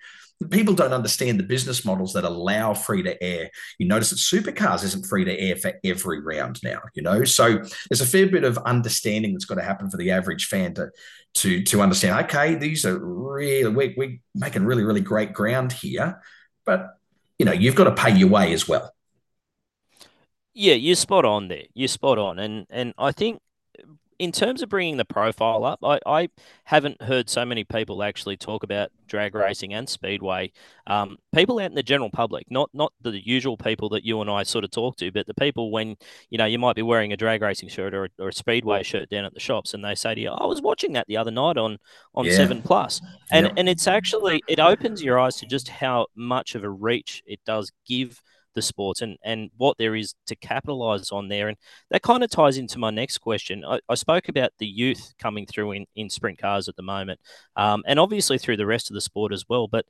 People 0.51 0.75
don't 0.75 0.93
understand 0.93 1.39
the 1.39 1.45
business 1.45 1.85
models 1.85 2.13
that 2.15 2.25
allow 2.25 2.75
free 2.75 3.03
to 3.03 3.21
air. 3.23 3.51
You 3.79 3.87
notice 3.87 4.11
that 4.11 4.17
supercars 4.17 4.83
isn't 4.83 5.07
free 5.07 5.25
to 5.25 5.39
air 5.39 5.55
for 5.57 5.73
every 5.85 6.21
round 6.21 6.61
now, 6.65 6.81
you 6.95 7.03
know. 7.03 7.25
So 7.25 7.59
there's 7.89 8.01
a 8.01 8.07
fair 8.07 8.27
bit 8.27 8.43
of 8.43 8.59
understanding 8.59 9.33
that's 9.33 9.45
got 9.45 9.57
to 9.57 9.63
happen 9.63 9.91
for 9.91 9.97
the 9.97 10.11
average 10.13 10.47
fan 10.47 10.75
to 10.75 10.91
to 11.35 11.63
to 11.65 11.81
understand. 11.81 12.25
Okay, 12.27 12.55
these 12.55 12.85
are 12.87 12.99
really 12.99 13.73
we're, 13.73 13.95
we're 13.97 14.19
making 14.37 14.65
really 14.65 14.85
really 14.85 15.01
great 15.01 15.33
ground 15.33 15.73
here, 15.73 16.21
but 16.65 16.91
you 17.43 17.47
know, 17.47 17.51
you've 17.51 17.75
got 17.75 17.85
to 17.85 17.91
pay 17.91 18.15
your 18.17 18.29
way 18.29 18.53
as 18.53 18.69
well. 18.69 18.95
Yeah, 20.55 20.75
you're 20.75 20.95
spot 20.95 21.25
on 21.25 21.49
there. 21.49 21.65
You're 21.75 21.89
spot 21.89 22.17
on, 22.17 22.39
and 22.39 22.67
and 22.71 22.95
I 22.97 23.11
think 23.11 23.42
in 24.23 24.31
terms 24.31 24.63
of 24.63 24.69
bringing 24.69 24.99
the 24.99 25.05
profile 25.05 25.65
up, 25.65 25.81
I, 25.83 25.99
I 26.07 26.29
haven't 26.63 27.03
heard 27.03 27.29
so 27.29 27.45
many 27.45 27.65
people 27.65 28.05
actually 28.05 28.37
talk 28.37 28.63
about 28.63 28.93
drag 29.09 29.35
racing 29.35 29.75
and 29.75 29.89
speedway. 29.89 30.53
Um, 30.87 31.17
people 31.35 31.59
out 31.59 31.71
in 31.71 31.75
the 31.75 31.83
general 31.83 32.09
public, 32.09 32.49
not 32.49 32.71
not 32.73 32.93
the 33.01 33.21
usual 33.27 33.57
people 33.57 33.89
that 33.89 34.05
you 34.05 34.21
and 34.21 34.31
I 34.31 34.45
sort 34.45 34.63
of 34.63 34.71
talk 34.71 34.97
to, 34.99 35.11
but 35.11 35.27
the 35.27 35.35
people 35.35 35.73
when 35.73 35.97
you 36.31 36.39
know 36.39 36.45
you 36.45 36.61
might 36.61 36.77
be 36.77 36.83
wearing 36.83 37.13
a 37.13 37.17
drag 37.17 37.43
racing 37.43 37.69
shirt 37.69 37.95
or 37.95 38.05
a, 38.05 38.09
or 38.21 38.29
a 38.29 38.33
speedway 38.33 38.85
shirt 38.85 39.11
down 39.11 39.25
at 39.25 39.35
the 39.35 39.41
shops, 39.41 39.75
and 39.75 39.85
they 39.85 39.97
say 39.97 40.15
to 40.15 40.21
you, 40.21 40.31
"I 40.31 40.47
was 40.47 40.63
watching 40.63 40.93
that 40.93 41.09
the 41.09 41.17
other 41.17 41.33
night 41.33 41.57
on 41.57 41.79
on 42.15 42.25
yeah. 42.25 42.37
Seven 42.37 42.63
Plus," 42.63 43.01
and 43.33 43.47
yep. 43.47 43.55
and 43.57 43.69
it's 43.69 43.89
actually 43.89 44.41
it 44.47 44.61
opens 44.61 45.03
your 45.03 45.19
eyes 45.19 45.35
to 45.39 45.47
just 45.47 45.69
how 45.69 46.07
much 46.15 46.55
of 46.55 46.63
a 46.63 46.71
reach 46.71 47.25
it 47.27 47.41
does 47.45 47.73
give 47.87 48.23
the 48.55 48.63
sports 48.63 49.03
and, 49.03 49.17
and 49.25 49.51
what 49.57 49.79
there 49.79 49.95
is 49.95 50.15
to 50.27 50.37
capitalize 50.37 51.11
on 51.11 51.29
there. 51.29 51.49
And 51.49 51.57
that 51.91 52.03
kind 52.03 52.23
of 52.23 52.31
ties 52.31 52.59
into 52.59 52.79
my 52.79 52.91
next 52.91 53.19
question. 53.19 53.65
I, 53.65 53.81
I 53.89 53.95
spoke 53.95 54.29
about 54.29 54.53
the 54.59 54.67
youth 54.67 55.13
coming 55.19 55.47
through 55.47 55.73
in, 55.73 55.87
in 55.95 56.11
sprint 56.11 56.39
cars 56.39 56.69
at 56.69 56.77
the 56.77 56.83
moment, 56.83 57.21
um, 57.57 57.83
and 57.87 57.99
obviously 57.99 58.39
through 58.39 58.57
the 58.57 58.67
rest 58.67 58.91
of 58.91 58.95
the 58.95 59.01
sport 59.01 59.33
as 59.33 59.45
well. 59.49 59.69
But 59.69 59.87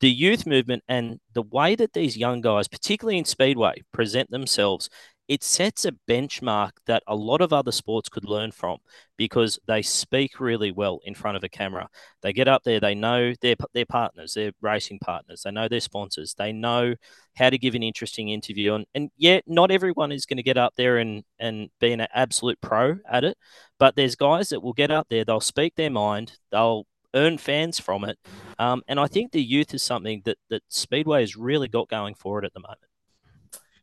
the 0.00 0.10
youth 0.10 0.46
movement 0.46 0.82
and 0.88 1.20
the 1.34 1.42
way 1.42 1.74
that 1.74 1.92
these 1.92 2.16
young 2.16 2.40
guys, 2.40 2.68
particularly 2.68 3.18
in 3.18 3.24
Speedway, 3.24 3.82
present 3.92 4.30
themselves 4.30 4.88
it 5.30 5.44
sets 5.44 5.84
a 5.84 5.92
benchmark 6.08 6.72
that 6.86 7.04
a 7.06 7.14
lot 7.14 7.40
of 7.40 7.52
other 7.52 7.70
sports 7.70 8.08
could 8.08 8.24
learn 8.24 8.50
from 8.50 8.78
because 9.16 9.60
they 9.68 9.80
speak 9.80 10.40
really 10.40 10.72
well 10.72 10.98
in 11.04 11.14
front 11.14 11.36
of 11.36 11.44
a 11.44 11.48
camera. 11.48 11.88
They 12.20 12.32
get 12.32 12.48
up 12.48 12.64
there, 12.64 12.80
they 12.80 12.96
know 12.96 13.34
their 13.40 13.54
their 13.72 13.86
partners, 13.86 14.34
their 14.34 14.50
racing 14.60 14.98
partners, 14.98 15.42
they 15.44 15.52
know 15.52 15.68
their 15.68 15.78
sponsors, 15.78 16.34
they 16.34 16.52
know 16.52 16.96
how 17.36 17.48
to 17.48 17.58
give 17.58 17.76
an 17.76 17.84
interesting 17.84 18.30
interview. 18.30 18.74
And 18.74 18.86
and 18.92 19.10
yet, 19.16 19.44
not 19.46 19.70
everyone 19.70 20.10
is 20.10 20.26
going 20.26 20.38
to 20.38 20.42
get 20.42 20.58
up 20.58 20.74
there 20.76 20.98
and 20.98 21.22
and 21.38 21.70
be 21.78 21.92
an 21.92 22.00
absolute 22.12 22.60
pro 22.60 22.98
at 23.08 23.22
it, 23.22 23.38
but 23.78 23.94
there's 23.94 24.16
guys 24.16 24.48
that 24.48 24.64
will 24.64 24.72
get 24.72 24.90
up 24.90 25.06
there, 25.10 25.24
they'll 25.24 25.40
speak 25.40 25.76
their 25.76 25.90
mind, 25.90 26.32
they'll 26.50 26.86
earn 27.14 27.38
fans 27.38 27.78
from 27.78 28.02
it, 28.04 28.18
um, 28.58 28.82
and 28.88 28.98
I 28.98 29.06
think 29.06 29.30
the 29.30 29.42
youth 29.42 29.74
is 29.74 29.84
something 29.84 30.22
that 30.24 30.38
that 30.48 30.62
Speedway 30.68 31.20
has 31.20 31.36
really 31.36 31.68
got 31.68 31.88
going 31.88 32.16
for 32.16 32.40
it 32.40 32.44
at 32.44 32.52
the 32.52 32.60
moment. 32.60 32.89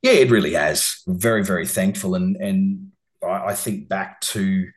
Yeah, 0.02 0.12
it 0.14 0.32
really 0.32 0.54
has. 0.54 1.02
Very, 1.08 1.44
very 1.44 1.66
thankful. 1.68 2.16
And 2.16 2.36
and 2.38 2.92
I, 3.24 3.48
I 3.48 3.54
think 3.54 3.90
back 3.90 4.22
to, 4.22 4.68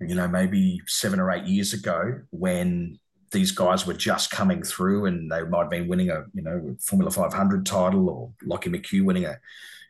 you 0.00 0.14
know, 0.14 0.28
maybe 0.28 0.80
seven 0.86 1.20
or 1.20 1.30
eight 1.30 1.44
years 1.44 1.72
ago 1.72 2.20
when 2.30 2.98
these 3.30 3.52
guys 3.52 3.86
were 3.86 3.94
just 3.94 4.30
coming 4.30 4.62
through 4.62 5.06
and 5.06 5.30
they 5.30 5.42
might 5.44 5.62
have 5.62 5.70
been 5.70 5.88
winning 5.88 6.10
a, 6.10 6.24
you 6.34 6.42
know, 6.42 6.76
Formula 6.80 7.10
500 7.10 7.66
title 7.66 8.08
or 8.08 8.30
Lockie 8.44 8.70
McHugh 8.70 9.04
winning 9.04 9.24
a, 9.24 9.38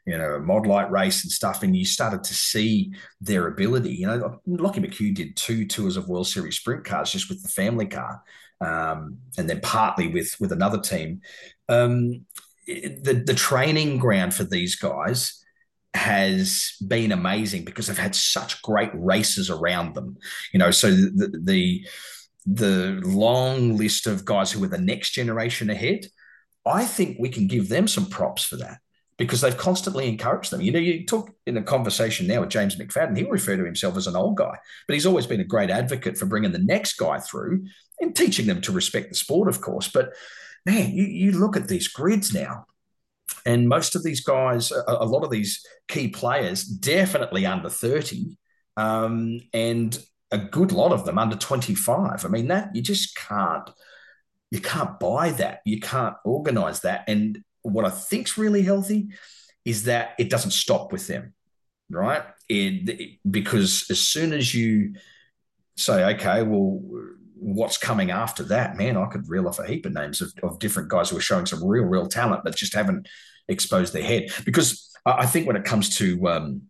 you 0.07 0.17
know, 0.19 0.35
a 0.35 0.41
mod 0.41 0.67
light 0.67 0.91
race 0.91 1.23
and 1.23 1.33
stuff, 1.33 1.63
and 1.63 1.77
you 1.77 1.85
started 1.85 2.25
to 2.25 2.35
see 2.35 2.93
their 3.21 3.47
ability. 3.47 3.95
You 3.95 4.07
know, 4.07 4.41
Lockie 4.47 4.81
McHugh 4.81 5.15
did 5.15 5.37
two 5.37 5.67
tours 5.67 5.97
of 5.97 6.09
World 6.09 6.27
Series 6.27 6.57
sprint 6.57 6.85
cars 6.85 7.13
just 7.13 7.29
with 7.29 7.43
the 7.43 7.49
family 7.49 7.87
car, 7.87 8.23
um, 8.61 9.19
and 9.39 9.49
then 9.49 9.61
partly 9.63 10.09
with 10.09 10.37
with 10.41 10.53
another 10.53 10.79
team. 10.81 11.23
Um, 11.69 12.27
the 12.67 13.23
the 13.27 13.35
training 13.35 13.99
ground 13.99 14.35
for 14.35 14.45
these 14.45 14.77
guys 14.77 15.45
has 15.95 16.75
been 16.87 17.13
amazing 17.13 17.65
because 17.65 17.87
they've 17.87 17.97
had 17.97 18.17
such 18.17 18.61
great 18.63 18.91
races 18.95 19.49
around 19.49 19.95
them. 19.95 20.17
You 20.53 20.59
know, 20.59 20.71
so 20.71 20.91
the 20.91 21.41
the 21.43 21.87
the 22.47 23.01
long 23.05 23.77
list 23.77 24.07
of 24.07 24.25
guys 24.25 24.53
who 24.53 24.63
are 24.65 24.69
the 24.69 24.79
next 24.79 25.11
generation 25.11 25.71
ahead, 25.71 26.07
I 26.67 26.85
think 26.85 27.17
we 27.19 27.29
can 27.29 27.47
give 27.47 27.69
them 27.69 27.89
some 27.89 28.07
props 28.07 28.45
for 28.45 28.57
that 28.57 28.79
because 29.17 29.41
they've 29.41 29.57
constantly 29.57 30.09
encouraged 30.09 30.51
them. 30.51 30.61
You 30.61 30.73
know, 30.73 30.79
you 30.79 31.07
talk 31.07 31.31
in 31.47 31.57
a 31.57 31.63
conversation 31.63 32.27
now 32.27 32.41
with 32.41 32.51
James 32.51 32.77
McFadden, 32.77 33.17
he'll 33.17 33.31
refer 33.31 33.57
to 33.57 33.65
himself 33.65 33.97
as 33.97 34.07
an 34.07 34.17
old 34.17 34.37
guy, 34.37 34.59
but 34.87 34.95
he's 34.95 35.07
always 35.07 35.27
been 35.27 35.41
a 35.41 35.45
great 35.45 35.71
advocate 35.71 36.19
for 36.19 36.27
bringing 36.27 36.53
the 36.53 36.59
next 36.59 36.95
guy 36.95 37.21
through 37.21 37.67
and 38.01 38.17
teaching 38.17 38.47
them 38.47 38.61
to 38.63 38.73
respect 38.73 39.11
the 39.11 39.15
sport, 39.15 39.49
of 39.49 39.61
course. 39.61 39.89
But 39.89 40.11
man, 40.67 40.93
you, 40.93 41.05
you 41.05 41.33
look 41.33 41.57
at 41.57 41.69
these 41.69 41.89
grids 41.89 42.33
now, 42.33 42.67
and 43.47 43.69
most 43.69 43.95
of 43.95 44.03
these 44.03 44.21
guys, 44.21 44.73
a, 44.73 44.83
a 44.87 45.05
lot 45.05 45.25
of 45.25 45.31
these 45.31 45.65
key 45.89 46.09
players, 46.09 46.65
definitely 46.65 47.47
under 47.47 47.69
30, 47.69 48.37
um, 48.77 49.41
and 49.53 49.99
a 50.31 50.39
good 50.39 50.73
lot 50.73 50.93
of 50.93 51.05
them 51.05 51.19
under 51.19 51.37
25. 51.37 52.25
I 52.25 52.29
mean, 52.29 52.49
that 52.49 52.75
you 52.75 52.83
just 52.83 53.17
can't, 53.17 53.69
you 54.51 54.61
can't 54.61 54.99
buy 54.99 55.31
that. 55.33 55.61
You 55.65 55.81
can't 55.81 56.17
organize 56.25 56.81
that. 56.81 57.05
And 57.09 57.43
what 57.63 57.85
I 57.85 57.91
think's 57.91 58.39
really 58.39 58.63
healthy 58.63 59.09
is 59.65 59.85
that 59.85 60.15
it 60.19 60.31
doesn't 60.31 60.51
stop 60.51 60.93
with 60.93 61.07
them, 61.07 61.35
right? 61.91 62.23
It, 62.49 62.89
it, 62.89 63.19
because 63.29 63.87
as 63.91 64.01
soon 64.01 64.33
as 64.33 64.55
you 64.55 64.95
say, 65.77 66.15
okay, 66.15 66.43
well, 66.43 66.81
what's 67.45 67.77
coming 67.77 68.11
after 68.11 68.43
that, 68.45 68.77
man, 68.77 68.97
I 68.97 69.07
could 69.07 69.29
reel 69.29 69.47
off 69.47 69.59
a 69.59 69.67
heap 69.67 69.85
of 69.85 69.93
names 69.93 70.23
of, 70.23 70.33
of 70.43 70.59
different 70.59 70.89
guys 70.89 71.11
who 71.11 71.19
are 71.19 71.21
showing 71.21 71.45
some 71.45 71.63
real, 71.63 71.85
real 71.85 72.07
talent, 72.07 72.43
but 72.43 72.57
just 72.57 72.75
haven't 72.75 73.07
exposed 73.49 73.93
their 73.93 74.03
head. 74.03 74.31
Because 74.47 74.91
I 75.05 75.27
think 75.27 75.47
when 75.47 75.57
it 75.57 75.65
comes 75.65 75.97
to 75.99 76.27
um, 76.29 76.63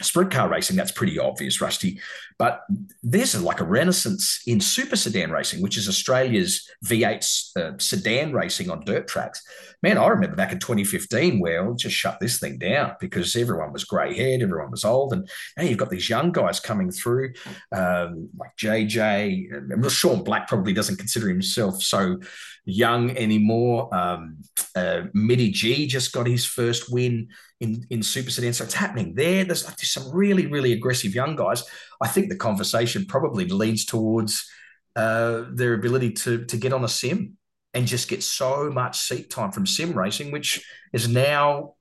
sprint 0.00 0.30
car 0.30 0.48
racing, 0.48 0.76
that's 0.76 0.92
pretty 0.92 1.18
obvious, 1.18 1.60
Rusty. 1.60 2.00
But 2.38 2.62
there's 3.02 3.40
like 3.40 3.60
a 3.60 3.64
renaissance 3.64 4.42
in 4.46 4.60
super 4.60 4.96
sedan 4.96 5.30
racing, 5.30 5.62
which 5.62 5.76
is 5.76 5.88
Australia's 5.88 6.68
V8 6.84 7.56
uh, 7.56 7.78
sedan 7.78 8.32
racing 8.32 8.70
on 8.70 8.84
dirt 8.84 9.06
tracks. 9.06 9.42
Man, 9.82 9.98
I 9.98 10.06
remember 10.08 10.36
back 10.36 10.52
in 10.52 10.58
2015 10.58 11.40
where 11.40 11.64
we'll 11.64 11.74
just 11.74 11.96
shut 11.96 12.18
this 12.20 12.38
thing 12.38 12.58
down 12.58 12.96
because 13.00 13.36
everyone 13.36 13.72
was 13.72 13.84
grey 13.84 14.16
haired, 14.16 14.42
everyone 14.42 14.70
was 14.70 14.84
old. 14.84 15.12
And 15.12 15.28
now 15.56 15.64
you've 15.64 15.78
got 15.78 15.90
these 15.90 16.08
young 16.08 16.32
guys 16.32 16.60
coming 16.60 16.90
through, 16.90 17.34
um, 17.72 18.28
like 18.36 18.56
JJ. 18.56 19.90
Sean 19.90 20.24
Black 20.24 20.48
probably 20.48 20.72
doesn't 20.72 20.96
consider 20.96 21.28
himself 21.28 21.82
so 21.82 22.18
young 22.64 23.16
anymore. 23.16 23.92
Um, 23.94 24.38
uh, 24.76 25.02
Mitty 25.12 25.50
G 25.50 25.86
just 25.86 26.12
got 26.12 26.26
his 26.26 26.44
first 26.44 26.92
win 26.92 27.28
in, 27.60 27.84
in 27.90 28.02
Super 28.02 28.30
Sedan. 28.30 28.52
So 28.52 28.64
it's 28.64 28.74
happening 28.74 29.14
there. 29.14 29.44
There's, 29.44 29.64
there's 29.64 29.90
some 29.90 30.10
really, 30.12 30.46
really 30.46 30.72
aggressive 30.72 31.14
young 31.14 31.36
guys. 31.36 31.64
I 32.00 32.08
think 32.08 32.28
the 32.28 32.36
conversation 32.36 33.06
probably 33.06 33.46
leans 33.46 33.84
towards 33.84 34.48
uh, 34.96 35.44
their 35.52 35.74
ability 35.74 36.12
to, 36.12 36.44
to 36.44 36.56
get 36.56 36.72
on 36.72 36.84
a 36.84 36.88
sim 36.88 37.36
and 37.74 37.86
just 37.86 38.08
get 38.08 38.22
so 38.22 38.70
much 38.70 38.98
seat 38.98 39.30
time 39.30 39.50
from 39.50 39.66
sim 39.66 39.96
racing, 39.96 40.30
which 40.30 40.64
is 40.92 41.08
now 41.08 41.74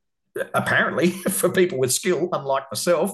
apparently 0.54 1.10
for 1.30 1.50
people 1.50 1.78
with 1.78 1.94
skill, 1.94 2.30
unlike 2.32 2.64
myself, 2.72 3.12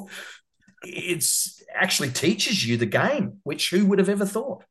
it's 0.83 1.61
actually 1.73 2.09
teaches 2.09 2.65
you 2.65 2.77
the 2.77 2.85
game, 2.85 3.39
which 3.43 3.69
who 3.69 3.85
would 3.85 3.99
have 3.99 4.09
ever 4.09 4.25
thought? 4.25 4.63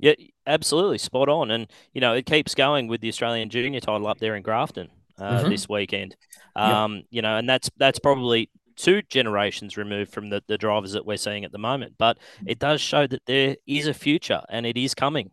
Yeah, 0.00 0.14
absolutely 0.46 0.98
spot 0.98 1.28
on. 1.28 1.50
And 1.50 1.66
you 1.92 2.00
know, 2.00 2.14
it 2.14 2.26
keeps 2.26 2.54
going 2.54 2.88
with 2.88 3.00
the 3.00 3.08
Australian 3.08 3.50
junior 3.50 3.80
title 3.80 4.06
up 4.06 4.18
there 4.18 4.34
in 4.34 4.42
Grafton 4.42 4.88
uh, 5.18 5.40
mm-hmm. 5.40 5.50
this 5.50 5.68
weekend. 5.68 6.16
Um, 6.56 6.96
yep. 6.96 7.04
You 7.10 7.22
know, 7.22 7.36
and 7.36 7.48
that's 7.48 7.70
that's 7.76 7.98
probably 7.98 8.50
two 8.76 9.02
generations 9.02 9.76
removed 9.76 10.12
from 10.12 10.30
the, 10.30 10.42
the 10.46 10.56
drivers 10.56 10.92
that 10.92 11.04
we're 11.04 11.16
seeing 11.16 11.44
at 11.44 11.52
the 11.52 11.58
moment. 11.58 11.94
But 11.98 12.18
it 12.46 12.58
does 12.58 12.80
show 12.80 13.06
that 13.06 13.26
there 13.26 13.56
is 13.66 13.86
a 13.86 13.94
future 13.94 14.42
and 14.48 14.66
it 14.66 14.76
is 14.76 14.94
coming. 14.94 15.30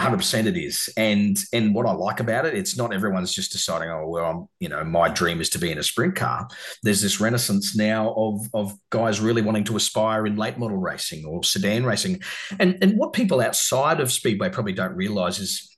Hundred 0.00 0.16
percent, 0.16 0.48
it 0.48 0.56
is, 0.56 0.88
and 0.96 1.38
and 1.52 1.74
what 1.74 1.86
I 1.86 1.92
like 1.92 2.18
about 2.18 2.46
it, 2.46 2.54
it's 2.54 2.76
not 2.76 2.92
everyone's 2.92 3.32
just 3.32 3.52
deciding, 3.52 3.90
oh 3.90 4.08
well, 4.08 4.24
I'm, 4.24 4.48
you 4.58 4.68
know, 4.68 4.82
my 4.82 5.08
dream 5.08 5.40
is 5.40 5.50
to 5.50 5.58
be 5.58 5.70
in 5.70 5.78
a 5.78 5.82
sprint 5.82 6.16
car. 6.16 6.48
There's 6.82 7.02
this 7.02 7.20
renaissance 7.20 7.76
now 7.76 8.12
of 8.14 8.40
of 8.54 8.72
guys 8.90 9.20
really 9.20 9.42
wanting 9.42 9.64
to 9.64 9.76
aspire 9.76 10.26
in 10.26 10.36
late 10.36 10.58
model 10.58 10.78
racing 10.78 11.24
or 11.24 11.44
sedan 11.44 11.84
racing, 11.84 12.22
and 12.58 12.78
and 12.82 12.96
what 12.96 13.12
people 13.12 13.40
outside 13.40 14.00
of 14.00 14.10
speedway 14.10 14.48
probably 14.48 14.72
don't 14.72 14.96
realize 14.96 15.38
is 15.38 15.76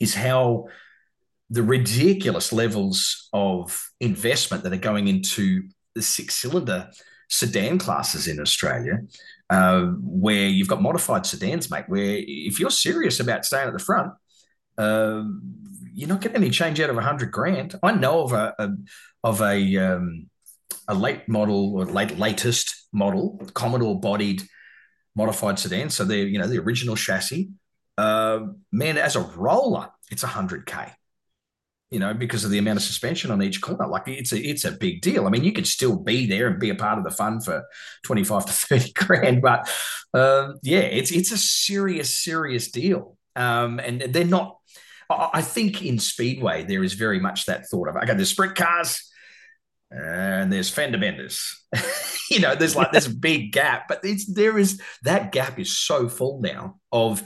is 0.00 0.14
how 0.14 0.66
the 1.48 1.62
ridiculous 1.62 2.52
levels 2.52 3.28
of 3.32 3.88
investment 4.00 4.64
that 4.64 4.72
are 4.72 4.78
going 4.78 5.08
into 5.08 5.62
the 5.94 6.02
six 6.02 6.34
cylinder 6.34 6.90
sedan 7.30 7.78
classes 7.78 8.28
in 8.28 8.40
Australia, 8.40 8.98
uh, 9.50 9.82
where 10.00 10.46
you've 10.46 10.68
got 10.68 10.82
modified 10.82 11.26
sedans, 11.26 11.70
mate, 11.70 11.84
where 11.88 12.16
if 12.18 12.58
you're 12.58 12.70
serious 12.70 13.20
about 13.20 13.44
staying 13.44 13.68
at 13.68 13.72
the 13.72 13.78
front, 13.78 14.12
um, 14.78 15.42
you're 15.92 16.08
not 16.08 16.20
getting 16.20 16.38
any 16.38 16.50
change 16.50 16.80
out 16.80 16.90
of 16.90 16.98
a 16.98 17.02
hundred 17.02 17.30
grand. 17.30 17.78
I 17.82 17.92
know 17.92 18.22
of 18.22 18.32
a, 18.32 18.54
a 18.58 18.70
of 19.22 19.40
a 19.40 19.76
um, 19.76 20.28
a 20.88 20.94
late 20.94 21.28
model 21.28 21.76
or 21.76 21.84
late 21.84 22.18
latest 22.18 22.88
model 22.92 23.40
Commodore 23.54 24.00
bodied 24.00 24.42
modified 25.14 25.58
sedan. 25.58 25.90
So 25.90 26.04
they're 26.04 26.26
you 26.26 26.38
know 26.38 26.48
the 26.48 26.58
original 26.58 26.96
chassis. 26.96 27.50
Uh, 27.96 28.40
man, 28.72 28.98
as 28.98 29.14
a 29.14 29.20
roller, 29.20 29.90
it's 30.10 30.22
hundred 30.22 30.66
k. 30.66 30.92
You 31.94 32.00
know, 32.00 32.12
because 32.12 32.44
of 32.44 32.50
the 32.50 32.58
amount 32.58 32.78
of 32.78 32.82
suspension 32.82 33.30
on 33.30 33.42
each 33.42 33.60
corner, 33.60 33.86
like 33.86 34.08
it's 34.08 34.32
a 34.32 34.38
it's 34.38 34.64
a 34.64 34.72
big 34.72 35.00
deal. 35.00 35.26
I 35.26 35.30
mean, 35.30 35.44
you 35.44 35.52
could 35.52 35.66
still 35.66 35.96
be 35.96 36.26
there 36.26 36.48
and 36.48 36.58
be 36.58 36.70
a 36.70 36.74
part 36.74 36.98
of 36.98 37.04
the 37.04 37.10
fun 37.10 37.40
for 37.40 37.64
twenty 38.02 38.24
five 38.24 38.46
to 38.46 38.52
thirty 38.52 38.92
grand, 38.92 39.42
but 39.42 39.70
uh, 40.12 40.54
yeah, 40.62 40.80
it's 40.80 41.12
it's 41.12 41.32
a 41.32 41.38
serious 41.38 42.22
serious 42.22 42.70
deal. 42.70 43.16
Um, 43.36 43.78
and 43.80 44.00
they're 44.00 44.24
not 44.24 44.58
I 45.10 45.42
think 45.42 45.84
in 45.84 45.98
Speedway, 45.98 46.64
there 46.64 46.82
is 46.82 46.94
very 46.94 47.20
much 47.20 47.46
that 47.46 47.68
thought 47.68 47.88
of, 47.88 47.96
okay, 47.96 48.14
there's 48.14 48.30
sprint 48.30 48.54
cars 48.54 49.10
and 49.90 50.52
there's 50.52 50.70
fender 50.70 50.98
benders. 50.98 51.62
you 52.30 52.40
know, 52.40 52.54
there's 52.54 52.76
like 52.76 52.92
this 52.92 53.06
big 53.06 53.52
gap, 53.52 53.86
but 53.88 54.00
it's, 54.02 54.32
there 54.32 54.58
is 54.58 54.80
that 55.02 55.32
gap 55.32 55.58
is 55.58 55.76
so 55.76 56.08
full 56.08 56.40
now 56.40 56.76
of 56.90 57.22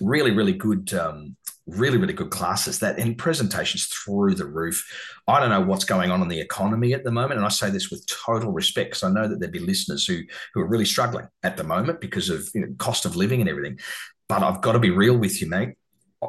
really, 0.00 0.32
really 0.32 0.52
good, 0.52 0.92
um, 0.94 1.36
really, 1.70 1.98
really 1.98 2.12
good 2.12 2.30
classes 2.30 2.78
that 2.80 2.98
in 2.98 3.14
presentations 3.14 3.86
through 3.86 4.34
the 4.34 4.46
roof. 4.46 4.84
I 5.26 5.40
don't 5.40 5.50
know 5.50 5.60
what's 5.60 5.84
going 5.84 6.10
on 6.10 6.22
in 6.22 6.28
the 6.28 6.40
economy 6.40 6.92
at 6.92 7.04
the 7.04 7.10
moment. 7.10 7.38
And 7.38 7.46
I 7.46 7.50
say 7.50 7.70
this 7.70 7.90
with 7.90 8.06
total 8.06 8.52
respect 8.52 8.90
because 8.90 9.02
I 9.02 9.10
know 9.10 9.28
that 9.28 9.40
there'd 9.40 9.52
be 9.52 9.58
listeners 9.58 10.06
who, 10.06 10.20
who 10.54 10.60
are 10.60 10.68
really 10.68 10.84
struggling 10.84 11.28
at 11.42 11.56
the 11.56 11.64
moment 11.64 12.00
because 12.00 12.30
of 12.30 12.48
you 12.54 12.62
know, 12.62 12.74
cost 12.78 13.04
of 13.04 13.16
living 13.16 13.40
and 13.40 13.48
everything. 13.48 13.78
But 14.28 14.42
I've 14.42 14.60
got 14.60 14.72
to 14.72 14.78
be 14.78 14.90
real 14.90 15.16
with 15.16 15.40
you, 15.40 15.48
mate 15.48 15.74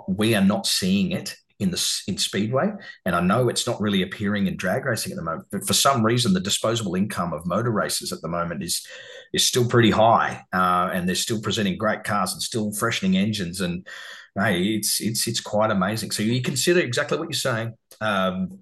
we 0.07 0.35
are 0.35 0.43
not 0.43 0.65
seeing 0.65 1.11
it 1.11 1.35
in 1.59 1.69
the 1.69 2.01
in 2.07 2.17
speedway 2.17 2.71
and 3.05 3.15
i 3.15 3.21
know 3.21 3.47
it's 3.47 3.67
not 3.67 3.79
really 3.79 4.01
appearing 4.01 4.47
in 4.47 4.57
drag 4.57 4.83
racing 4.83 5.11
at 5.11 5.15
the 5.15 5.23
moment 5.23 5.47
but 5.51 5.65
for 5.65 5.73
some 5.73 6.03
reason 6.03 6.33
the 6.33 6.39
disposable 6.39 6.95
income 6.95 7.33
of 7.33 7.45
motor 7.45 7.69
races 7.69 8.11
at 8.11 8.19
the 8.21 8.27
moment 8.27 8.63
is 8.63 8.85
is 9.31 9.45
still 9.45 9.67
pretty 9.67 9.91
high 9.91 10.43
uh, 10.53 10.89
and 10.91 11.07
they're 11.07 11.15
still 11.15 11.39
presenting 11.39 11.77
great 11.77 12.03
cars 12.03 12.33
and 12.33 12.41
still 12.41 12.71
freshening 12.71 13.15
engines 13.15 13.61
and 13.61 13.87
hey 14.35 14.63
it's 14.63 15.01
it's 15.01 15.27
it's 15.27 15.41
quite 15.41 15.71
amazing 15.71 16.11
so 16.11 16.23
you 16.23 16.41
consider 16.41 16.79
exactly 16.79 17.17
what 17.17 17.27
you're 17.27 17.33
saying 17.33 17.73
um, 17.99 18.59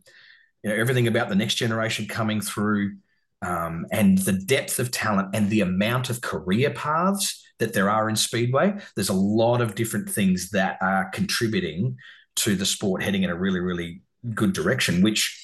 you 0.64 0.70
know 0.70 0.76
everything 0.76 1.08
about 1.08 1.30
the 1.30 1.36
next 1.36 1.56
generation 1.56 2.08
coming 2.08 2.42
through 2.42 2.96
um, 3.42 3.86
and 3.92 4.18
the 4.20 4.34
depth 4.34 4.80
of 4.80 4.92
talent 4.92 5.30
and 5.34 5.50
the 5.50 5.62
amount 5.62 6.10
of 6.10 6.22
career 6.22 6.72
paths 6.72 7.46
that 7.60 7.74
there 7.74 7.90
are 7.90 8.10
in 8.10 8.16
Speedway. 8.16 8.74
There's 8.96 9.10
a 9.10 9.14
lot 9.14 9.62
of 9.62 9.76
different 9.76 10.10
things 10.10 10.50
that 10.52 10.78
are 10.82 11.10
contributing 11.10 11.98
to 12.38 12.56
the 12.56 12.66
sport 12.66 13.04
heading 13.04 13.24
in 13.24 13.30
a 13.30 13.36
really, 13.36 13.60
really 13.60 14.02
good 14.34 14.54
direction, 14.54 15.02
which, 15.02 15.38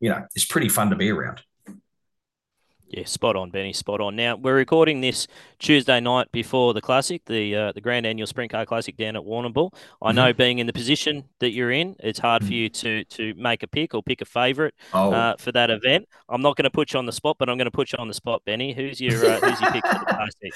you 0.00 0.08
know, 0.08 0.24
is 0.34 0.44
pretty 0.44 0.68
fun 0.68 0.90
to 0.90 0.96
be 0.96 1.10
around. 1.10 1.40
Yeah, 2.88 3.04
spot 3.04 3.34
on, 3.34 3.50
Bennie. 3.50 3.72
Spot 3.72 4.00
on. 4.00 4.14
Now 4.14 4.36
we're 4.36 4.54
recording 4.54 5.00
this 5.00 5.26
Tuesday 5.58 5.98
night 5.98 6.30
before 6.30 6.72
the 6.72 6.80
Classic, 6.80 7.24
the 7.24 7.54
uh, 7.54 7.72
the 7.72 7.80
Grand 7.80 8.06
Annual 8.06 8.28
Sprint 8.28 8.52
Car 8.52 8.64
Classic 8.64 8.96
down 8.96 9.16
at 9.16 9.22
Warrnambool. 9.22 9.74
I 10.00 10.12
know, 10.12 10.30
mm-hmm. 10.30 10.36
being 10.36 10.58
in 10.60 10.68
the 10.68 10.72
position 10.72 11.24
that 11.40 11.50
you're 11.50 11.72
in, 11.72 11.96
it's 11.98 12.20
hard 12.20 12.42
mm-hmm. 12.42 12.48
for 12.48 12.54
you 12.54 12.68
to 12.68 13.04
to 13.04 13.34
make 13.34 13.64
a 13.64 13.66
pick 13.66 13.94
or 13.94 14.02
pick 14.04 14.20
a 14.20 14.24
favourite 14.24 14.72
oh. 14.94 15.12
uh, 15.12 15.36
for 15.36 15.50
that 15.52 15.70
event. 15.70 16.08
I'm 16.28 16.42
not 16.42 16.56
going 16.56 16.64
to 16.64 16.70
put 16.70 16.92
you 16.92 16.98
on 17.00 17.06
the 17.06 17.12
spot, 17.12 17.36
but 17.38 17.48
I'm 17.48 17.58
going 17.58 17.66
to 17.66 17.72
put 17.72 17.92
you 17.92 17.98
on 17.98 18.06
the 18.06 18.14
spot, 18.14 18.42
Bennie. 18.44 18.72
Who's 18.72 19.00
your 19.00 19.24
uh, 19.24 19.40
who's 19.40 19.60
your 19.60 19.72
pick 19.72 19.86
for 19.86 19.98
the 19.98 20.04
Classic? 20.08 20.52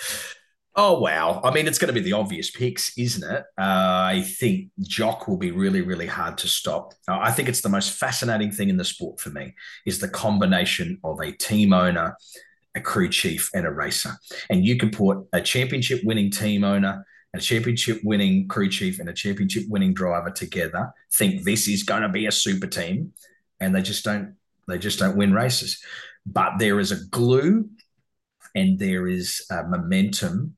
Oh 0.76 1.00
wow! 1.00 1.40
I 1.42 1.52
mean, 1.52 1.66
it's 1.66 1.78
going 1.78 1.92
to 1.92 2.00
be 2.00 2.04
the 2.04 2.12
obvious 2.12 2.50
picks, 2.50 2.96
isn't 2.96 3.28
it? 3.28 3.44
Uh, 3.58 4.06
I 4.14 4.22
think 4.22 4.68
Jock 4.80 5.26
will 5.26 5.36
be 5.36 5.50
really, 5.50 5.80
really 5.80 6.06
hard 6.06 6.38
to 6.38 6.48
stop. 6.48 6.94
Uh, 7.08 7.18
I 7.20 7.32
think 7.32 7.48
it's 7.48 7.60
the 7.60 7.68
most 7.68 7.90
fascinating 7.90 8.52
thing 8.52 8.68
in 8.68 8.76
the 8.76 8.84
sport 8.84 9.18
for 9.18 9.30
me 9.30 9.54
is 9.84 9.98
the 9.98 10.08
combination 10.08 11.00
of 11.02 11.18
a 11.20 11.32
team 11.32 11.72
owner, 11.72 12.16
a 12.76 12.80
crew 12.80 13.08
chief, 13.08 13.50
and 13.52 13.66
a 13.66 13.70
racer. 13.70 14.12
And 14.48 14.64
you 14.64 14.76
can 14.76 14.90
put 14.90 15.26
a 15.32 15.40
championship-winning 15.40 16.30
team 16.30 16.62
owner, 16.62 17.04
a 17.34 17.40
championship-winning 17.40 18.46
crew 18.46 18.68
chief, 18.68 19.00
and 19.00 19.08
a 19.08 19.12
championship-winning 19.12 19.92
driver 19.92 20.30
together. 20.30 20.92
Think 21.12 21.42
this 21.42 21.66
is 21.66 21.82
going 21.82 22.02
to 22.02 22.08
be 22.08 22.26
a 22.26 22.32
super 22.32 22.68
team, 22.68 23.12
and 23.58 23.74
they 23.74 23.82
just 23.82 24.04
don't. 24.04 24.36
They 24.68 24.78
just 24.78 25.00
don't 25.00 25.16
win 25.16 25.32
races. 25.32 25.82
But 26.24 26.58
there 26.58 26.78
is 26.78 26.92
a 26.92 27.04
glue 27.06 27.68
and 28.54 28.78
there 28.78 29.08
is 29.08 29.44
a 29.50 29.64
momentum 29.64 30.56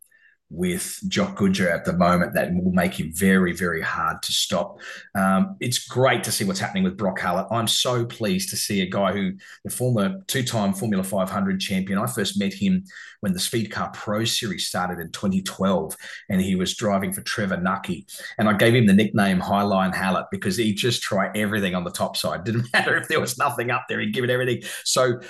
with 0.53 1.01
Jock 1.09 1.39
Goodyer 1.39 1.73
at 1.73 1.87
the 1.87 1.95
moment 1.95 2.35
that 2.35 2.53
will 2.55 2.73
make 2.73 3.01
him 3.01 3.11
very, 3.13 3.53
very 3.55 3.81
hard 3.81 4.23
to 4.23 4.33
stop. 4.33 4.79
Um, 5.15 5.57
it's 5.61 5.87
great 5.87 6.23
to 6.25 6.33
see 6.33 6.45
what's 6.45 6.61
happening 6.61 6.85
with 6.85 6.99
Brock 6.99 7.19
Hallett. 7.19 7.47
I'm 7.51 7.67
so 7.67 8.05
pleased 8.05 8.51
to 8.51 8.57
see 8.57 8.83
a 8.83 8.87
guy 8.87 9.13
who, 9.13 9.33
the 9.65 9.71
former 9.71 10.21
two 10.27 10.43
time 10.43 10.75
Formula 10.75 11.03
500 11.03 11.59
champion, 11.59 11.99
I 11.99 12.07
first 12.07 12.39
met 12.39 12.53
him 12.53 12.85
when 13.21 13.33
the 13.33 13.41
Speed 13.41 13.71
Car 13.71 13.91
Pro 13.95 14.25
Series 14.25 14.69
started 14.69 14.99
in 15.01 15.11
2012, 15.11 15.97
and 16.29 16.41
he 16.41 16.55
was 16.55 16.77
driving 16.77 17.13
for 17.13 17.23
Trevor 17.23 17.57
Nucky. 17.57 18.07
And 18.37 18.49
I 18.49 18.53
gave 18.53 18.75
him 18.75 18.87
the 18.87 18.93
nickname 18.93 19.41
Highline 19.41 19.95
Hallett 19.95 20.27
because 20.31 20.59
he 20.59 20.75
just 20.75 21.03
tried 21.03 21.37
everything 21.37 21.75
on 21.75 21.85
the 21.85 21.91
top 21.91 22.17
side. 22.17 22.45
Didn't 22.45 22.71
matter 22.75 22.97
if 22.97 23.09
there 23.09 23.21
was 23.21 23.39
nothing 23.39 23.71
up 23.71 23.87
there, 23.89 24.01
he'd 24.01 24.13
give 24.13 24.25
it 24.25 24.31
everything. 24.31 24.63
So 24.85 25.21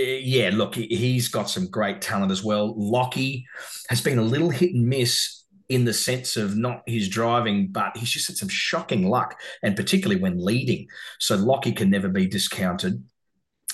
yeah, 0.00 0.50
look, 0.52 0.74
he's 0.74 1.28
got 1.28 1.50
some 1.50 1.68
great 1.68 2.00
talent 2.00 2.32
as 2.32 2.44
well. 2.44 2.74
Lockie 2.76 3.46
has 3.88 4.00
been 4.00 4.18
a 4.18 4.22
little 4.22 4.50
hit 4.50 4.74
and 4.74 4.86
miss 4.86 5.44
in 5.68 5.84
the 5.84 5.94
sense 5.94 6.36
of 6.36 6.56
not 6.56 6.82
his 6.86 7.08
driving, 7.08 7.68
but 7.68 7.96
he's 7.96 8.10
just 8.10 8.26
had 8.26 8.36
some 8.36 8.48
shocking 8.48 9.08
luck, 9.08 9.40
and 9.62 9.76
particularly 9.76 10.20
when 10.20 10.44
leading. 10.44 10.88
So 11.20 11.36
Lockie 11.36 11.72
can 11.72 11.90
never 11.90 12.08
be 12.08 12.26
discounted. 12.26 13.02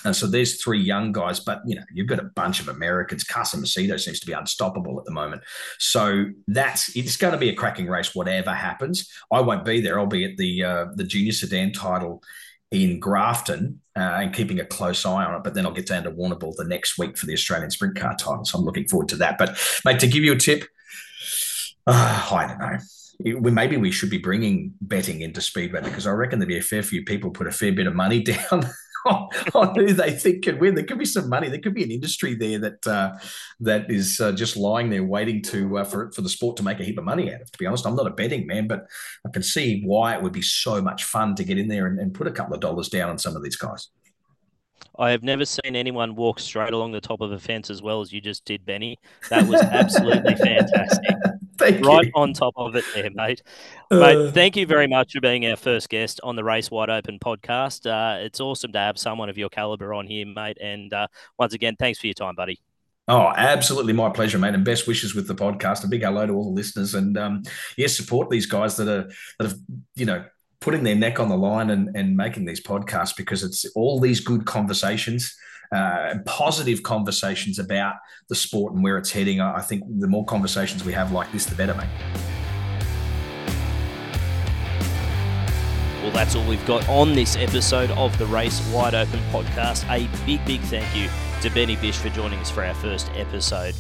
Uh, 0.05 0.13
so 0.13 0.27
there's 0.27 0.63
three 0.63 0.81
young 0.81 1.11
guys, 1.11 1.41
but 1.41 1.63
you 1.67 1.75
know 1.75 1.83
you've 1.93 2.07
got 2.07 2.19
a 2.19 2.31
bunch 2.37 2.61
of 2.61 2.69
Americans. 2.69 3.25
Carson 3.25 3.63
Macedo 3.63 3.99
seems 3.99 4.21
to 4.21 4.27
be 4.27 4.35
unstoppable 4.35 4.99
at 4.99 5.07
the 5.07 5.11
moment. 5.11 5.43
So 5.79 6.27
that's 6.47 6.95
it's 6.95 7.17
going 7.17 7.33
to 7.33 7.39
be 7.39 7.49
a 7.49 7.55
cracking 7.55 7.87
race, 7.87 8.15
whatever 8.15 8.53
happens. 8.53 9.11
I 9.33 9.41
won't 9.41 9.65
be 9.65 9.81
there. 9.81 9.99
I'll 9.99 10.07
be 10.07 10.25
at 10.25 10.37
the 10.37 10.65
uh, 10.65 10.87
the 10.95 11.05
junior 11.05 11.33
sedan 11.33 11.73
title 11.73 12.23
in 12.71 12.99
Grafton 12.99 13.81
uh, 13.97 14.01
and 14.01 14.35
keeping 14.35 14.61
a 14.61 14.65
close 14.65 15.05
eye 15.07 15.25
on 15.25 15.35
it. 15.35 15.45
But 15.45 15.55
then 15.55 15.67
I'll 15.67 15.73
get 15.73 15.87
down 15.87 16.05
to 16.05 16.11
Warrnambool 16.11 16.57
the 16.57 16.65
next 16.65 16.99
week 16.99 17.17
for 17.17 17.27
the 17.27 17.33
Australian 17.33 17.71
Sprint 17.71 17.97
Car 17.97 18.17
title. 18.17 18.45
So 18.45 18.59
I'm 18.59 18.65
looking 18.65 18.89
forward 18.89 19.09
to 19.11 19.17
that. 19.17 19.39
But, 19.39 19.59
mate, 19.85 20.01
to 20.01 20.07
give 20.07 20.25
you 20.25 20.33
a 20.33 20.39
tip, 20.39 20.65
uh, 21.87 22.29
I 22.33 22.47
don't 22.47 22.59
know. 22.59 22.79
We, 23.41 23.51
maybe 23.51 23.79
we 23.79 23.93
should 23.93 24.11
be 24.11 24.19
bringing 24.19 24.75
betting 24.83 25.23
into 25.23 25.41
Speedway 25.41 25.81
because 25.81 26.07
I 26.07 26.11
reckon 26.11 26.39
there'd 26.39 26.49
be 26.49 26.59
a 26.59 26.63
fair 26.63 26.83
few 26.83 27.03
people 27.03 27.31
put 27.31 27.47
a 27.47 27.53
fair 27.53 27.73
bit 27.73 27.87
of 27.87 27.95
money 27.95 28.23
down 28.51 28.69
on, 29.55 29.75
who 29.75 29.93
they 29.93 30.13
think 30.13 30.45
can 30.45 30.59
win. 30.59 30.75
There 30.75 30.85
could 30.85 30.99
be 30.99 31.05
some 31.05 31.29
money. 31.29 31.49
There 31.49 31.61
could 31.61 31.75
be 31.75 31.85
an 31.85 31.91
industry 31.91 32.35
there 32.35 32.59
that 32.59 32.87
uh, 32.87 33.19
that 33.61 33.91
is 33.91 34.21
uh, 34.21 34.33
just 34.33 34.57
lying 34.57 34.91
there 34.91 35.05
waiting 35.05 35.43
to 35.43 35.79
uh, 35.79 35.85
for 35.85 36.11
for 36.13 36.23
the 36.23 36.29
sport 36.29 36.57
to 36.57 36.63
make 36.63 36.81
a 36.81 36.85
heap 36.85 36.99
of 36.99 37.05
money 37.05 37.33
out 37.33 37.43
of. 37.43 37.51
To 37.53 37.59
be 37.59 37.67
honest, 37.67 37.87
I'm 37.87 37.97
not 37.97 38.07
a 38.07 38.11
betting 38.11 38.47
man, 38.47 38.67
but 38.67 38.87
I 39.27 39.31
can 39.31 39.43
see 39.43 39.83
why 39.85 40.15
it 40.15 40.23
would 40.23 40.33
be 40.33 40.43
so 40.43 40.83
much 40.83 41.05
fun 41.05 41.35
to 41.37 41.45
get 41.45 41.59
in 41.59 41.69
there 41.69 41.87
and, 41.87 41.99
and 41.99 42.15
put 42.15 42.27
a 42.27 42.33
couple 42.33 42.55
of 42.55 42.61
dollars 42.61 42.89
down 42.89 43.11
on 43.11 43.19
some 43.19 43.37
of 43.37 43.43
these 43.43 43.57
guys. 43.57 43.89
I 44.99 45.11
have 45.11 45.23
never 45.23 45.45
seen 45.45 45.77
anyone 45.77 46.15
walk 46.15 46.41
straight 46.41 46.73
along 46.73 46.93
the 46.93 47.01
top 47.01 47.21
of 47.21 47.33
a 47.33 47.39
fence 47.39 47.71
as 47.71 47.83
well 47.83 48.01
as 48.01 48.13
you 48.13 48.21
just 48.21 48.45
did, 48.45 48.65
Bennie. 48.65 48.99
That 49.29 49.47
was 49.47 49.61
absolutely 49.61 50.37
fantastic. 50.37 51.15
Thank 51.73 51.87
right 51.87 52.07
you. 52.07 52.13
on 52.15 52.33
top 52.33 52.55
of 52.57 52.77
it 52.77 52.85
there, 52.95 53.11
mate. 53.15 53.43
Uh, 53.91 53.99
mate, 53.99 54.35
thank 54.35 54.57
you 54.57 54.67
very 54.67 54.87
much 54.87 55.13
for 55.13 55.21
being 55.21 55.47
our 55.47 55.57
first 55.57 55.89
guest 55.89 56.21
on 56.23 56.37
the 56.37 56.45
Race 56.45 56.71
Wide 56.71 56.91
Open 56.91 57.19
podcast. 57.19 57.87
Uh, 57.87 58.25
it's 58.25 58.41
awesome 58.41 58.73
to 58.73 58.79
have 58.79 58.99
someone 58.99 59.29
of 59.29 59.39
your 59.39 59.49
caliber 59.49 59.95
on 59.95 60.07
here, 60.07 60.27
mate. 60.27 60.59
And 60.61 60.93
uh, 60.93 61.09
once 61.39 61.55
again, 61.55 61.77
thanks 61.79 61.99
for 61.99 62.07
your 62.07 62.15
time, 62.15 62.35
buddy. 62.35 62.61
Oh, 63.09 63.33
absolutely, 63.37 63.93
my 63.93 64.11
pleasure, 64.11 64.39
mate, 64.39 64.55
and 64.55 64.65
best 64.65 64.89
wishes 64.89 65.15
with 65.15 65.29
the 65.29 65.35
podcast. 65.35 65.85
A 65.85 65.89
big 65.89 66.03
hello 66.03 66.27
to 66.27 66.33
all 66.33 66.45
the 66.45 66.51
listeners, 66.51 66.95
and 66.95 67.17
um, 67.17 67.43
yes, 67.77 67.97
support 67.97 68.31
these 68.31 68.47
guys 68.47 68.77
that 68.77 68.89
are 68.89 69.09
that 69.39 69.51
have 69.51 69.59
you 69.95 70.07
know 70.07 70.25
putting 70.61 70.83
their 70.83 70.97
neck 70.97 71.21
on 71.21 71.29
the 71.29 71.37
line 71.37 71.71
and, 71.71 71.95
and 71.97 72.17
making 72.17 72.45
these 72.45 72.61
podcasts 72.61 73.17
because 73.17 73.45
it's 73.45 73.65
all 73.77 74.01
these 74.01 74.19
good 74.19 74.45
conversations, 74.45 75.37
uh, 75.73 76.15
positive 76.25 76.83
conversations 76.83 77.59
about 77.59 77.97
the 78.29 78.35
sport 78.35 78.73
and 78.73 78.83
where 78.83 78.99
it's 78.99 79.11
heading. 79.11 79.41
I 79.41 79.61
think 79.61 79.85
the 80.01 80.09
more 80.09 80.25
conversations 80.25 80.85
we 80.85 80.93
have 80.93 81.13
like 81.13 81.31
this, 81.33 81.47
the 81.47 81.55
better, 81.55 81.75
mate. 81.75 81.89
Well, 86.03 86.15
that's 86.15 86.37
all 86.37 86.47
we've 86.47 86.65
got 86.67 86.89
on 86.89 87.15
this 87.15 87.35
episode 87.35 87.91
of 87.91 88.17
the 88.17 88.27
Race 88.27 88.65
Wide 88.73 88.95
Open 88.95 89.19
podcast. 89.33 89.85
A 89.91 90.09
big, 90.25 90.45
big 90.45 90.61
thank 90.61 90.95
you 90.95 91.09
to 91.43 91.51
Bennie 91.51 91.77
Bish 91.77 91.97
for 91.97 92.11
joining 92.11 92.39
us 92.39 92.51
for 92.51 92.65
our 92.65 92.75
first 92.75 93.11
episode. 93.17 93.75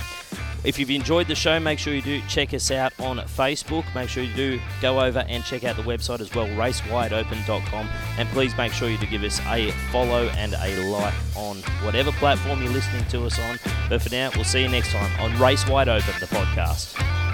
If 0.66 0.80
you've 0.80 0.90
enjoyed 0.90 1.28
the 1.28 1.34
show, 1.36 1.60
make 1.60 1.78
sure 1.78 1.94
you 1.94 2.02
do 2.02 2.20
check 2.28 2.52
us 2.52 2.72
out 2.72 2.92
on 2.98 3.18
Facebook. 3.18 3.84
Make 3.94 4.08
sure 4.08 4.24
you 4.24 4.34
do 4.34 4.60
go 4.82 5.00
over 5.00 5.20
and 5.28 5.44
check 5.44 5.62
out 5.62 5.76
the 5.76 5.82
website 5.82 6.18
as 6.18 6.34
well, 6.34 6.48
racewideopen.com. 6.48 7.88
And 8.18 8.28
please 8.30 8.56
make 8.56 8.72
sure 8.72 8.90
you 8.90 8.98
do 8.98 9.06
give 9.06 9.22
us 9.22 9.40
a 9.46 9.70
follow 9.92 10.26
and 10.30 10.54
a 10.54 10.90
like 10.90 11.14
on 11.36 11.58
whatever 11.84 12.10
platform 12.10 12.60
you're 12.64 12.72
listening 12.72 13.04
to 13.10 13.26
us 13.26 13.38
on. 13.38 13.60
But 13.88 14.02
for 14.02 14.10
now, 14.10 14.30
we'll 14.34 14.42
see 14.42 14.62
you 14.62 14.68
next 14.68 14.90
time 14.90 15.20
on 15.20 15.40
Race 15.40 15.68
Wide 15.68 15.88
Open, 15.88 16.12
the 16.18 16.26
podcast. 16.26 17.25